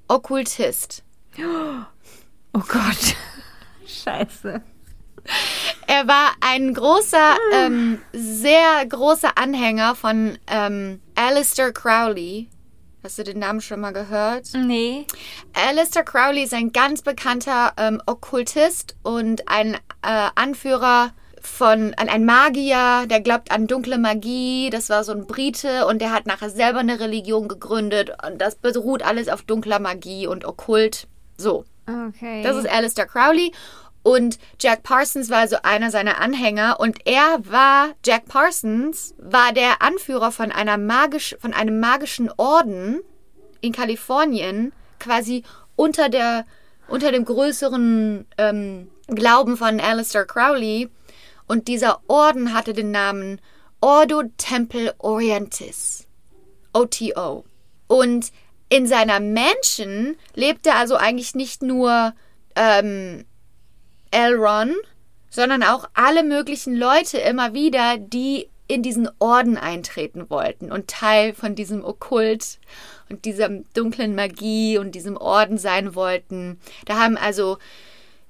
[0.07, 1.03] Okkultist.
[2.53, 3.15] Oh Gott.
[3.87, 4.61] Scheiße.
[5.87, 12.49] Er war ein großer, ähm, sehr großer Anhänger von ähm, Alistair Crowley.
[13.03, 14.49] Hast du den Namen schon mal gehört?
[14.53, 15.07] Nee.
[15.53, 19.73] Alistair Crowley ist ein ganz bekannter ähm, Okkultist und ein
[20.03, 24.69] äh, Anführer von ein, Magier, der glaubt an dunkle Magie.
[24.69, 28.53] Das war so ein Brite und der hat nachher selber eine Religion gegründet und das
[28.55, 31.07] beruht alles auf dunkler Magie und Okkult.
[31.37, 32.43] So, Okay.
[32.43, 33.51] das ist Alistair Crowley.
[34.03, 39.81] Und Jack Parsons war so einer seiner Anhänger und er war, Jack Parsons war der
[39.81, 43.01] Anführer von einer magisch, von einem magischen Orden
[43.61, 45.43] in Kalifornien, quasi
[45.75, 46.45] unter der,
[46.87, 50.89] unter dem größeren ähm, Glauben von Alistair Crowley.
[51.47, 53.39] Und dieser Orden hatte den Namen
[53.81, 56.07] Ordo Temple Orientis.
[56.73, 57.43] OTO.
[57.87, 58.31] Und
[58.69, 62.13] in seiner Mansion lebte also eigentlich nicht nur
[62.55, 63.25] ähm,
[64.11, 64.75] Elron,
[65.29, 71.33] sondern auch alle möglichen Leute immer wieder, die in diesen Orden eintreten wollten und Teil
[71.33, 72.57] von diesem Okkult
[73.09, 76.59] und dieser dunklen Magie und diesem Orden sein wollten.
[76.85, 77.57] Da haben also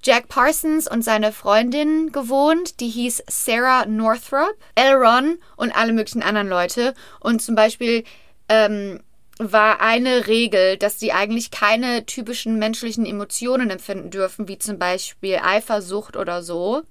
[0.03, 6.49] Jack Parsons und seine Freundin gewohnt, die hieß Sarah Northrop, Elron und alle möglichen anderen
[6.49, 6.95] Leute.
[7.19, 8.03] Und zum Beispiel
[8.49, 8.99] ähm,
[9.41, 15.39] war eine Regel, dass sie eigentlich keine typischen menschlichen Emotionen empfinden dürfen, wie zum Beispiel
[15.43, 16.83] Eifersucht oder so.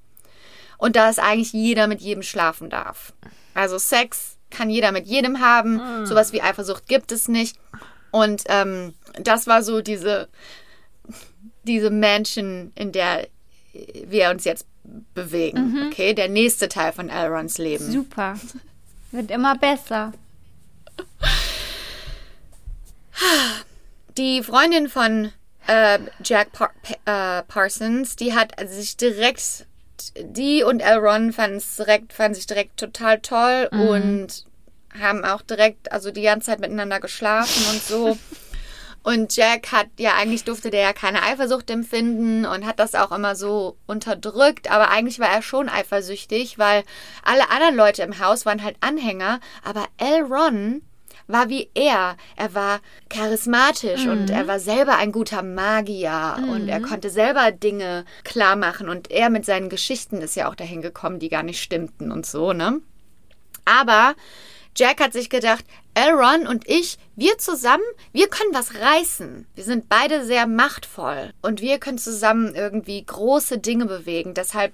[0.78, 3.12] Und dass eigentlich jeder mit jedem schlafen darf.
[3.54, 6.06] Also Sex kann jeder mit jedem haben.
[6.06, 7.56] Sowas wie Eifersucht gibt es nicht.
[8.10, 10.28] Und ähm, das war so diese,
[11.64, 13.28] diese Mansion, in der
[13.72, 14.66] wir uns jetzt
[15.14, 15.86] bewegen.
[15.86, 17.90] Okay, der nächste Teil von Elrons Leben.
[17.90, 18.34] Super.
[19.12, 20.12] Wird immer besser.
[24.16, 25.32] Die Freundin von
[25.66, 29.66] äh, Jack Par Pa- äh, Parsons, die hat sich direkt,
[30.18, 34.44] die und Elron fanden direkt, fanden sich direkt total toll und
[35.00, 38.18] haben auch direkt, also die ganze Zeit miteinander geschlafen und so.
[39.02, 43.12] Und Jack hat ja eigentlich durfte der ja keine Eifersucht empfinden und hat das auch
[43.12, 46.84] immer so unterdrückt, aber eigentlich war er schon eifersüchtig, weil
[47.24, 50.82] alle anderen Leute im Haus waren halt Anhänger, aber Elron
[51.32, 52.16] war wie er.
[52.36, 58.04] Er war charismatisch und er war selber ein guter Magier und er konnte selber Dinge
[58.24, 61.62] klar machen und er mit seinen Geschichten ist ja auch dahin gekommen, die gar nicht
[61.62, 62.80] stimmten und so, ne?
[63.64, 64.14] Aber
[64.76, 65.64] Jack hat sich gedacht,
[65.94, 69.46] Elron und ich, wir zusammen, wir können was reißen.
[69.54, 74.34] Wir sind beide sehr machtvoll und wir können zusammen irgendwie große Dinge bewegen.
[74.34, 74.72] Deshalb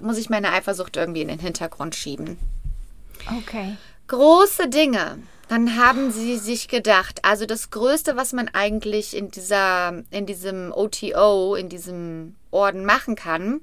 [0.00, 2.38] muss ich meine Eifersucht irgendwie in den Hintergrund schieben.
[3.38, 3.76] Okay.
[4.06, 5.18] Große Dinge.
[5.54, 10.72] Dann haben sie sich gedacht, also das Größte, was man eigentlich in dieser, in diesem
[10.72, 13.60] OTO, in diesem Orden machen kann,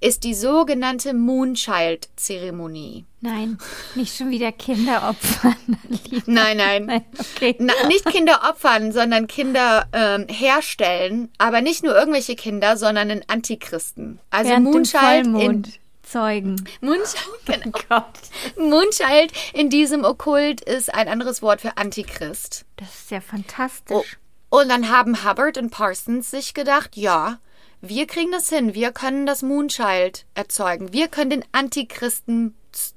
[0.00, 3.04] ist die sogenannte Moonchild-Zeremonie.
[3.20, 3.58] Nein,
[3.94, 5.54] nicht schon wieder Kinder opfern.
[6.26, 6.86] Nein, nein.
[6.86, 7.54] Nein, okay.
[7.60, 11.30] Na, nicht Kinder opfern, sondern Kinder ähm, herstellen.
[11.38, 14.18] Aber nicht nur irgendwelche Kinder, sondern in Antichristen.
[14.30, 16.56] Also Während Moonchild in, Vollmond zeugen.
[16.80, 17.78] Moonchild, genau.
[17.88, 18.18] Gott.
[18.56, 22.64] Moonchild in diesem Okkult ist ein anderes Wort für Antichrist.
[22.76, 24.18] Das ist ja fantastisch.
[24.50, 27.38] Oh, und dann haben Hubbard und Parsons sich gedacht, ja,
[27.80, 32.54] wir kriegen das hin, wir können das Moonchild erzeugen, wir können den Antichristen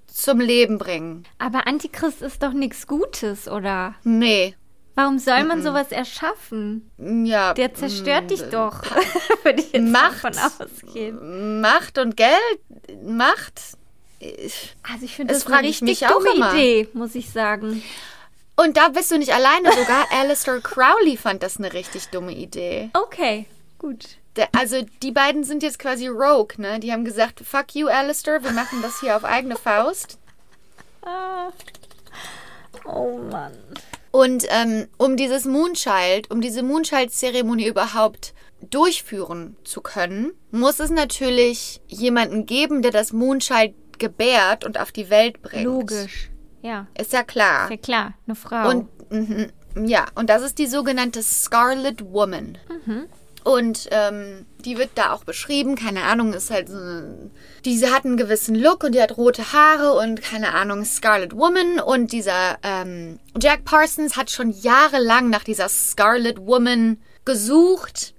[0.07, 1.23] zum Leben bringen.
[1.37, 3.95] Aber Antichrist ist doch nichts Gutes, oder?
[4.03, 4.55] Nee,
[4.97, 6.89] Warum soll man sowas erschaffen?
[6.97, 7.53] ja.
[7.53, 8.81] Der zerstört dich doch.
[9.43, 10.23] Würde ich jetzt Macht.
[10.23, 11.61] davon ausgehen.
[11.61, 12.39] Macht und Geld,
[13.03, 13.61] Macht,
[14.19, 16.51] Also ich finde Das das, eine richtig dumme immer.
[16.53, 17.83] Idee, muss ich sagen.
[18.55, 19.71] Und da bist du nicht alleine.
[19.71, 22.89] Sogar Alistair Crowley fand das eine richtig dumme Idee.
[22.93, 23.45] Okay,
[23.77, 24.17] gut.
[24.55, 26.79] Also die beiden sind jetzt quasi Rogue, ne?
[26.79, 30.17] Die haben gesagt, fuck you, Alistair, wir machen das hier auf eigene Faust.
[31.09, 31.51] Ah.
[32.83, 33.53] Oh Mann.
[34.17, 38.33] Und ähm, um dieses Moonchild, um diese Moonchild-Zeremonie überhaupt
[38.67, 45.11] durchführen zu können, muss es natürlich jemanden geben, der das Moonchild gebärt und auf die
[45.11, 45.65] Welt bringt.
[45.65, 46.31] Logisch.
[46.63, 47.65] Ja, Ist ja klar.
[47.65, 48.13] ist ja klar.
[48.25, 48.69] Eine Frau.
[48.69, 49.51] Und mhm,
[49.85, 52.57] ja, und das ist die sogenannte Scarlet Woman.
[53.47, 57.31] Und ähm, die wird da auch beschrieben, keine Ahnung, ist halt so eine,
[57.63, 61.79] diese hat einen gewissen Look und die hat rote Haare und keine Ahnung, Scarlet Woman.
[61.79, 68.15] Und dieser ähm, Jack Parsons hat schon jahrelang nach dieser Scarlet Woman gesucht,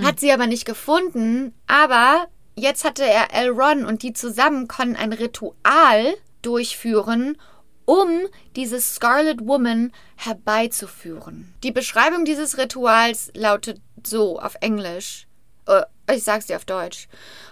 [0.00, 1.54] hat sie aber nicht gefunden.
[1.66, 3.50] Aber jetzt hatte er L.
[3.50, 7.36] Ron und die zusammen konnten ein Ritual durchführen,
[7.84, 8.08] um
[8.54, 11.52] diese Scarlet Woman herbeizuführen.
[11.64, 15.26] Die Beschreibung dieses Rituals lautet so auf Englisch.
[15.66, 17.08] Äh, ich sag's dir auf Deutsch.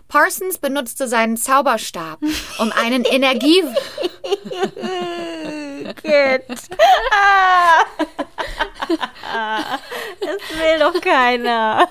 [0.08, 2.20] Parsons benutzte seinen Zauberstab,
[2.58, 3.62] um einen Energie...
[6.02, 6.44] Kind.
[10.20, 11.88] das will doch keiner.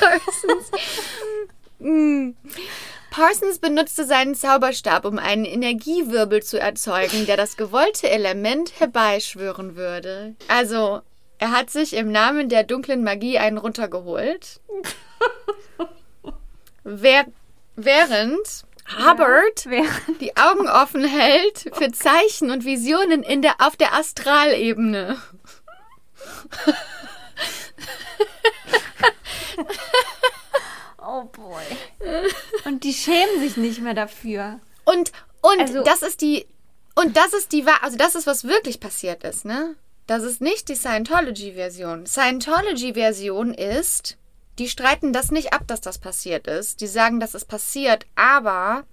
[0.00, 0.70] Parsons.
[1.78, 2.30] Mm.
[3.16, 10.34] Parsons benutzte seinen Zauberstab, um einen Energiewirbel zu erzeugen, der das gewollte Element herbeischwören würde.
[10.48, 11.00] Also,
[11.38, 14.60] er hat sich im Namen der dunklen Magie einen runtergeholt.
[16.84, 17.24] Wer
[17.74, 18.64] während
[18.98, 19.86] Hubbard Wer-
[20.20, 25.16] die Augen offen hält für Zeichen und Visionen in der, auf der Astralebene.
[31.18, 31.62] Oh boy.
[32.64, 34.60] Und die schämen sich nicht mehr dafür.
[34.84, 36.46] Und, und Also- das ist die,
[36.94, 39.74] und das ist die, also das ist, was wirklich passiert ist, ne?
[40.06, 42.06] Das ist nicht die Scientology-Version.
[42.06, 44.16] Scientology-Version ist,
[44.58, 46.80] die streiten das nicht ab, dass das passiert ist.
[46.80, 48.84] Die sagen, dass es passiert, aber,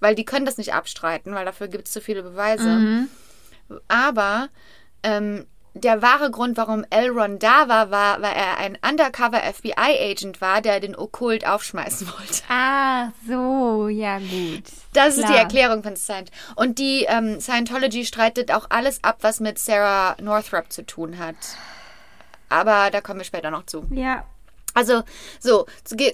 [0.00, 3.06] weil die können das nicht abstreiten, weil dafür gibt es zu viele Beweise.
[3.88, 4.48] Aber
[5.02, 5.46] ähm,
[5.80, 10.80] der wahre Grund, warum Elron da war, war, weil er ein Undercover FBI-Agent war, der
[10.80, 12.42] den Okkult aufschmeißen wollte.
[12.48, 14.64] Ah, so, ja gut.
[14.92, 15.38] Das ist die Klar.
[15.38, 16.30] Erklärung von Scient.
[16.54, 21.36] Und die ähm, Scientology streitet auch alles ab, was mit Sarah Northrop zu tun hat.
[22.48, 23.86] Aber da kommen wir später noch zu.
[23.90, 24.24] Ja.
[24.74, 25.02] Also,
[25.40, 25.66] so,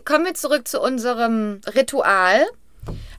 [0.04, 2.46] kommen wir zurück zu unserem Ritual.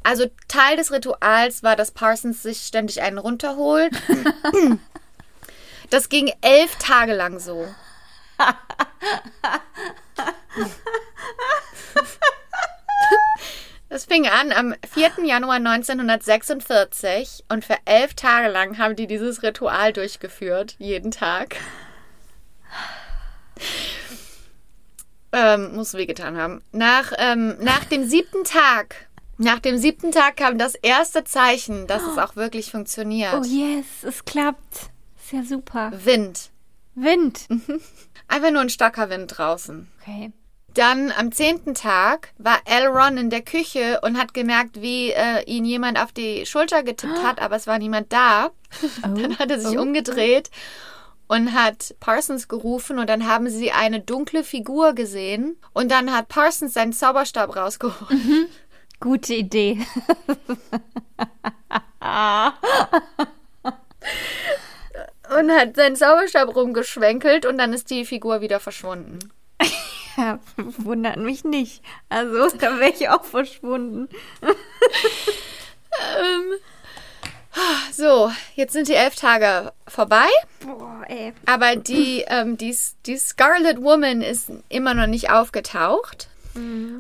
[0.04, 3.92] Also, Teil des Rituals war, dass Parsons sich ständig einen runterholt.
[5.90, 7.68] Das ging elf Tage lang so.
[13.94, 15.24] Das fing an am 4.
[15.24, 21.58] Januar 1946 und für elf Tage lang haben die dieses Ritual durchgeführt, jeden Tag.
[25.32, 26.64] Ähm, muss wehgetan haben.
[26.72, 28.96] Nach, ähm, nach dem siebten Tag,
[29.38, 33.36] nach dem siebten Tag kam das erste Zeichen, dass es auch wirklich funktioniert.
[33.36, 34.90] Oh yes, es klappt.
[35.34, 35.92] Ja super.
[36.06, 36.50] Wind.
[36.96, 37.48] Wind.
[38.28, 39.88] Einfach nur ein starker Wind draußen.
[40.02, 40.32] Okay.
[40.76, 45.66] Dann am zehnten Tag war Elron in der Küche und hat gemerkt, wie äh, ihn
[45.66, 48.52] jemand auf die Schulter getippt hat, aber es war niemand da.
[49.02, 49.82] Dann hat er sich Oh.
[49.82, 50.50] umgedreht
[51.28, 56.28] und hat Parsons gerufen und dann haben sie eine dunkle Figur gesehen und dann hat
[56.28, 58.20] Parsons seinen Zauberstab rausgeholt.
[59.00, 59.80] Gute Idee.
[65.38, 69.20] und hat seinen Zauberstab rumgeschwenkelt und dann ist die Figur wieder verschwunden.
[70.16, 71.82] Ja, wundert mich nicht.
[72.08, 74.10] Also, da wäre ich auch verschwunden.
[77.92, 80.28] So, jetzt sind die elf Tage vorbei.
[80.60, 81.34] Boah, ey.
[81.46, 82.78] Aber die, ähm, die,
[83.08, 86.28] die Scarlet Woman ist immer noch nicht aufgetaucht.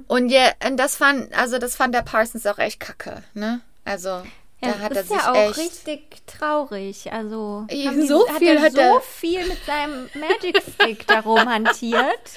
[0.07, 3.61] Und ja, und das fand, also das fand der Parsons auch echt kacke, ne?
[3.85, 4.23] Also,
[4.65, 5.57] Ja, da hat er ist sich ja auch echt.
[5.57, 7.11] richtig traurig.
[7.11, 10.61] Also Ja, haben die- so hat viel er hat so er- viel mit seinem Magic
[10.73, 12.30] Stick da rumhantiert.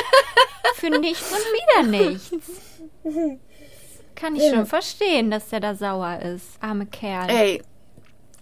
[0.76, 2.30] Für nichts und wieder nichts.
[4.14, 6.46] Kann ich schon verstehen, dass der da sauer ist.
[6.60, 7.30] Arme Kerl.
[7.30, 7.62] Ey,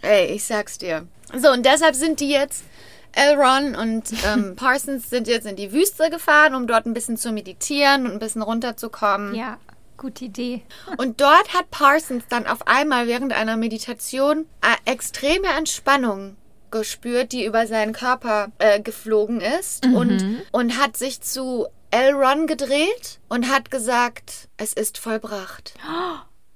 [0.02, 1.06] ey, ich sag's dir.
[1.36, 2.64] So, und deshalb sind die jetzt,
[3.12, 7.32] Elron und ähm, Parsons sind jetzt in die Wüste gefahren, um dort ein bisschen zu
[7.32, 9.34] meditieren und ein bisschen runterzukommen.
[9.34, 9.58] Ja,
[9.98, 10.62] gute Idee.
[10.96, 16.36] Und dort hat Parsons dann auf einmal während einer Meditation äh, extreme Entspannung
[16.70, 22.12] gespürt, die über seinen Körper äh, geflogen ist und, und hat sich zu L.
[22.14, 25.74] Ron gedreht und hat gesagt, es ist vollbracht.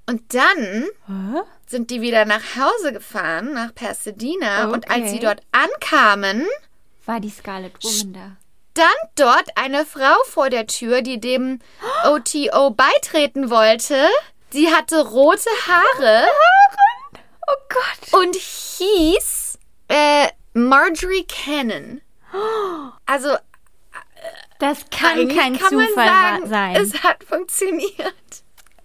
[0.04, 0.84] Und dann
[1.64, 4.66] sind die wieder nach Hause gefahren, nach Pasadena.
[4.70, 5.08] Und als Okay.
[5.10, 6.44] sie dort ankamen,
[7.06, 8.36] War die Scarlet Woman da?
[8.72, 11.58] Stand dort eine Frau vor der Tür, die dem
[12.04, 14.06] OTO beitreten wollte.
[14.50, 16.24] Sie hatte rote Haare
[17.48, 18.20] Oh Gott.
[18.22, 19.58] und hieß
[19.88, 22.00] äh, Marjorie Cannon.
[23.06, 23.36] Also
[24.58, 26.76] Das kann kein kann Zufall sagen, sein.
[26.76, 28.14] es hat funktioniert.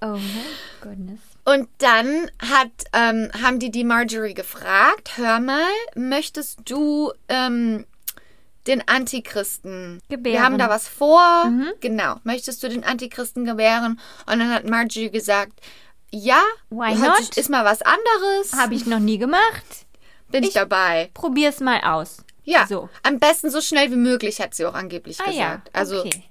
[0.01, 0.43] oh my
[0.81, 1.19] goodness.
[1.45, 5.63] Und dann hat, ähm, haben die die Marjorie gefragt, hör mal,
[5.95, 7.85] möchtest du ähm,
[8.67, 10.43] den Antichristen, wir Gebären.
[10.43, 13.99] haben da was vor, genau, möchtest du den Antichristen gebären?
[14.25, 15.53] Und dann hat Marjorie gesagt,
[16.11, 17.37] ja, Why not?
[17.37, 19.85] ist mal was anderes, Habe ich noch nie gemacht.
[20.29, 21.09] bin ich, dabei.
[21.13, 22.17] Probier's mal aus.
[22.43, 22.89] Ja, So.
[23.03, 25.31] am besten so schnell wie möglich, hat sie auch angeblich Ah ja.
[25.31, 25.69] gesagt.
[25.73, 26.23] Also okay.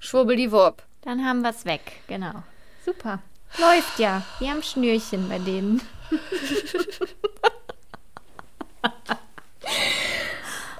[0.00, 0.82] schwubbeldiwupp.
[1.02, 1.80] Dann haben wir's weg.
[2.06, 2.42] Genau.
[2.84, 3.20] Super.
[3.58, 4.22] Läuft ja.
[4.38, 5.82] Wir haben Schnürchen bei denen.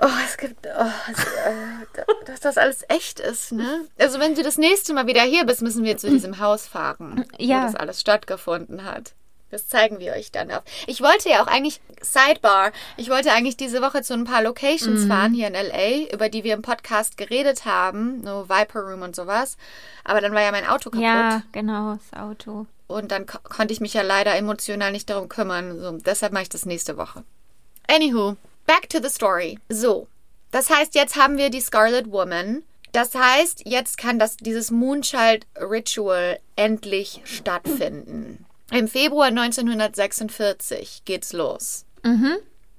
[0.05, 3.83] Oh, es gibt, oh, es, äh, dass das alles echt ist, ne?
[3.99, 7.25] Also wenn du das nächste Mal wieder hier bist, müssen wir zu diesem Haus fahren,
[7.39, 7.61] Ja.
[7.63, 9.13] wo das alles stattgefunden hat.
[9.51, 10.63] Das zeigen wir euch dann auf.
[10.87, 14.47] Ich wollte ja auch eigentlich, Sidebar, ich wollte eigentlich diese Woche zu ein paar Mhm.
[14.47, 19.03] Locations fahren hier in L.A., über die wir im Podcast geredet haben, so Viper Room
[19.03, 19.57] und sowas.
[20.05, 21.05] Aber dann war ja mein Auto kaputt.
[21.05, 21.97] Ja, genau.
[22.11, 22.67] Das Auto.
[22.89, 25.79] Und dann ko konnte ich mich ja leider emotional nicht darum kümmern.
[25.79, 27.23] So, deshalb mache ich das nächste Woche.
[27.89, 29.59] Anywho, back to the story.
[29.69, 30.09] So,
[30.51, 32.63] das heißt, jetzt haben wir die Scarlet Woman.
[32.93, 38.45] Das heißt, jetzt kann das, dieses Moonchild Ritual endlich stattfinden.
[38.71, 41.87] Im Februar 1946 geht's los.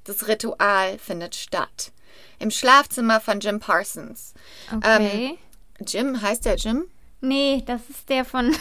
[0.04, 1.92] Das Ritual findet statt.
[2.40, 4.34] Im Schlafzimmer von Jim Parsons.
[4.76, 5.38] Okay.
[5.86, 6.86] Jim, heißt der Jim?
[7.24, 8.56] nee, das ist der von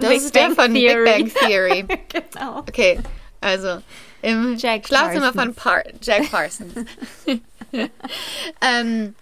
[0.00, 1.84] Das ist der von Big Bang Theory.
[2.08, 2.58] genau.
[2.58, 2.98] Okay,
[3.44, 3.82] also
[4.22, 5.42] im Jack Schlafzimmer Parsons.
[5.44, 6.72] von Par Jack Parsons.
[8.60, 9.14] ähm,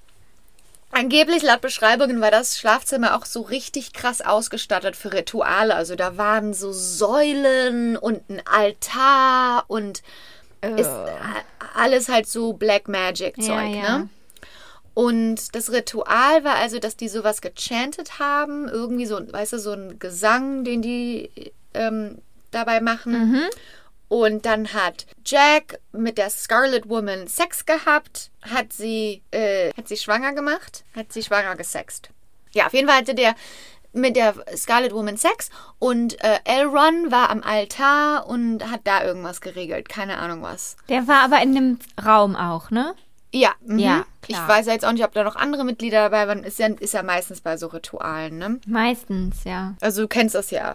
[0.90, 5.74] angeblich laut Beschreibungen war das Schlafzimmer auch so richtig krass ausgestattet für Rituale.
[5.74, 10.02] Also da waren so Säulen und ein Altar und
[10.76, 11.42] ist a-
[11.74, 13.98] alles halt so Black Magic Zeug, Ja, ja.
[13.98, 14.08] ne?
[14.94, 19.72] Und das Ritual war also, dass die sowas gechantet haben, irgendwie so, weißt du, so
[19.72, 21.30] ein Gesang, den die
[21.72, 22.18] ähm,
[22.50, 23.30] dabei machen.
[23.30, 23.42] Mhm.
[24.12, 29.96] Und dann hat Jack mit der Scarlet Woman Sex gehabt, hat sie, äh, hat sie
[29.96, 32.10] schwanger gemacht, hat sie schwanger gesext.
[32.52, 33.34] Ja, auf jeden Fall hatte der
[33.94, 35.48] mit der Scarlet Woman Sex
[35.78, 40.76] und äh, Elron war am Altar und hat da irgendwas geregelt, keine Ahnung was.
[40.90, 42.94] Der war aber in dem Raum auch, ne?
[43.32, 43.78] Ja, mhm.
[43.78, 44.46] Ja, ich klar.
[44.46, 46.44] weiß ja jetzt auch nicht, ob da noch andere Mitglieder dabei waren.
[46.44, 48.60] Ist ja, ist ja meistens bei so Ritualen, ne?
[48.66, 49.74] Meistens, ja.
[49.80, 50.74] Also du kennst das ja.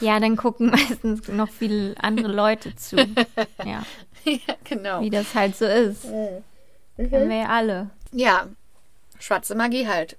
[0.00, 2.96] Ja, dann gucken meistens noch viele andere Leute zu.
[3.64, 3.84] Ja,
[4.24, 5.00] ja, genau.
[5.00, 6.02] wie das halt so ist.
[6.96, 7.90] Kennen wir ja alle.
[8.12, 8.46] Ja,
[9.18, 10.16] schwarze Magie halt.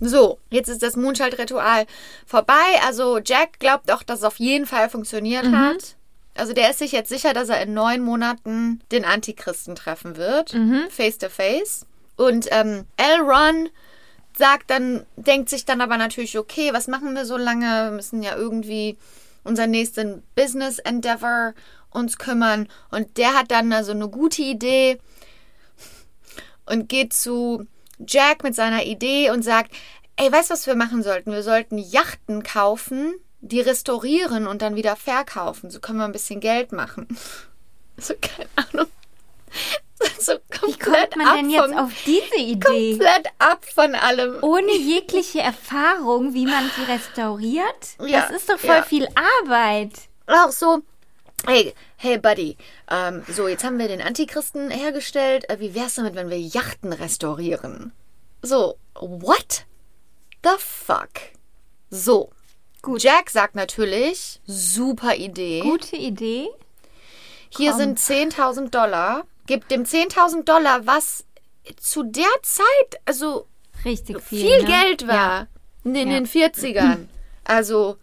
[0.00, 1.86] So, jetzt ist das Mondschaltritual
[2.26, 2.54] vorbei.
[2.86, 5.96] Also Jack glaubt auch, dass es auf jeden Fall funktioniert hat.
[6.34, 10.54] Also der ist sich jetzt sicher, dass er in neun Monaten den Antichristen treffen wird.
[10.90, 11.86] Face to face.
[12.16, 13.68] Und ähm, Elron
[14.40, 17.66] sagt dann, denkt sich dann aber natürlich, okay, was machen wir so lange?
[17.66, 18.98] Wir müssen ja irgendwie
[19.44, 21.54] unseren nächsten Business Endeavor
[21.90, 22.68] uns kümmern.
[22.90, 24.98] Und der hat dann also eine gute Idee
[26.66, 27.66] und geht zu
[28.04, 29.72] Jack mit seiner Idee und sagt,
[30.16, 31.32] ey, weißt du, was wir machen sollten?
[31.32, 35.70] Wir sollten Yachten kaufen, die restaurieren und dann wieder verkaufen.
[35.70, 37.06] So können wir ein bisschen Geld machen.
[38.02, 38.86] So, keine Ahnung.
[40.18, 40.32] So
[40.66, 42.92] Wie kommt man ab denn jetzt vom, auf diese Idee?
[42.96, 44.38] komplett ab von allem.
[44.42, 47.96] Ohne jegliche Erfahrung, wie man sie restauriert?
[48.06, 48.82] Ja, das ist doch voll ja.
[48.82, 49.08] viel
[49.42, 49.92] Arbeit.
[50.26, 50.80] Auch so,
[51.46, 52.56] hey, hey Buddy,
[52.90, 55.48] ähm, so jetzt haben wir den Antichristen hergestellt.
[55.50, 57.92] Äh, wie wär's damit, wenn wir Yachten restaurieren?
[58.42, 59.66] So, what
[60.42, 61.10] the fuck?
[61.90, 62.30] So,
[62.82, 63.02] Gut.
[63.02, 65.60] Jack sagt natürlich, super Idee.
[65.60, 66.48] Gute Idee.
[67.50, 67.80] Hier komm.
[67.80, 69.24] sind 10.000 Dollar.
[69.50, 71.24] Gib dem 10.000 Dollar, was
[71.80, 73.48] zu der Zeit, also
[73.84, 74.46] Richtig viel.
[74.46, 74.68] viel ne?
[74.68, 75.48] Geld war.
[75.82, 76.04] In Ja.
[76.04, 77.08] den 40ern.
[77.42, 77.96] Also,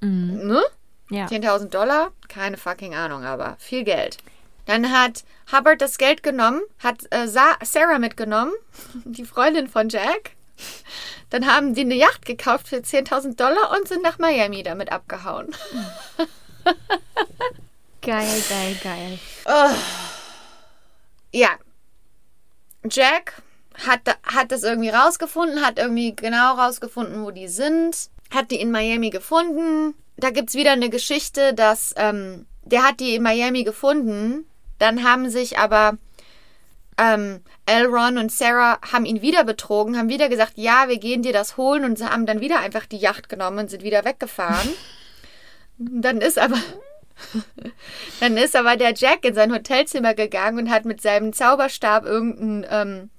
[0.00, 0.62] ne?
[1.10, 1.26] Ja.
[1.26, 2.10] 10.000 Dollar?
[2.28, 4.16] Keine fucking Ahnung, aber viel Geld.
[4.64, 8.54] Dann hat Hubbard das Geld genommen, hat äh, Sa Sarah mitgenommen,
[9.04, 10.30] die Freundin von Jack.
[11.28, 15.54] Dann haben die eine Yacht gekauft für 10.000 Dollar und sind nach Miami damit abgehauen.
[18.00, 19.18] Geil, geil, geil.
[21.34, 21.48] Ja.
[22.88, 23.42] Jack
[23.86, 28.70] hat, hat das irgendwie rausgefunden, hat irgendwie genau rausgefunden, wo die sind, hat die in
[28.70, 29.94] Miami gefunden.
[30.16, 34.46] Da gibt's wieder eine Geschichte, dass ähm, der hat die in Miami gefunden.
[34.78, 35.98] Dann haben sich aber
[36.98, 41.32] ähm, Elron und Sarah haben ihn wieder betrogen, haben wieder gesagt, ja, wir gehen dir
[41.32, 44.70] das holen und sie haben dann wieder einfach die Yacht genommen und sind wieder weggefahren.
[45.78, 46.58] dann ist aber
[48.20, 52.66] dann ist aber der Jack in sein Hotelzimmer gegangen und hat mit seinem Zauberstab irgendeinen
[52.70, 53.10] ähm,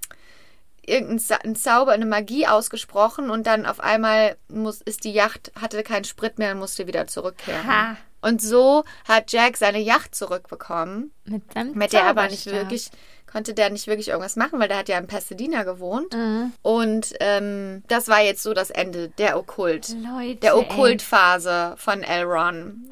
[0.88, 6.03] irgendeinen Zauber, eine Magie ausgesprochen und dann auf einmal muss, ist die Yacht, hatte keinen
[6.03, 7.67] Sprit mehr und musste wieder zurückkehren.
[7.67, 7.97] Ha.
[8.22, 12.89] Und so hat Jack seine Yacht zurückbekommen, Mit seinem mit der aber nicht wirklich,
[13.31, 16.11] konnte der nicht wirklich irgendwas machen, weil der hat ja in Pasadena gewohnt.
[16.13, 16.51] Mhm.
[16.63, 19.89] Und ähm, das war jetzt so das Ende der Okkult.
[19.89, 20.57] Leute, Der.
[20.57, 22.89] Okkultphase von Elron.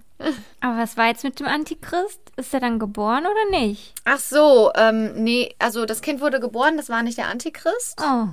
[0.62, 2.20] Aber was war jetzt mit dem Antichrist?
[2.36, 3.94] Ist er dann geboren oder nicht?
[4.06, 8.02] Ach so, ähm, nee, also das Kind wurde geboren, das war nicht der Antichrist.
[8.02, 8.28] Oh,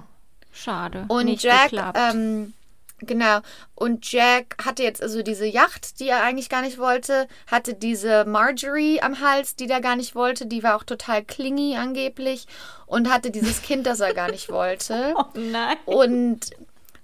[0.53, 1.05] schade.
[1.09, 1.99] Und nicht Jack, geklappt.
[2.01, 2.55] ähm,
[3.01, 3.41] genau.
[3.75, 8.25] Und Jack hatte jetzt also diese Yacht, die er eigentlich gar nicht wollte, hatte diese
[8.25, 10.47] Marjorie am Hals, die der gar nicht wollte.
[10.47, 12.47] Die war auch total klingy angeblich
[12.87, 15.15] und hatte dieses Kind, das er gar nicht wollte.
[15.17, 15.77] oh nein.
[15.85, 16.51] Und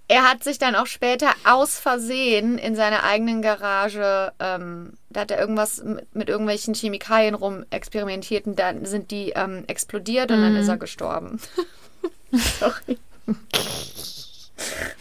[0.08, 5.30] er hat sich dann auch später aus Versehen in seiner eigenen Garage, ähm, da hat
[5.30, 10.40] er irgendwas mit, mit irgendwelchen Chemikalien rum experimentiert und dann sind die ähm, explodiert und
[10.42, 11.40] dann ist er gestorben.
[12.32, 12.98] Sorry.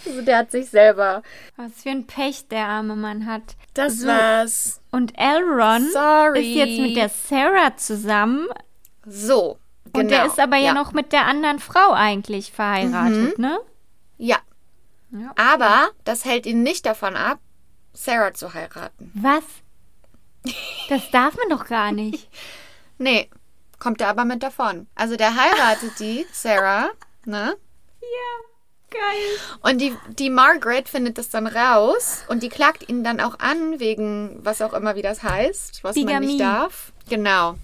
[0.05, 1.23] Also der hat sich selber.
[1.55, 3.41] Was für ein Pech der arme Mann hat.
[3.73, 4.07] Das So.
[4.07, 4.81] war's.
[4.91, 6.39] Und Elron Sorry.
[6.41, 8.47] ist jetzt mit der Sarah zusammen.
[9.05, 9.57] So.
[9.85, 9.99] Genau.
[9.99, 13.57] Und der ist aber ja, ja noch mit der anderen Frau eigentlich verheiratet, ne?
[14.17, 14.37] Ja.
[15.11, 15.33] Ja.
[15.35, 17.39] Aber das hält ihn nicht davon ab,
[17.93, 19.11] Sarah zu heiraten.
[19.15, 19.43] Was?
[20.89, 22.29] Das darf man doch gar nicht.
[22.97, 23.29] Nee,
[23.77, 24.87] kommt er aber mit davon.
[24.95, 26.91] Also der heiratet die, Sarah,
[27.25, 27.57] ne?
[28.89, 29.59] Geil.
[29.61, 33.79] Und die, die Margaret findet das dann raus und die klagt ihn dann auch an,
[33.81, 36.27] wegen was auch immer, wie das heißt, was man Bigamie.
[36.27, 36.93] nicht darf.
[37.09, 37.55] Genau.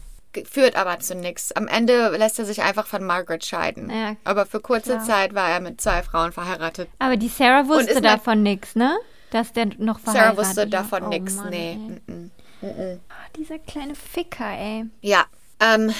[0.49, 1.51] Führt aber zu nichts.
[1.51, 3.89] Am Ende lässt er sich einfach von Margaret scheiden.
[3.89, 5.03] Ja, aber für kurze klar.
[5.03, 6.89] Zeit war er mit zwei Frauen verheiratet.
[6.99, 8.97] Aber die Sarah wusste ist davon nix, ne?
[9.31, 11.37] Dass der noch verheiratet Sarah wusste davon oh, nichts.
[11.49, 11.71] Nee.
[11.71, 11.75] ey.
[11.77, 12.31] mm, mm.
[12.61, 14.85] Oh, dieser kleine Ficker, ey.
[15.01, 15.25] Ja.
[15.59, 15.93] Ähm,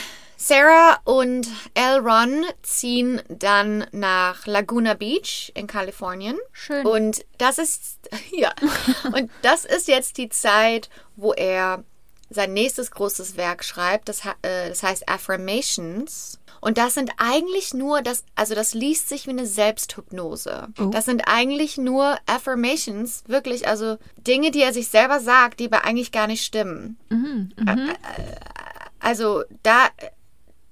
[0.44, 6.36] Sarah und Elron ziehen dann nach Laguna Beach in Kalifornien.
[6.52, 6.84] Schön.
[6.84, 8.52] Und das ist, ja,
[9.14, 11.84] und das ist jetzt die Zeit, wo er
[12.32, 14.10] sein nächstes großes Werk schreibt.
[14.10, 16.40] Das, äh, das heißt Affirmations.
[16.62, 20.68] Und das sind eigentlich nur, das, also das liest sich wie eine Selbsthypnose.
[20.80, 20.86] Oh.
[20.86, 25.86] Das sind eigentlich nur Affirmations, wirklich, also Dinge, die er sich selber sagt, die aber
[25.86, 26.98] eigentlich gar nicht stimmen.
[29.00, 29.90] Also da,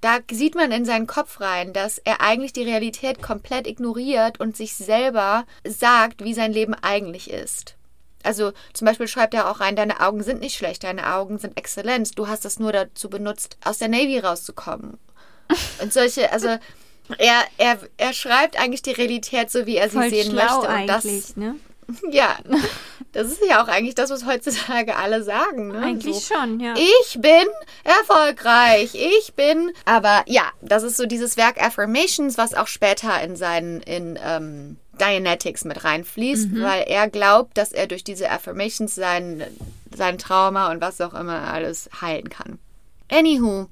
[0.00, 4.56] da sieht man in seinen Kopf rein, dass er eigentlich die Realität komplett ignoriert und
[4.56, 7.76] sich selber sagt, wie sein Leben eigentlich ist.
[8.22, 11.56] Also zum Beispiel schreibt er auch rein, deine Augen sind nicht schlecht, deine Augen sind
[11.56, 12.18] exzellent.
[12.18, 14.98] Du hast das nur dazu benutzt, aus der Navy rauszukommen.
[15.82, 16.48] Und solche, also
[17.18, 20.74] er, er, er schreibt eigentlich die Realität so, wie er sie Voll sehen schlau möchte.
[20.74, 21.56] Und das, eigentlich, ne?
[22.10, 22.38] ja,
[23.12, 25.68] das ist ja auch eigentlich das, was heutzutage alle sagen.
[25.68, 25.78] Ne?
[25.78, 26.74] Eigentlich so, schon, ja.
[26.76, 27.46] ich bin
[27.84, 29.72] erfolgreich, ich bin.
[29.84, 34.76] Aber ja, das ist so dieses Werk Affirmations, was auch später in seinen in ähm,
[35.00, 39.42] Dianetics mit reinfließt, weil er glaubt, dass er durch diese Affirmations sein,
[39.94, 42.58] sein Trauma und was auch immer alles heilen kann.
[43.10, 43.68] Anywho,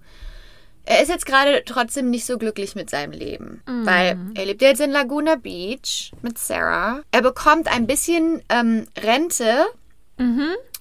[0.84, 4.80] er ist jetzt gerade trotzdem nicht so glücklich mit seinem Leben, weil er lebt jetzt
[4.80, 7.02] in Laguna Beach mit Sarah.
[7.12, 9.66] Er bekommt ein bisschen ähm, Rente,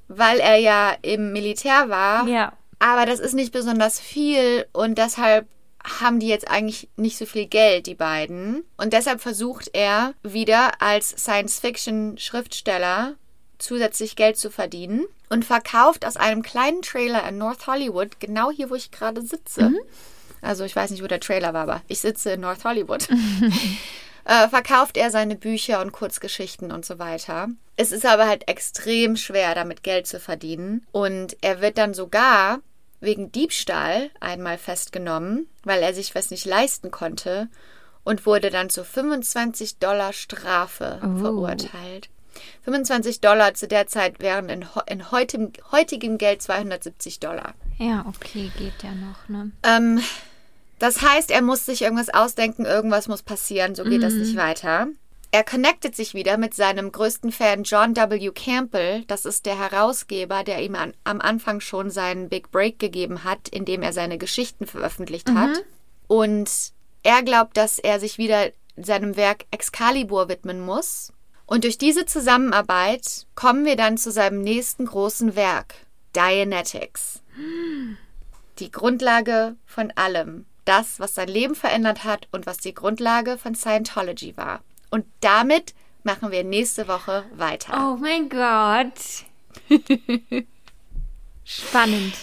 [0.08, 2.28] weil er ja im Militär war.
[2.28, 2.54] Ja.
[2.80, 5.48] Aber das ist nicht besonders viel und deshalb
[6.00, 8.64] haben die jetzt eigentlich nicht so viel Geld, die beiden.
[8.78, 13.16] Und deshalb versucht er wieder als Science-Fiction-Schriftsteller
[13.58, 18.70] zusätzlich Geld zu verdienen und verkauft aus einem kleinen Trailer in North Hollywood, genau hier,
[18.70, 19.72] wo ich gerade sitze.
[20.42, 23.08] Also ich weiß nicht, wo der Trailer war, aber ich sitze in North Hollywood.
[24.26, 27.50] äh, verkauft er seine Bücher und Kurzgeschichten und so weiter.
[27.76, 30.86] Es ist aber halt extrem schwer, damit Geld zu verdienen.
[30.92, 32.60] Und er wird dann sogar
[33.00, 37.48] wegen Diebstahl einmal festgenommen, weil er sich was nicht leisten konnte
[38.04, 41.20] und wurde dann zu 25 Dollar Strafe Oh.
[41.20, 42.10] verurteilt.
[42.66, 47.54] 25 Dollar zu der Zeit wären in, in heutigem, heutigem Geld 270 Dollar.
[47.80, 49.52] Ja, okay, geht ja noch, ne?
[49.64, 50.00] Ähm,
[50.80, 54.88] das heißt, er muss sich irgendwas ausdenken, irgendwas muss passieren, so geht das nicht weiter.
[55.32, 58.32] Er connectet sich wieder mit seinem größten Fan John W.
[58.32, 59.04] Campbell.
[59.08, 63.50] Das ist der Herausgeber, der ihm an, am Anfang schon seinen Big Break gegeben hat,
[63.50, 65.64] indem er seine Geschichten veröffentlicht hat.
[66.08, 66.50] Und
[67.04, 71.12] er glaubt, dass er sich wieder seinem Werk Excalibur widmen muss.
[71.46, 75.76] Und durch diese Zusammenarbeit kommen wir dann zu seinem nächsten großen Werk,
[76.16, 77.22] Dianetics.
[78.60, 80.46] Die Grundlage von allem.
[80.66, 84.62] Das, was sein Leben verändert hat und was die Grundlage von Scientology war.
[84.90, 85.74] Und damit
[86.04, 87.74] machen wir nächste Woche weiter.
[87.74, 89.26] Oh mein Gott.
[91.44, 92.14] Spannend.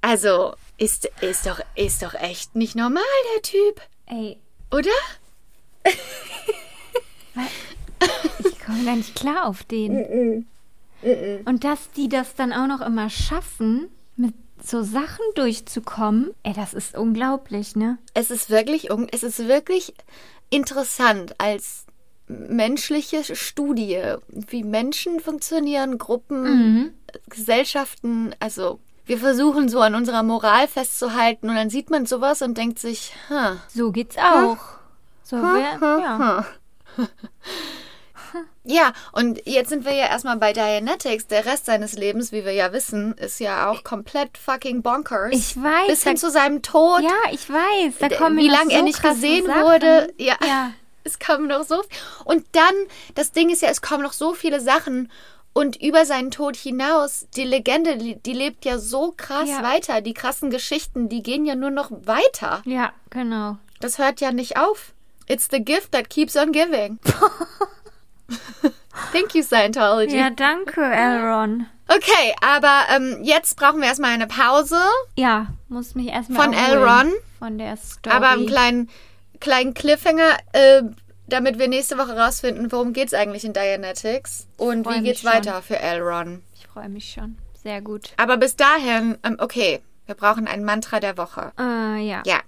[0.00, 3.02] Also, ist, ist, doch, ist doch echt nicht normal,
[3.34, 3.80] der Typ.
[4.06, 4.38] Ey,
[4.70, 4.90] Oder?
[8.44, 10.46] ich komme gar nicht klar auf den.
[11.44, 16.74] Und dass die das dann auch noch immer schaffen, mit so Sachen durchzukommen, ey, das
[16.74, 17.98] ist unglaublich, ne?
[18.14, 19.94] Es ist wirklich, es ist wirklich
[20.50, 21.86] interessant als
[22.48, 26.94] menschliche Studie, wie Menschen funktionieren, Gruppen,
[27.28, 28.34] Gesellschaften.
[28.40, 32.78] Also wir versuchen so an unserer Moral festzuhalten und dann sieht man sowas und denkt
[32.78, 34.58] sich, huh, So geht's auch.
[35.24, 36.44] So wär, ja.
[38.64, 41.26] Ja, und jetzt sind wir ja erstmal bei Dianetics.
[41.26, 45.32] Der Rest seines Lebens, wie wir ja wissen, ist ja auch komplett fucking bonkers.
[45.32, 47.02] Ich weiß, Bis hin da- zu seinem Tod.
[47.02, 47.94] Ja, ich weiß.
[47.98, 49.62] Da kommen wie lange so er nicht gesehen Sachen.
[49.62, 50.14] wurde.
[50.16, 50.36] Ja.
[50.46, 50.70] Ja.
[51.04, 51.82] Es kommen noch so.
[52.24, 52.74] Und dann,
[53.14, 55.10] das Ding ist ja, es kommen noch so viele Sachen.
[55.54, 59.62] Und über seinen Tod hinaus, die Legende, die, lebt ja so krass Ja.
[59.62, 60.00] weiter.
[60.00, 62.62] Die krassen Geschichten, die gehen ja nur noch weiter.
[62.64, 63.58] Ja, genau.
[63.80, 64.92] Das hört ja nicht auf.
[65.26, 66.98] It's the gift that keeps on giving.
[69.12, 70.16] Thank you, Scientology.
[70.16, 71.66] Ja, danke, Elron.
[71.88, 74.80] Okay, aber ähm, jetzt brauchen wir erstmal eine Pause.
[75.16, 77.12] Ja, muss mich erstmal Von Elron?
[77.38, 78.14] Von der Story.
[78.16, 78.90] Aber einen kleinen,
[79.42, 80.82] kleinen Cliffhanger, äh,
[81.26, 85.32] damit wir nächste Woche rausfinden, worum geht's eigentlich in Dianetics und wie geht's schon.
[85.32, 86.42] weiter für Elron.
[86.54, 87.36] Ich freue mich schon.
[87.62, 88.12] Sehr gut.
[88.16, 91.52] Aber bis dahin, ähm, okay, wir brauchen ein Mantra der Woche.
[91.58, 92.22] Äh, ja.
[92.24, 92.40] Ja.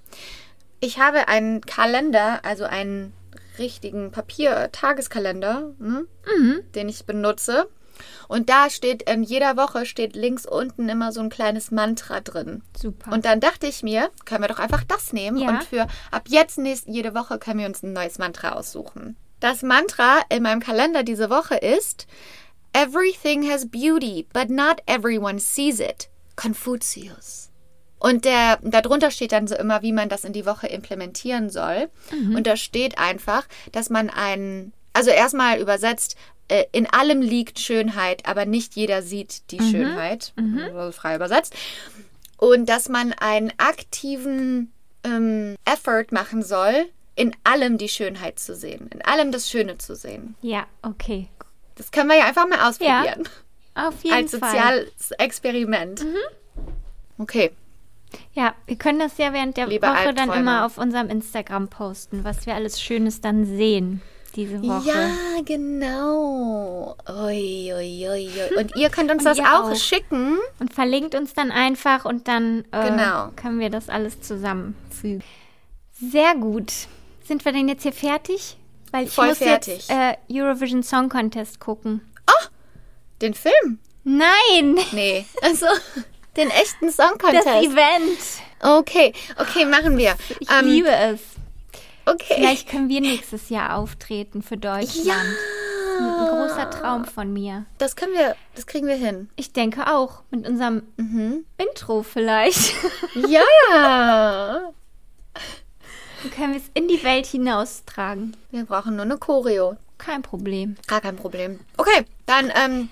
[0.80, 3.12] Ich habe einen Kalender, also einen
[3.58, 6.06] richtigen Papier-Tageskalender, ne,
[6.74, 7.68] den ich benutze.
[8.28, 12.62] Und da steht, in jeder Woche steht links unten immer so ein kleines Mantra drin.
[12.76, 13.12] Super.
[13.12, 15.48] Und dann dachte ich mir, können wir doch einfach das nehmen Ja.
[15.50, 19.16] und für ab jetzt nächst, jede Woche können wir uns ein neues Mantra aussuchen.
[19.40, 22.06] Das Mantra in meinem Kalender diese Woche ist
[22.72, 26.08] Everything has beauty, but not everyone sees it.
[26.36, 27.50] Confucius.
[27.98, 31.88] Und der, darunter steht dann so immer, wie man das in die Woche implementieren soll.
[32.34, 36.16] Und da steht einfach, dass man einen, also erstmal übersetzt,
[36.48, 40.32] äh, in allem liegt Schönheit, aber nicht jeder sieht die Schönheit.
[40.74, 41.54] Also frei übersetzt.
[42.36, 44.72] Und dass man einen aktiven
[45.04, 49.94] ähm, Effort machen soll, in allem die Schönheit zu sehen, in allem das Schöne zu
[49.94, 50.34] sehen.
[50.42, 51.28] ja, okay.
[51.76, 53.28] Das können wir ja einfach mal ausprobieren.
[53.74, 54.48] Auf jeden Als Fall.
[54.50, 56.06] soziales Experiment.
[57.18, 57.50] Okay.
[58.32, 60.40] Ja, wir können das ja während der Liebe Woche dann Albträume.
[60.40, 64.02] immer auf unserem Instagram posten, was wir alles Schönes dann sehen
[64.36, 64.88] diese Woche.
[64.88, 66.96] Ja, genau.
[67.08, 68.30] Ui, ui, ui.
[68.58, 69.76] Und ihr könnt uns das auch, auch.
[69.76, 70.38] schicken.
[70.58, 73.30] Und verlinkt uns dann einfach und dann äh, Genau.
[73.36, 75.22] können wir das alles zusammenfügen.
[76.00, 76.72] Sehr gut.
[77.26, 78.56] Sind wir denn jetzt hier fertig?
[78.90, 79.88] Weil ich Voll muss fertig.
[79.88, 82.00] jetzt äh, Eurovision Song Contest gucken.
[83.22, 83.78] Den Film?
[84.02, 85.24] Nein, Nee.
[85.42, 85.66] Also,
[86.36, 87.46] den echten Song das Contest.
[87.46, 88.18] Event.
[88.60, 90.14] Okay, okay, machen wir.
[90.40, 91.20] Ich Ähm, liebe es.
[92.06, 92.34] Okay.
[92.36, 95.06] Vielleicht können wir nächstes Jahr auftreten für Deutschland.
[95.06, 95.14] ja.
[95.96, 97.66] Ein großer Traum von mir.
[97.78, 99.30] Das können wir, das kriegen wir hin.
[99.36, 100.22] Ich denke auch.
[100.30, 101.44] Mit unserem Mhm.
[101.56, 102.74] Intro vielleicht.
[103.14, 104.72] Ja.
[106.22, 108.36] Dann können wir es in die Welt hinaustragen.
[108.50, 109.76] Wir brauchen nur eine Choreo.
[109.98, 110.76] Kein Problem.
[110.88, 111.60] Gar kein Problem.
[111.76, 112.88] Okay, dann ähm,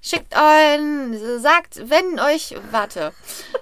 [0.00, 3.12] schickt euren, sagt, wenn euch, warte,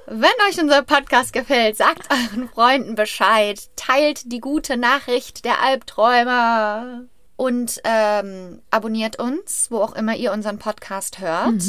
[0.06, 7.02] wenn euch unser Podcast gefällt, sagt euren Freunden Bescheid, teilt die gute Nachricht der Albträumer
[7.36, 11.62] und ähm, abonniert uns, wo auch immer ihr unseren Podcast hört.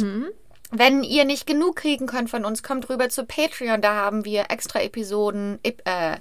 [0.72, 3.82] Wenn ihr nicht genug kriegen könnt von uns, kommt rüber zu Patreon.
[3.82, 6.18] Da haben wir extra Episoden, ep- äh,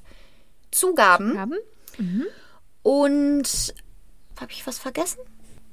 [0.70, 1.38] Zugaben.
[1.38, 1.56] Haben?
[2.82, 3.74] Und
[4.40, 5.18] habe ich was vergessen?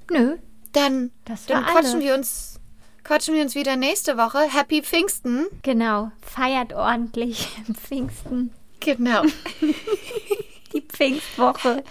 [0.10, 0.38] Nö.
[0.74, 2.00] Dann, dann quatschen alles.
[2.00, 2.60] wir uns
[3.04, 4.40] quatschen wir uns wieder nächste Woche.
[4.40, 5.48] Happy Pfingsten.
[5.62, 6.12] Genau.
[6.22, 8.52] Feiert ordentlich Pfingsten.
[8.80, 9.24] Genau.
[10.74, 11.84] Die Pfingstwoche.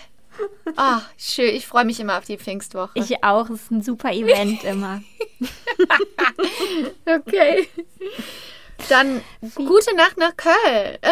[0.76, 1.54] Ah, schön.
[1.54, 2.90] Ich freue mich immer auf die Pfingstwoche.
[2.94, 3.48] Ich auch.
[3.50, 5.02] Es ist ein super Event immer.
[7.06, 7.68] okay.
[8.88, 9.20] Dann
[9.54, 10.98] gute Nacht nach Köln.
[11.00, 11.10] Äh,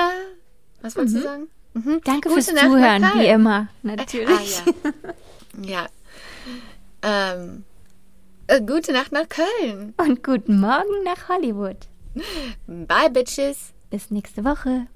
[0.82, 1.48] was wolltest du sagen?
[1.74, 2.00] Mhm.
[2.02, 3.68] Danke Gute fürs Nacht nach Zuhören, wie immer.
[3.82, 4.62] Natürlich.
[4.66, 4.92] Ah,
[5.62, 5.82] ja.
[5.82, 5.88] ja.
[7.02, 7.64] Ähm,
[8.46, 9.94] äh, gute Nacht nach Köln.
[9.96, 11.88] Und guten Morgen nach Hollywood.
[12.66, 13.72] Bye, Bitches.
[13.90, 14.86] Bis nächste Woche.